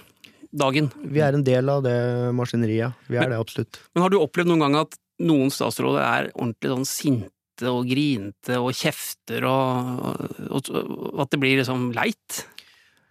Dagen? 0.51 0.89
Vi 1.05 1.21
er 1.23 1.37
en 1.37 1.45
del 1.45 1.69
av 1.71 1.85
det 1.85 1.99
maskineriet, 2.35 2.97
vi 3.07 3.21
er 3.21 3.29
men, 3.29 3.37
det 3.37 3.43
absolutt. 3.45 3.79
Men 3.93 4.03
har 4.03 4.11
du 4.11 4.17
opplevd 4.19 4.51
noen 4.51 4.65
gang 4.65 4.79
at 4.81 4.97
noen 5.19 5.51
statsråder 5.53 6.05
er 6.05 6.31
ordentlig 6.35 6.75
sånn 6.75 6.89
sinte 6.89 7.73
og 7.73 7.89
grinte 7.91 8.61
og 8.61 8.71
kjefter 8.77 9.47
og, 9.49 10.05
og, 10.47 10.71
og 10.71 11.25
at 11.25 11.35
det 11.35 11.43
blir 11.43 11.59
liksom 11.59 11.91
leit. 11.97 12.45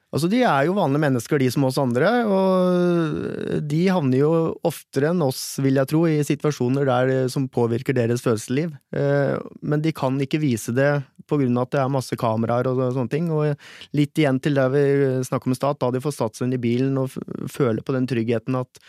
Altså, 0.07 0.29
de 0.31 0.39
er 0.47 0.69
jo 0.69 0.75
vanlige 0.77 1.03
mennesker, 1.03 1.41
de 1.41 1.49
som 1.51 1.65
oss 1.67 1.77
andre, 1.81 2.07
og 2.31 3.57
de 3.67 3.81
havner 3.91 4.21
jo 4.21 4.29
oftere 4.65 5.09
enn 5.11 5.25
oss, 5.25 5.41
vil 5.59 5.75
jeg 5.81 5.89
tro, 5.91 6.05
i 6.07 6.21
situasjoner 6.23 6.87
der 6.87 7.11
som 7.31 7.49
påvirker 7.51 7.97
deres 7.97 8.23
følelsesliv. 8.23 8.71
Eh, 8.95 9.35
men 9.67 9.83
de 9.83 9.91
kan 9.91 10.15
ikke 10.23 10.39
vise 10.39 10.71
det 10.71 10.93
på 11.27 11.41
grunn 11.41 11.59
av 11.59 11.67
at 11.67 11.75
det 11.75 11.81
er 11.83 11.91
masse 11.91 12.15
kameraer 12.19 12.71
og 12.71 12.81
sånne 12.95 13.11
ting. 13.11 13.27
Og 13.35 13.99
litt 13.99 14.15
igjen 14.15 14.39
til 14.39 14.55
det 14.55 14.69
vi 14.71 14.85
snakker 15.27 15.51
om 15.51 15.57
i 15.57 15.59
stad, 15.59 15.81
da 15.83 15.91
de 15.91 16.03
får 16.07 16.15
satt 16.15 16.39
seg 16.39 16.47
inn 16.47 16.55
i 16.55 16.63
bilen 16.69 17.03
og 17.03 17.11
føler 17.51 17.83
på 17.83 17.97
den 17.97 18.07
tryggheten 18.07 18.61
at 18.63 18.79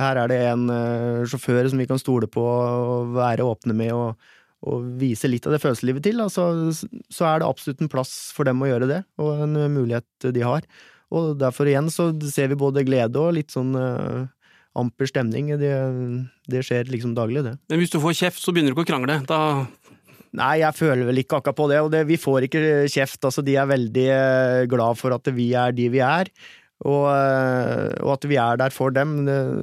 her 0.00 0.20
er 0.22 0.30
det 0.32 0.38
en 0.50 0.68
uh, 0.72 1.24
sjåfør 1.28 1.68
som 1.70 1.82
vi 1.82 1.88
kan 1.90 2.00
stole 2.00 2.28
på 2.30 2.42
og 2.42 3.12
være 3.16 3.44
åpne 3.44 3.76
med 3.76 3.92
og, 3.96 4.30
og 4.64 4.86
vise 5.00 5.28
litt 5.28 5.46
av 5.48 5.56
det 5.56 5.60
følelseslivet 5.62 6.06
til, 6.06 6.22
altså, 6.24 6.46
så 7.12 7.28
er 7.28 7.42
det 7.42 7.48
absolutt 7.48 7.82
en 7.82 7.92
plass 7.92 8.14
for 8.34 8.48
dem 8.48 8.62
å 8.62 8.70
gjøre 8.70 8.88
det, 8.90 9.00
og 9.20 9.44
en 9.46 9.58
mulighet 9.74 10.32
de 10.32 10.44
har. 10.46 10.68
Og 11.12 11.34
derfor 11.40 11.68
igjen 11.68 11.90
så 11.92 12.08
ser 12.32 12.48
vi 12.52 12.60
både 12.60 12.86
glede 12.88 13.20
og 13.20 13.34
litt 13.36 13.52
sånn 13.52 13.74
uh, 13.76 14.24
amper 14.78 15.10
stemning. 15.10 15.52
Det, 15.60 15.72
det, 16.48 16.64
skjer 16.66 16.88
liksom 16.92 17.16
daglig, 17.18 17.44
det. 17.44 17.56
Men 17.68 17.82
hvis 17.82 17.92
du 17.92 18.00
får 18.02 18.16
kjeft, 18.22 18.40
så 18.40 18.54
begynner 18.54 18.72
du 18.72 18.78
ikke 18.78 18.86
å 18.86 18.92
krangle? 18.94 19.20
Da 19.28 19.42
Nei, 20.32 20.62
jeg 20.62 20.72
føler 20.72 21.04
vel 21.04 21.20
ikke 21.20 21.42
akkurat 21.42 21.56
på 21.58 21.64
det, 21.68 21.78
og 21.84 21.90
det, 21.92 22.06
vi 22.08 22.16
får 22.16 22.46
ikke 22.46 22.60
kjeft. 22.88 23.20
Altså, 23.28 23.42
de 23.44 23.58
er 23.60 23.68
veldig 23.68 24.04
eh, 24.14 24.60
glad 24.70 24.96
for 24.96 25.12
at 25.12 25.28
vi 25.36 25.50
er 25.60 25.74
de 25.76 25.90
vi 25.92 26.00
er. 26.00 26.30
Og, 26.82 27.04
eh, 27.12 27.92
og, 28.02 28.14
at 28.16 28.24
vi 28.26 28.38
er 28.42 28.58
der 28.58 28.74
for 28.74 28.94
dem. 28.94 29.20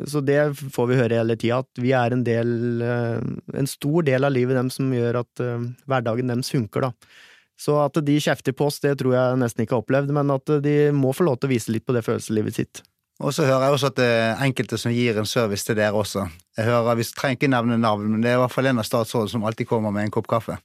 Så 0.07 0.21
det 0.23 0.39
får 0.75 0.89
vi 0.89 0.99
høre 0.99 1.19
hele 1.19 1.35
tida, 1.39 1.61
at 1.65 1.81
vi 1.81 1.91
er 1.95 2.15
en 2.15 2.23
del, 2.23 2.53
eh, 2.85 3.19
en 3.59 3.67
stor 3.67 4.05
del 4.07 4.27
av 4.27 4.35
livet 4.35 4.55
dem 4.55 4.69
som 4.71 4.93
gjør 4.93 5.23
at 5.25 5.43
eh, 5.43 5.65
hverdagen 5.89 6.31
deres 6.31 6.53
funker, 6.53 6.87
da. 6.87 7.17
Så 7.59 7.75
at 7.83 7.97
de 8.07 8.15
kjefter 8.23 8.55
på 8.55 8.69
oss, 8.69 8.79
det 8.79 8.95
tror 9.01 9.17
jeg 9.17 9.39
nesten 9.41 9.65
ikke 9.65 9.75
har 9.75 9.83
opplevd, 9.83 10.13
men 10.15 10.31
at 10.31 10.53
de 10.63 10.77
må 10.95 11.11
få 11.11 11.27
lov 11.27 11.41
til 11.41 11.49
å 11.49 11.51
vise 11.51 11.73
litt 11.75 11.83
på 11.83 11.95
det 11.95 12.05
følelseslivet 12.05 12.55
sitt. 12.55 12.81
Og 13.19 13.33
så 13.35 13.43
hører 13.43 13.65
jeg 13.65 13.75
også 13.75 13.89
at 13.91 13.97
det 13.99 14.07
er 14.07 14.45
enkelte 14.45 14.77
som 14.79 14.93
gir 14.95 15.17
en 15.19 15.27
service 15.27 15.67
til 15.67 15.75
dere 15.75 15.91
også. 15.91 16.23
Jeg 16.55 16.69
hører, 16.69 16.95
Vi 16.95 17.03
trenger 17.03 17.35
ikke 17.35 17.51
nevne 17.51 17.75
navn, 17.75 18.07
men 18.13 18.23
det 18.23 18.31
er 18.31 18.39
i 18.39 18.43
hvert 18.45 18.53
fall 18.53 18.71
en 18.71 18.79
av 18.79 18.87
statsrådene 18.87 19.33
som 19.33 19.43
alltid 19.43 19.67
kommer 19.67 19.91
med 19.91 20.07
en 20.07 20.15
kopp 20.15 20.29
kaffe. 20.31 20.55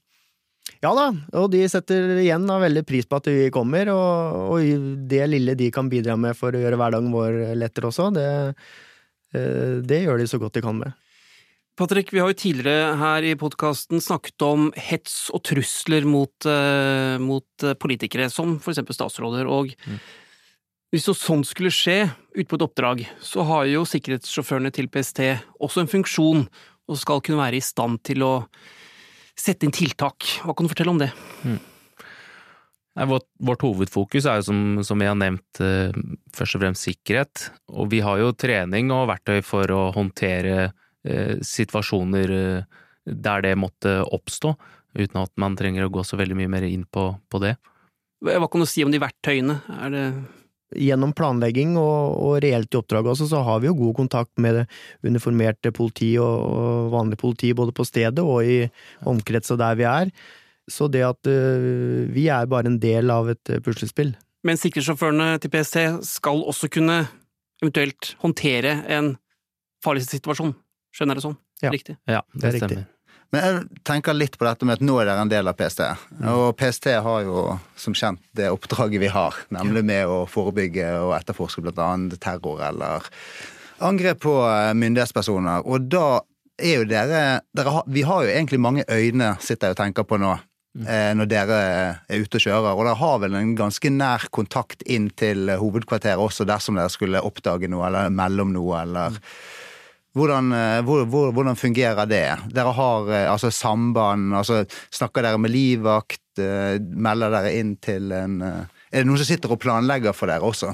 Ja 0.83 0.91
da, 0.97 1.05
og 1.39 1.51
de 1.53 1.61
setter 1.69 2.17
igjen 2.19 2.45
da 2.49 2.57
veldig 2.61 2.83
pris 2.85 3.07
på 3.09 3.19
at 3.19 3.29
vi 3.29 3.47
kommer, 3.53 3.89
og, 3.93 4.35
og, 4.55 4.83
det 5.09 5.23
lille 5.29 5.55
de 5.57 5.69
kan 5.73 5.89
bidra 5.89 6.17
med 6.19 6.37
for 6.37 6.53
å 6.53 6.61
gjøre 6.61 6.77
hverdagen 6.81 7.13
vår 7.13 7.39
lettere 7.57 7.89
også, 7.89 8.11
det, 8.13 8.27
eh, 9.33 9.81
det 9.85 10.03
gjør 10.03 10.21
de 10.21 10.27
så 10.29 10.41
godt 10.41 10.57
de 10.57 10.65
kan 10.65 10.77
med. 10.81 10.93
Patrick, 11.75 12.13
vi 12.13 12.21
har 12.23 12.29
jo 12.31 12.37
tidligere 12.39 12.93
her 13.01 13.25
i 13.27 13.33
podkasten 13.35 13.99
snakket 13.99 14.45
om 14.47 14.69
hets 14.79 15.25
og 15.35 15.41
trusler 15.43 16.05
mot, 16.07 16.31
uh, 16.47 17.17
mot 17.19 17.65
politikere, 17.81 18.29
som 18.31 18.53
for 18.63 18.71
eksempel 18.71 18.95
statsråder, 18.95 19.49
og 19.51 19.73
mm. 19.83 19.97
hvis 20.95 21.09
noe 21.09 21.19
sånt 21.19 21.49
skulle 21.49 21.73
skje 21.75 21.97
ute 22.31 22.47
på 22.47 22.55
et 22.55 22.63
oppdrag, 22.63 23.03
så 23.19 23.43
har 23.49 23.67
jo 23.67 23.83
sikkerhetssjåførene 23.91 24.71
til 24.71 24.87
PST 24.87 25.19
også 25.59 25.83
en 25.83 25.91
funksjon, 25.91 26.47
og 26.87 27.01
skal 27.01 27.19
kunne 27.25 27.41
være 27.43 27.59
i 27.59 27.65
stand 27.65 27.99
til 28.07 28.23
å 28.23 28.33
sette 29.39 29.67
inn 29.67 29.75
tiltak. 29.75 30.27
Hva 30.43 30.55
kan 30.55 30.67
du 30.67 30.71
fortelle 30.71 30.93
om 30.93 31.01
det? 31.01 31.11
Mm. 31.43 31.59
Nei, 32.95 33.05
vårt, 33.11 33.27
vårt, 33.43 33.63
hovedfokus 33.65 34.27
er 34.29 34.39
jo 34.39 34.47
som, 34.47 34.59
som 34.87 35.01
vi 35.01 35.07
har 35.09 35.17
nevnt, 35.19 35.59
eh, 35.59 35.91
først 36.35 36.55
og 36.55 36.63
fremst 36.63 36.87
sikkerhet. 36.87 37.49
Og 37.75 37.89
vi 37.91 37.99
har 38.05 38.21
jo 38.21 38.31
trening 38.31 38.93
og 38.95 39.09
verktøy 39.11 39.41
for 39.43 39.71
å 39.75 39.81
håndtere 39.95 40.69
eh, 41.03 41.35
situasjoner 41.43 42.35
eh, 42.37 42.83
der 43.05 43.43
det 43.43 43.53
måtte 43.59 43.99
oppstå, 44.15 44.55
uten 44.95 45.21
at 45.21 45.33
man 45.41 45.57
trenger 45.59 45.85
å 45.85 45.91
gå 45.91 46.05
så 46.07 46.17
veldig 46.17 46.39
mye 46.39 46.53
mer 46.55 46.65
inn 46.69 46.87
på, 46.87 47.09
på 47.27 47.43
det. 47.43 47.57
Hva 48.23 48.47
kan 48.47 48.63
du 48.63 48.69
si 48.69 48.85
om 48.85 48.93
de 48.93 49.03
verktøyene? 49.03 49.59
Er 49.83 49.91
det 49.91 50.05
gjennom 50.73 51.13
planlegging 51.15 51.75
og, 51.77 52.15
og, 52.17 52.37
reelt 52.43 52.73
i 52.73 52.79
oppdraget 52.79 53.11
også, 53.13 53.27
så 53.31 53.41
har 53.45 53.61
vi 53.61 53.69
jo 53.69 53.77
god 53.77 53.93
kontakt 53.99 54.31
med 54.41 54.61
det 54.61 54.65
uniformerte 55.05 55.71
politi 55.75 56.15
og, 56.21 56.45
og 56.45 56.89
vanlig 56.95 57.19
politi 57.21 57.53
både 57.57 57.75
på 57.75 57.85
stedet 57.87 58.23
og 58.23 58.41
i 58.45 58.63
omkretsa 59.05 59.57
der 59.59 59.77
vi 59.79 59.87
er. 59.89 60.13
Så 60.71 60.87
det 60.89 61.03
at 61.05 61.29
uh, 61.29 62.07
vi 62.09 62.25
er 62.33 62.49
bare 62.49 62.71
en 62.71 62.79
del 62.81 63.13
av 63.13 63.29
et 63.29 63.53
uh, 63.53 63.61
puslespill. 63.61 64.15
Men 64.45 64.57
sikkerhetssjåførene 64.57 65.35
til 65.41 65.53
PST 65.53 65.77
skal 66.09 66.41
også 66.41 66.69
kunne 66.73 67.03
eventuelt 67.61 68.15
håndtere 68.21 68.79
en 68.91 69.13
farlig 69.85 70.07
situasjon, 70.09 70.55
skjønner 70.93 71.15
jeg 71.15 71.21
det 71.21 71.27
sånn? 71.27 71.39
Ja. 71.61 71.71
Riktig? 71.73 71.97
Ja, 72.09 72.21
det, 72.33 72.49
det 72.49 72.61
stemmer. 72.63 72.85
Men 73.33 73.45
jeg 73.45 73.81
tenker 73.87 74.15
litt 74.15 74.37
på 74.39 74.45
dette 74.47 74.67
med 74.67 74.79
at 74.79 74.85
nå 74.85 74.99
er 75.01 75.09
dere 75.09 75.25
en 75.25 75.31
del 75.31 75.49
av 75.49 75.57
PST. 75.59 75.81
Og 76.31 76.45
PST 76.59 76.91
har 77.03 77.25
jo 77.25 77.57
som 77.79 77.95
kjent 77.97 78.21
det 78.37 78.51
oppdraget 78.53 79.01
vi 79.01 79.11
har, 79.11 79.37
nemlig 79.53 79.83
med 79.87 80.07
å 80.11 80.23
forebygge 80.29 80.87
og 81.01 81.15
etterforske 81.17 81.65
bl.a. 81.65 81.89
terror 82.21 82.63
eller 82.69 83.09
angrep 83.83 84.21
på 84.23 84.35
eh, 84.47 84.73
myndighetspersoner. 84.77 85.65
Og 85.67 85.89
da 85.91 86.21
er 86.55 86.79
jo 86.79 86.87
dere, 86.87 87.23
dere 87.55 87.77
har, 87.77 87.87
Vi 87.91 88.05
har 88.07 88.23
jo 88.23 88.31
egentlig 88.31 88.59
mange 88.63 88.85
øyne, 88.87 89.35
sitter 89.43 89.67
jeg 89.67 89.75
og 89.75 89.81
tenker 89.81 90.07
på 90.07 90.19
nå, 90.21 90.31
eh, 90.85 91.11
når 91.17 91.29
dere 91.31 91.59
er 92.07 92.23
ute 92.23 92.39
og 92.39 92.45
kjører. 92.45 92.71
Og 92.71 92.85
dere 92.85 93.01
har 93.01 93.19
vel 93.25 93.35
en 93.35 93.53
ganske 93.59 93.91
nær 93.91 94.29
kontakt 94.31 94.85
inn 94.87 95.09
til 95.11 95.51
hovedkvarteret 95.51 96.21
også, 96.21 96.47
dersom 96.47 96.79
dere 96.79 96.93
skulle 96.93 97.23
oppdage 97.25 97.69
noe 97.71 97.87
eller 97.89 98.13
melde 98.13 98.47
om 98.47 98.55
noe, 98.55 98.81
eller 98.85 99.19
hvordan, 100.15 100.51
eh, 100.55 100.79
hvor, 100.87 101.03
hvor, 101.11 101.33
hvordan 101.35 101.59
fungerer 101.59 102.07
det? 102.07 102.25
Dere 102.55 102.73
har 102.77 103.11
eh, 103.11 103.27
altså 103.31 103.51
samband, 103.51 104.33
altså 104.35 104.63
snakker 104.93 105.25
dere 105.25 105.41
med 105.41 105.51
livvakt, 105.51 106.23
eh, 106.39 106.79
melder 106.79 107.33
dere 107.35 107.53
inn 107.59 107.75
til 107.83 108.11
en 108.15 108.41
Er 108.45 109.01
det 109.01 109.07
noen 109.09 109.19
som 109.19 109.27
sitter 109.27 109.51
og 109.51 109.59
planlegger 109.59 110.15
for 110.15 110.31
dere 110.31 110.47
også? 110.47 110.71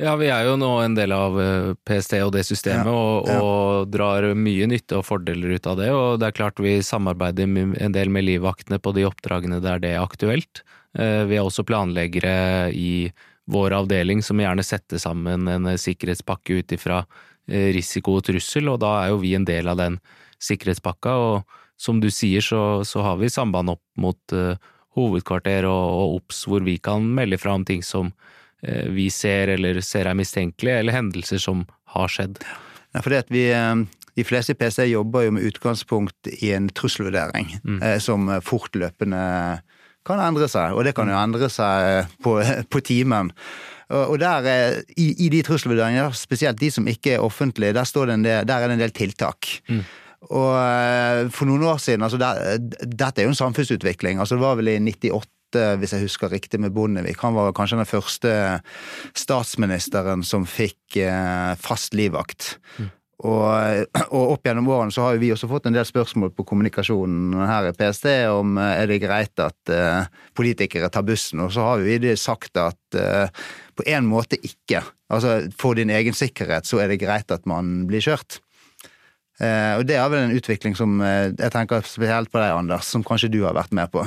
Ja, 0.00 0.12
vi 0.20 0.28
er 0.28 0.44
jo 0.44 0.58
nå 0.60 0.70
en 0.84 0.94
del 0.96 1.12
av 1.16 1.36
PST 1.88 2.18
og 2.20 2.34
det 2.34 2.42
systemet, 2.44 2.88
Ja, 2.88 2.92
og, 2.92 3.28
ja. 3.28 3.36
og 3.40 3.88
drar 3.88 4.26
mye 4.36 4.66
nytte 4.68 4.98
og 4.98 5.06
fordeler 5.08 5.54
ut 5.56 5.68
av 5.68 5.78
det. 5.80 5.88
Og 5.92 6.18
det 6.20 6.28
er 6.28 6.36
klart 6.36 6.60
vi 6.60 6.74
samarbeider 6.84 7.48
en 7.48 7.94
del 7.94 8.12
med 8.12 8.26
livvaktene 8.26 8.76
på 8.76 8.92
de 8.92 9.06
oppdragene 9.08 9.62
der 9.64 9.80
det 9.80 9.94
er 9.94 10.04
aktuelt. 10.04 10.60
Vi 10.92 11.38
er 11.38 11.40
også 11.40 11.64
planleggere 11.64 12.68
i 12.76 13.08
vår 13.48 13.72
avdeling 13.78 14.20
som 14.24 14.40
gjerne 14.40 14.64
setter 14.68 15.00
sammen 15.00 15.48
en 15.48 15.72
sikkerhetspakke 15.80 16.60
ut 16.60 16.76
ifra 16.76 17.00
risiko 17.46 18.16
og 18.18 18.24
trussel, 18.26 18.66
og 18.72 18.80
da 18.82 18.92
er 19.02 19.12
jo 19.12 19.20
vi 19.22 19.34
en 19.38 19.44
del 19.46 19.68
av 19.70 19.78
den 19.78 20.00
sikkerhetspakka. 20.42 21.12
Og 21.14 21.58
som 21.80 22.00
du 22.00 22.08
sier, 22.10 22.44
så, 22.44 22.82
så 22.84 23.04
har 23.04 23.20
vi 23.20 23.30
samband 23.32 23.74
opp 23.76 23.84
mot 24.00 24.34
uh, 24.34 24.56
hovedkvarter 24.96 25.68
og, 25.68 25.84
og 25.92 26.16
OBS, 26.20 26.44
hvor 26.48 26.64
vi 26.66 26.78
kan 26.82 27.04
melde 27.18 27.38
fra 27.40 27.56
om 27.56 27.66
ting 27.68 27.84
som 27.84 28.10
uh, 28.10 28.86
vi 28.96 29.10
ser 29.12 29.52
eller 29.56 29.82
ser 29.84 30.08
er 30.08 30.18
mistenkelige, 30.18 30.80
eller 30.80 30.96
hendelser 30.96 31.42
som 31.42 31.66
har 31.96 32.12
skjedd. 32.12 32.40
Ja, 32.96 33.04
fordi 33.04 33.20
at 33.20 33.30
vi, 33.32 33.46
eh, 33.52 33.76
De 34.16 34.24
fleste 34.24 34.54
PC 34.56 34.86
jobber 34.88 35.26
jo 35.26 35.32
med 35.36 35.44
utgangspunkt 35.44 36.28
i 36.40 36.54
en 36.56 36.70
trusselvurdering, 36.72 37.50
eh, 37.82 37.98
som 38.00 38.30
fortløpende 38.40 39.60
kan 40.08 40.22
endre 40.24 40.48
seg. 40.48 40.72
Og 40.72 40.86
det 40.86 40.94
kan 40.96 41.10
jo 41.10 41.18
endre 41.20 41.50
seg 41.52 42.06
på, 42.24 42.38
på 42.72 42.80
timen. 42.80 43.28
Og 43.94 44.18
der, 44.18 44.48
eh, 44.50 44.80
i, 44.98 45.12
i 45.26 45.28
de 45.30 45.44
trusselvurderingene, 45.46 46.10
spesielt 46.18 46.58
de 46.58 46.70
som 46.74 46.88
ikke 46.90 47.14
er 47.14 47.22
offentlige, 47.22 47.74
der, 47.76 47.86
står 47.86 48.10
det 48.10 48.18
en 48.18 48.26
del, 48.26 48.48
der 48.48 48.58
er 48.58 48.66
det 48.66 48.78
en 48.78 48.82
del 48.82 48.94
tiltak. 48.96 49.50
Og 50.26 50.52
eh, 50.58 51.28
for 51.30 51.46
noen 51.46 51.62
år 51.70 51.78
siden, 51.82 52.02
altså 52.02 52.18
der, 52.18 52.58
dette 52.82 53.22
er 53.22 53.28
jo 53.28 53.34
en 53.34 53.38
samfunnsutvikling. 53.38 54.18
altså 54.18 54.34
Det 54.34 54.42
var 54.42 54.58
vel 54.58 54.74
i 54.74 54.80
98 54.82 55.32
hvis 55.56 55.92
jeg 55.94 56.02
husker 56.02 56.32
riktig, 56.32 56.58
med 56.60 56.74
Bondevik. 56.74 57.20
Han 57.22 57.36
var 57.36 57.54
kanskje 57.56 57.78
den 57.78 57.88
første 57.88 58.32
statsministeren 59.16 60.24
som 60.26 60.44
fikk 60.44 60.98
eh, 61.00 61.54
fast 61.62 61.94
livvakt. 61.96 62.56
Og, 63.24 63.86
og 64.12 64.32
opp 64.34 64.44
gjennom 64.44 64.66
årene 64.68 64.92
så 64.92 65.06
har 65.06 65.14
jo 65.16 65.22
vi 65.22 65.30
også 65.32 65.48
fått 65.48 65.70
en 65.70 65.76
del 65.76 65.86
spørsmål 65.88 66.34
på 66.36 66.44
kommunikasjonen 66.50 67.32
her 67.48 67.70
i 67.70 67.72
PST 67.76 68.10
om 68.28 68.58
eh, 68.60 68.74
er 68.82 68.90
det 68.90 68.98
greit 69.00 69.40
at 69.40 69.72
uh, 69.72 70.04
politikere 70.36 70.90
tar 70.92 71.06
bussen, 71.08 71.40
og 71.40 71.54
så 71.54 71.64
har 71.64 71.80
vi 71.80 71.96
det 72.02 72.18
sagt 72.20 72.60
at 72.60 72.98
uh, 73.00 73.46
på 73.76 73.86
en 73.88 74.10
måte 74.10 74.36
ikke. 74.44 74.82
Altså 75.08 75.38
for 75.56 75.78
din 75.78 75.92
egen 75.94 76.16
sikkerhet 76.16 76.68
så 76.68 76.82
er 76.82 76.92
det 76.92 77.00
greit 77.00 77.32
at 77.32 77.48
man 77.48 77.86
blir 77.88 78.04
kjørt. 78.04 78.42
Uh, 79.36 79.76
og 79.78 79.84
det 79.88 79.98
er 80.00 80.06
vel 80.08 80.22
en 80.24 80.36
utvikling 80.36 80.72
som 80.78 80.94
eh, 81.04 81.28
jeg 81.28 81.52
tenker 81.52 81.84
spesielt 81.84 82.30
på 82.32 82.40
deg, 82.40 82.54
Anders, 82.56 82.88
som 82.88 83.04
kanskje 83.04 83.28
du 83.34 83.42
har 83.44 83.56
vært 83.56 83.74
med 83.76 83.90
på. 83.92 84.06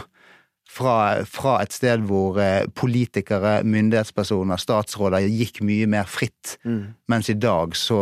Fra, 0.69 1.21
fra 1.25 1.59
et 1.61 1.73
sted 1.73 2.01
hvor 2.09 2.37
eh, 2.41 2.65
politikere, 2.77 3.59
myndighetspersoner, 3.65 4.57
statsråder 4.61 5.27
gikk 5.29 5.61
mye 5.65 5.85
mer 5.89 6.09
fritt, 6.09 6.57
mens 7.09 7.29
i 7.29 7.37
dag 7.37 7.77
så 7.77 8.01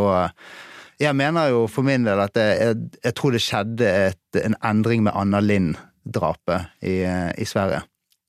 Jeg 0.98 1.14
mener 1.14 1.52
jo 1.52 1.66
for 1.70 1.86
min 1.86 2.06
del 2.06 2.18
at 2.18 2.38
jeg, 2.38 2.74
jeg 3.04 3.14
tror 3.14 3.34
det 3.34 3.42
skjedde 3.44 3.92
et, 4.08 4.40
en 4.42 4.56
endring 4.66 5.04
med 5.06 5.14
Anna 5.14 5.38
Lind-drapet 5.44 6.72
i, 6.82 7.00
i 7.38 7.46
Sverige. 7.46 7.84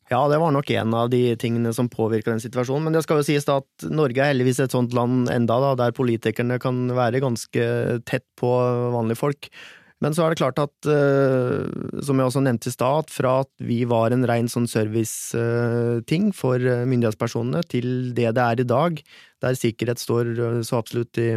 Ja, 0.09 0.23
det 0.29 0.39
var 0.41 0.53
nok 0.53 0.69
en 0.73 0.93
av 0.97 1.09
de 1.13 1.21
tingene 1.37 1.69
som 1.73 1.89
påvirka 1.89 2.31
den 2.31 2.41
situasjonen. 2.41 2.87
Men 2.87 2.95
det 2.97 3.03
skal 3.05 3.21
jo 3.21 3.25
sies 3.27 3.45
da 3.45 3.59
at 3.61 3.89
Norge 3.93 4.21
er 4.21 4.31
heldigvis 4.31 4.61
et 4.63 4.73
sånt 4.73 4.93
land 4.97 5.29
enda, 5.29 5.59
da, 5.61 5.75
der 5.77 5.97
politikerne 5.97 6.57
kan 6.61 6.87
være 6.97 7.21
ganske 7.21 7.65
tett 8.09 8.25
på 8.41 8.49
vanlige 8.95 9.21
folk. 9.21 9.51
Men 9.99 10.15
så 10.15 10.23
er 10.23 10.31
det 10.31 10.39
klart 10.39 10.59
at, 10.63 10.87
eh, 10.87 11.67
som 12.07 12.17
jeg 12.17 12.29
også 12.29 12.41
nevnte 12.45 12.71
i 12.71 12.73
stad, 12.73 13.03
at 13.03 13.11
fra 13.11 13.33
at 13.43 13.49
vi 13.59 13.81
var 13.89 14.15
en 14.15 14.23
rein 14.29 14.47
sånn 14.49 14.67
serviceting 14.71 16.29
for 16.35 16.55
eh, 16.55 16.85
myndighetspersonene, 16.87 17.65
til 17.67 18.13
det 18.15 18.31
det 18.37 18.45
er 18.45 18.63
i 18.63 18.67
dag, 18.67 19.01
der 19.43 19.59
sikkerhet 19.59 19.99
står 19.99 20.31
eh, 20.37 20.61
så 20.63 20.79
absolutt 20.79 21.19
i, 21.19 21.33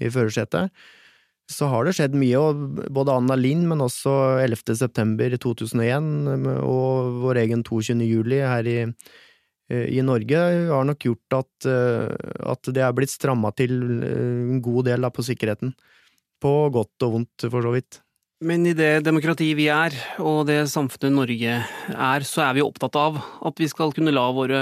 i 0.00 0.10
førersetet, 0.12 0.72
så 1.48 1.68
har 1.72 1.86
det 1.86 1.94
skjedd 1.96 2.16
mye, 2.18 2.40
og 2.40 2.88
både 2.92 3.14
Anna 3.16 3.36
Lind, 3.38 3.64
men 3.70 3.80
også 3.80 4.12
11. 4.42 4.74
september 4.76 5.32
2001 5.40 6.10
og 6.60 7.22
vår 7.22 7.40
egen 7.44 7.64
22. 7.64 7.96
juli 8.04 8.42
her 8.44 8.68
i, 8.68 8.82
i 9.72 10.04
Norge 10.04 10.42
har 10.68 10.84
nok 10.88 11.06
gjort 11.08 11.38
at, 11.38 11.70
at 12.52 12.72
det 12.76 12.84
er 12.84 12.92
blitt 12.96 13.14
stramma 13.14 13.54
til 13.56 13.72
en 13.80 14.60
god 14.64 14.90
del 14.90 15.08
da, 15.08 15.12
på 15.12 15.24
sikkerheten. 15.24 15.72
På 16.38 16.68
godt 16.74 17.08
og 17.08 17.16
vondt, 17.16 17.48
for 17.48 17.64
så 17.64 17.72
vidt. 17.74 18.02
Men 18.44 18.68
i 18.70 18.74
det 18.76 19.00
demokratiet 19.02 19.56
vi 19.58 19.66
er, 19.72 19.96
og 20.22 20.44
det 20.46 20.60
samfunnet 20.70 21.16
Norge 21.16 21.56
er, 21.90 22.26
så 22.28 22.44
er 22.44 22.54
vi 22.54 22.62
opptatt 22.62 22.94
av 23.00 23.18
at 23.18 23.58
vi 23.58 23.66
skal 23.72 23.90
kunne 23.96 24.14
la 24.14 24.28
våre 24.36 24.60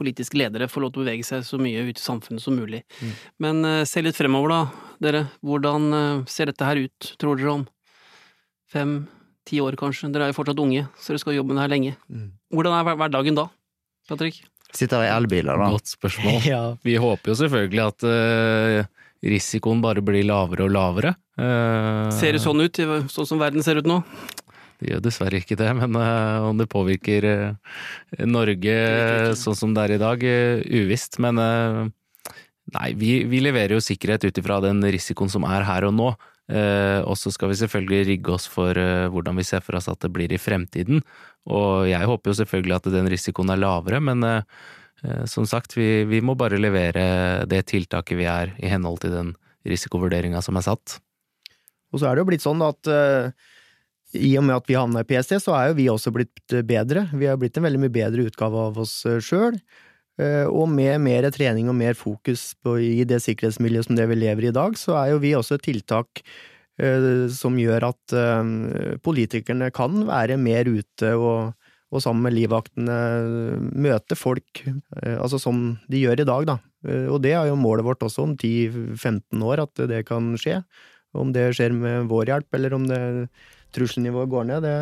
politiske 0.00 0.40
ledere 0.40 0.66
får 0.72 0.84
lov 0.86 0.92
til 0.96 1.02
å 1.02 1.06
bevege 1.06 1.26
seg 1.28 1.44
så 1.46 1.60
mye 1.60 1.84
ut 1.86 2.00
i 2.00 2.02
samfunnet 2.02 2.40
som 2.42 2.56
mulig. 2.56 2.80
Men 3.44 3.60
uh, 3.68 3.82
se 3.88 4.00
litt 4.02 4.16
fremover, 4.18 4.54
da, 4.56 4.86
dere. 5.04 5.22
Hvordan 5.44 5.88
uh, 5.92 6.24
ser 6.30 6.48
dette 6.50 6.64
her 6.66 6.80
ut, 6.88 7.12
tror 7.20 7.36
dere, 7.40 7.58
om 7.60 7.66
fem-ti 8.72 9.60
år, 9.64 9.76
kanskje? 9.80 10.10
Dere 10.14 10.28
er 10.28 10.32
jo 10.34 10.38
fortsatt 10.40 10.62
unge, 10.62 10.86
så 11.00 11.12
dere 11.14 11.22
skal 11.22 11.36
jobbe 11.38 11.52
med 11.52 11.60
det 11.60 11.66
her 11.66 11.74
lenge. 11.74 11.96
Hvordan 12.54 12.76
er 12.78 12.86
hver- 12.88 12.98
hverdagen 13.04 13.38
da, 13.38 13.48
Patrick? 14.10 14.40
Sitter 14.70 15.02
i 15.02 15.10
elbiler, 15.10 15.58
da. 15.58 15.70
Godt 15.74 15.90
spørsmål. 15.96 16.40
Ja. 16.52 16.62
Vi 16.86 16.94
håper 17.02 17.32
jo 17.32 17.38
selvfølgelig 17.40 17.82
at 17.88 18.04
uh, 18.06 18.84
risikoen 19.26 19.82
bare 19.82 20.02
blir 20.06 20.22
lavere 20.28 20.68
og 20.68 20.70
lavere. 20.72 21.10
Eh, 21.40 22.06
Ser 22.14 22.36
det 22.36 22.40
sånn 22.44 22.60
ut, 22.62 22.78
sånn 23.12 23.26
som 23.28 23.40
verden 23.40 23.64
ser 23.64 23.80
ut 23.80 23.88
nå? 23.88 23.98
Det 24.80 24.88
gjør 24.88 25.02
dessverre 25.04 25.40
ikke 25.42 25.58
det, 25.60 25.68
men 25.76 25.96
eh, 26.00 26.48
om 26.48 26.56
det 26.56 26.70
påvirker 26.72 27.26
eh, 27.28 28.22
Norge 28.24 28.76
sånn 29.36 29.58
som 29.58 29.74
det 29.76 29.82
er 29.84 29.96
i 29.96 30.00
dag, 30.00 30.22
eh, 30.24 30.62
uvisst. 30.80 31.18
Men 31.20 31.36
nei, 31.36 32.88
vi, 32.96 33.18
vi 33.28 33.42
leverer 33.44 33.76
jo 33.76 33.84
sikkerhet 33.84 34.24
ut 34.24 34.40
ifra 34.40 34.60
den 34.64 34.80
risikoen 34.88 35.32
som 35.32 35.44
er 35.48 35.66
her 35.68 35.88
og 35.90 35.96
nå. 35.98 36.12
Og 36.50 37.14
så 37.14 37.30
skal 37.30 37.52
vi 37.52 37.60
selvfølgelig 37.60 38.06
rigge 38.08 38.32
oss 38.34 38.48
for 38.50 38.74
hvordan 38.74 39.36
vi 39.38 39.44
ser 39.46 39.60
for 39.62 39.78
oss 39.78 39.86
at 39.86 40.00
det 40.02 40.08
blir 40.10 40.32
i 40.34 40.40
fremtiden. 40.40 40.98
Og 41.46 41.86
jeg 41.86 42.08
håper 42.10 42.32
jo 42.32 42.38
selvfølgelig 42.40 42.74
at 42.74 42.88
den 42.90 43.10
risikoen 43.12 43.52
er 43.54 43.60
lavere, 43.60 44.00
men 44.02 44.26
som 45.30 45.46
sagt, 45.46 45.76
vi, 45.78 46.02
vi 46.10 46.18
må 46.26 46.34
bare 46.34 46.58
levere 46.58 47.46
det 47.46 47.62
tiltaket 47.70 48.18
vi 48.18 48.26
er 48.26 48.56
i 48.58 48.72
henhold 48.72 48.98
til 49.04 49.14
den 49.14 49.30
risikovurderinga 49.62 50.42
som 50.42 50.58
er 50.58 50.66
satt. 50.66 50.98
Og 51.90 52.00
så 52.00 52.08
er 52.08 52.16
det 52.16 52.24
jo 52.24 52.28
blitt 52.30 52.44
sånn 52.44 52.62
at 52.64 52.90
eh, 52.90 53.32
i 54.16 54.32
og 54.38 54.46
med 54.46 54.56
at 54.56 54.70
vi 54.70 54.78
havna 54.78 55.04
i 55.04 55.08
PST, 55.08 55.36
så 55.44 55.54
er 55.58 55.70
jo 55.70 55.78
vi 55.78 55.88
også 55.92 56.12
blitt 56.14 56.56
eh, 56.56 56.64
bedre. 56.66 57.06
Vi 57.14 57.28
har 57.30 57.38
blitt 57.40 57.58
en 57.60 57.66
veldig 57.68 57.82
mye 57.84 57.94
bedre 57.94 58.26
utgave 58.30 58.66
av 58.70 58.82
oss 58.82 59.02
sjøl. 59.24 59.60
Og 60.20 60.66
med 60.68 60.98
mer 61.00 61.24
trening 61.32 61.70
og 61.72 61.76
mer 61.78 61.94
fokus 61.96 62.50
på, 62.60 62.74
i 62.76 63.06
det 63.08 63.22
sikkerhetsmiljøet 63.24 63.86
som 63.86 63.96
det 63.96 64.04
vi 64.10 64.18
lever 64.18 64.44
i 64.44 64.50
i 64.50 64.52
dag, 64.52 64.74
så 64.76 64.98
er 65.00 65.14
jo 65.14 65.20
vi 65.22 65.30
også 65.32 65.56
et 65.56 65.64
tiltak 65.64 66.20
eh, 66.80 67.24
som 67.32 67.56
gjør 67.56 67.86
at 67.88 68.14
eh, 68.16 68.50
politikerne 69.04 69.70
kan 69.72 70.02
være 70.08 70.36
mer 70.40 70.68
ute 70.68 71.14
og, 71.16 71.54
og 71.90 72.04
sammen 72.04 72.26
med 72.26 72.36
livvaktene 72.36 72.98
møte 73.72 74.18
folk, 74.18 74.62
eh, 74.66 75.16
altså 75.16 75.40
som 75.42 75.78
de 75.90 76.04
gjør 76.04 76.22
i 76.22 76.28
dag, 76.28 76.48
da. 76.52 76.58
Eh, 76.86 77.06
Og 77.10 77.20
det 77.24 77.34
er 77.36 77.50
jo 77.50 77.58
målet 77.60 77.86
vårt 77.86 78.04
også 78.06 78.26
om 78.28 78.36
10-15 78.36 79.42
år, 79.46 79.64
at 79.66 79.86
det 79.90 80.04
kan 80.08 80.34
skje. 80.40 80.60
Om 81.16 81.32
det 81.34 81.48
skjer 81.56 81.74
med 81.74 82.06
vår 82.10 82.30
hjelp, 82.30 82.54
eller 82.54 82.76
om 82.76 82.86
det 82.86 83.00
trusselnivået 83.76 84.30
går 84.30 84.46
ned, 84.50 84.66
det, 84.66 84.74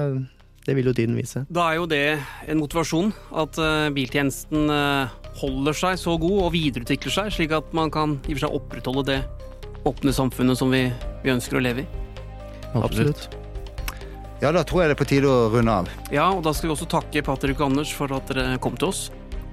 det 0.67 0.77
vil 0.77 0.91
jo 0.91 0.95
tiden 0.97 1.17
vise. 1.19 1.45
Da 1.53 1.71
er 1.71 1.81
jo 1.81 1.89
det 1.91 2.03
en 2.49 2.61
motivasjon, 2.61 3.13
at 3.43 3.59
eh, 3.63 3.89
biltjenesten 3.97 4.73
eh, 4.75 5.17
holder 5.41 5.77
seg 5.77 5.99
så 6.01 6.17
god 6.21 6.47
og 6.47 6.55
videreutvikler 6.57 7.15
seg, 7.15 7.33
slik 7.35 7.55
at 7.57 7.75
man 7.77 7.93
kan 7.95 8.19
i 8.27 8.35
og 8.35 8.39
for 8.39 8.47
seg 8.47 8.57
opprettholde 8.61 9.07
det 9.11 9.21
åpne 9.89 10.13
samfunnet 10.13 10.59
som 10.59 10.73
vi, 10.75 10.89
vi 11.25 11.35
ønsker 11.35 11.61
å 11.61 11.65
leve 11.65 11.85
i. 11.85 11.89
Absolutt. 12.77 13.29
Ja, 14.43 14.53
da 14.55 14.63
tror 14.63 14.85
jeg 14.85 14.91
det 14.91 14.99
er 14.99 15.01
på 15.01 15.09
tide 15.09 15.31
å 15.31 15.49
runde 15.51 15.73
av. 15.83 15.89
Ja, 16.15 16.29
og 16.31 16.45
da 16.47 16.53
skal 16.55 16.71
vi 16.71 16.77
også 16.77 16.87
takke 16.91 17.25
Patrick 17.27 17.59
og 17.59 17.73
Anders 17.73 17.91
for 17.95 18.13
at 18.15 18.29
dere 18.31 18.59
kom 18.63 18.77
til 18.79 18.93
oss. 18.93 19.09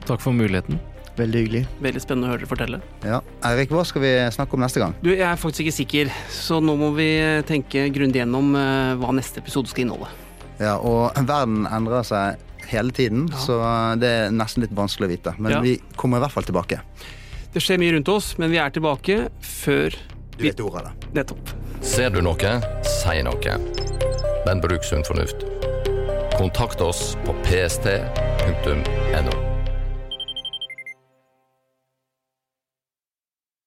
Takk 0.05 0.21
for 0.21 0.35
muligheten. 0.35 0.77
Veldig 1.15 1.39
hyggelig. 1.45 1.61
Veldig 1.79 2.01
spennende 2.03 2.27
å 2.27 2.31
høre 2.33 2.41
dere 2.43 2.49
fortelle. 2.51 2.79
Ja. 3.07 3.21
Eirik, 3.47 3.69
hva 3.71 3.85
skal 3.87 4.01
vi 4.03 4.09
snakke 4.35 4.53
om 4.57 4.63
neste 4.65 4.79
gang? 4.83 4.93
Du, 5.01 5.09
Jeg 5.13 5.23
er 5.29 5.35
faktisk 5.39 5.63
ikke 5.65 5.75
sikker, 5.77 6.11
så 6.31 6.59
nå 6.63 6.75
må 6.79 6.89
vi 6.97 7.07
tenke 7.47 7.85
grundig 7.95 8.19
gjennom 8.19 8.51
eh, 8.59 8.95
hva 8.99 9.13
neste 9.15 9.39
episode 9.43 9.67
skal 9.71 9.85
inneholde. 9.85 10.09
Ja, 10.59 10.75
og 10.79 11.15
verden 11.27 11.65
endrer 11.67 12.03
seg 12.07 12.35
hele 12.71 12.91
tiden, 12.95 13.29
så 13.37 13.59
det 14.01 14.09
er 14.09 14.31
nesten 14.33 14.63
litt 14.65 14.73
vanskelig 14.75 15.07
å 15.07 15.11
vite. 15.13 15.33
Men 15.37 15.51
Ja. 15.51 15.59
vi 15.61 15.77
kommer 15.95 16.17
i 16.17 16.21
hvert 16.25 16.33
fall 16.35 16.43
tilbake. 16.47 16.79
Det 17.53 17.61
skjer 17.63 17.79
mye 17.79 17.93
rundt 17.95 18.09
oss, 18.11 18.33
men 18.37 18.51
vi 18.51 18.57
er 18.59 18.69
tilbake 18.69 19.29
før 19.39 19.95
Du 20.35 20.43
vet 20.43 20.59
ordet 20.59 20.81
av 20.81 20.85
det. 20.91 21.13
Nettopp. 21.15 21.49
Ser 21.85 22.09
du 22.09 22.21
noe, 22.21 22.59
si 22.83 23.21
noe. 23.23 23.57
Men 24.45 24.59
bruk 24.61 24.83
sunn 24.83 25.03
fornuft. 25.07 25.45
Kontakt 26.35 26.81
oss 26.81 27.15
på 27.23 27.31
pst.no. 27.45 29.54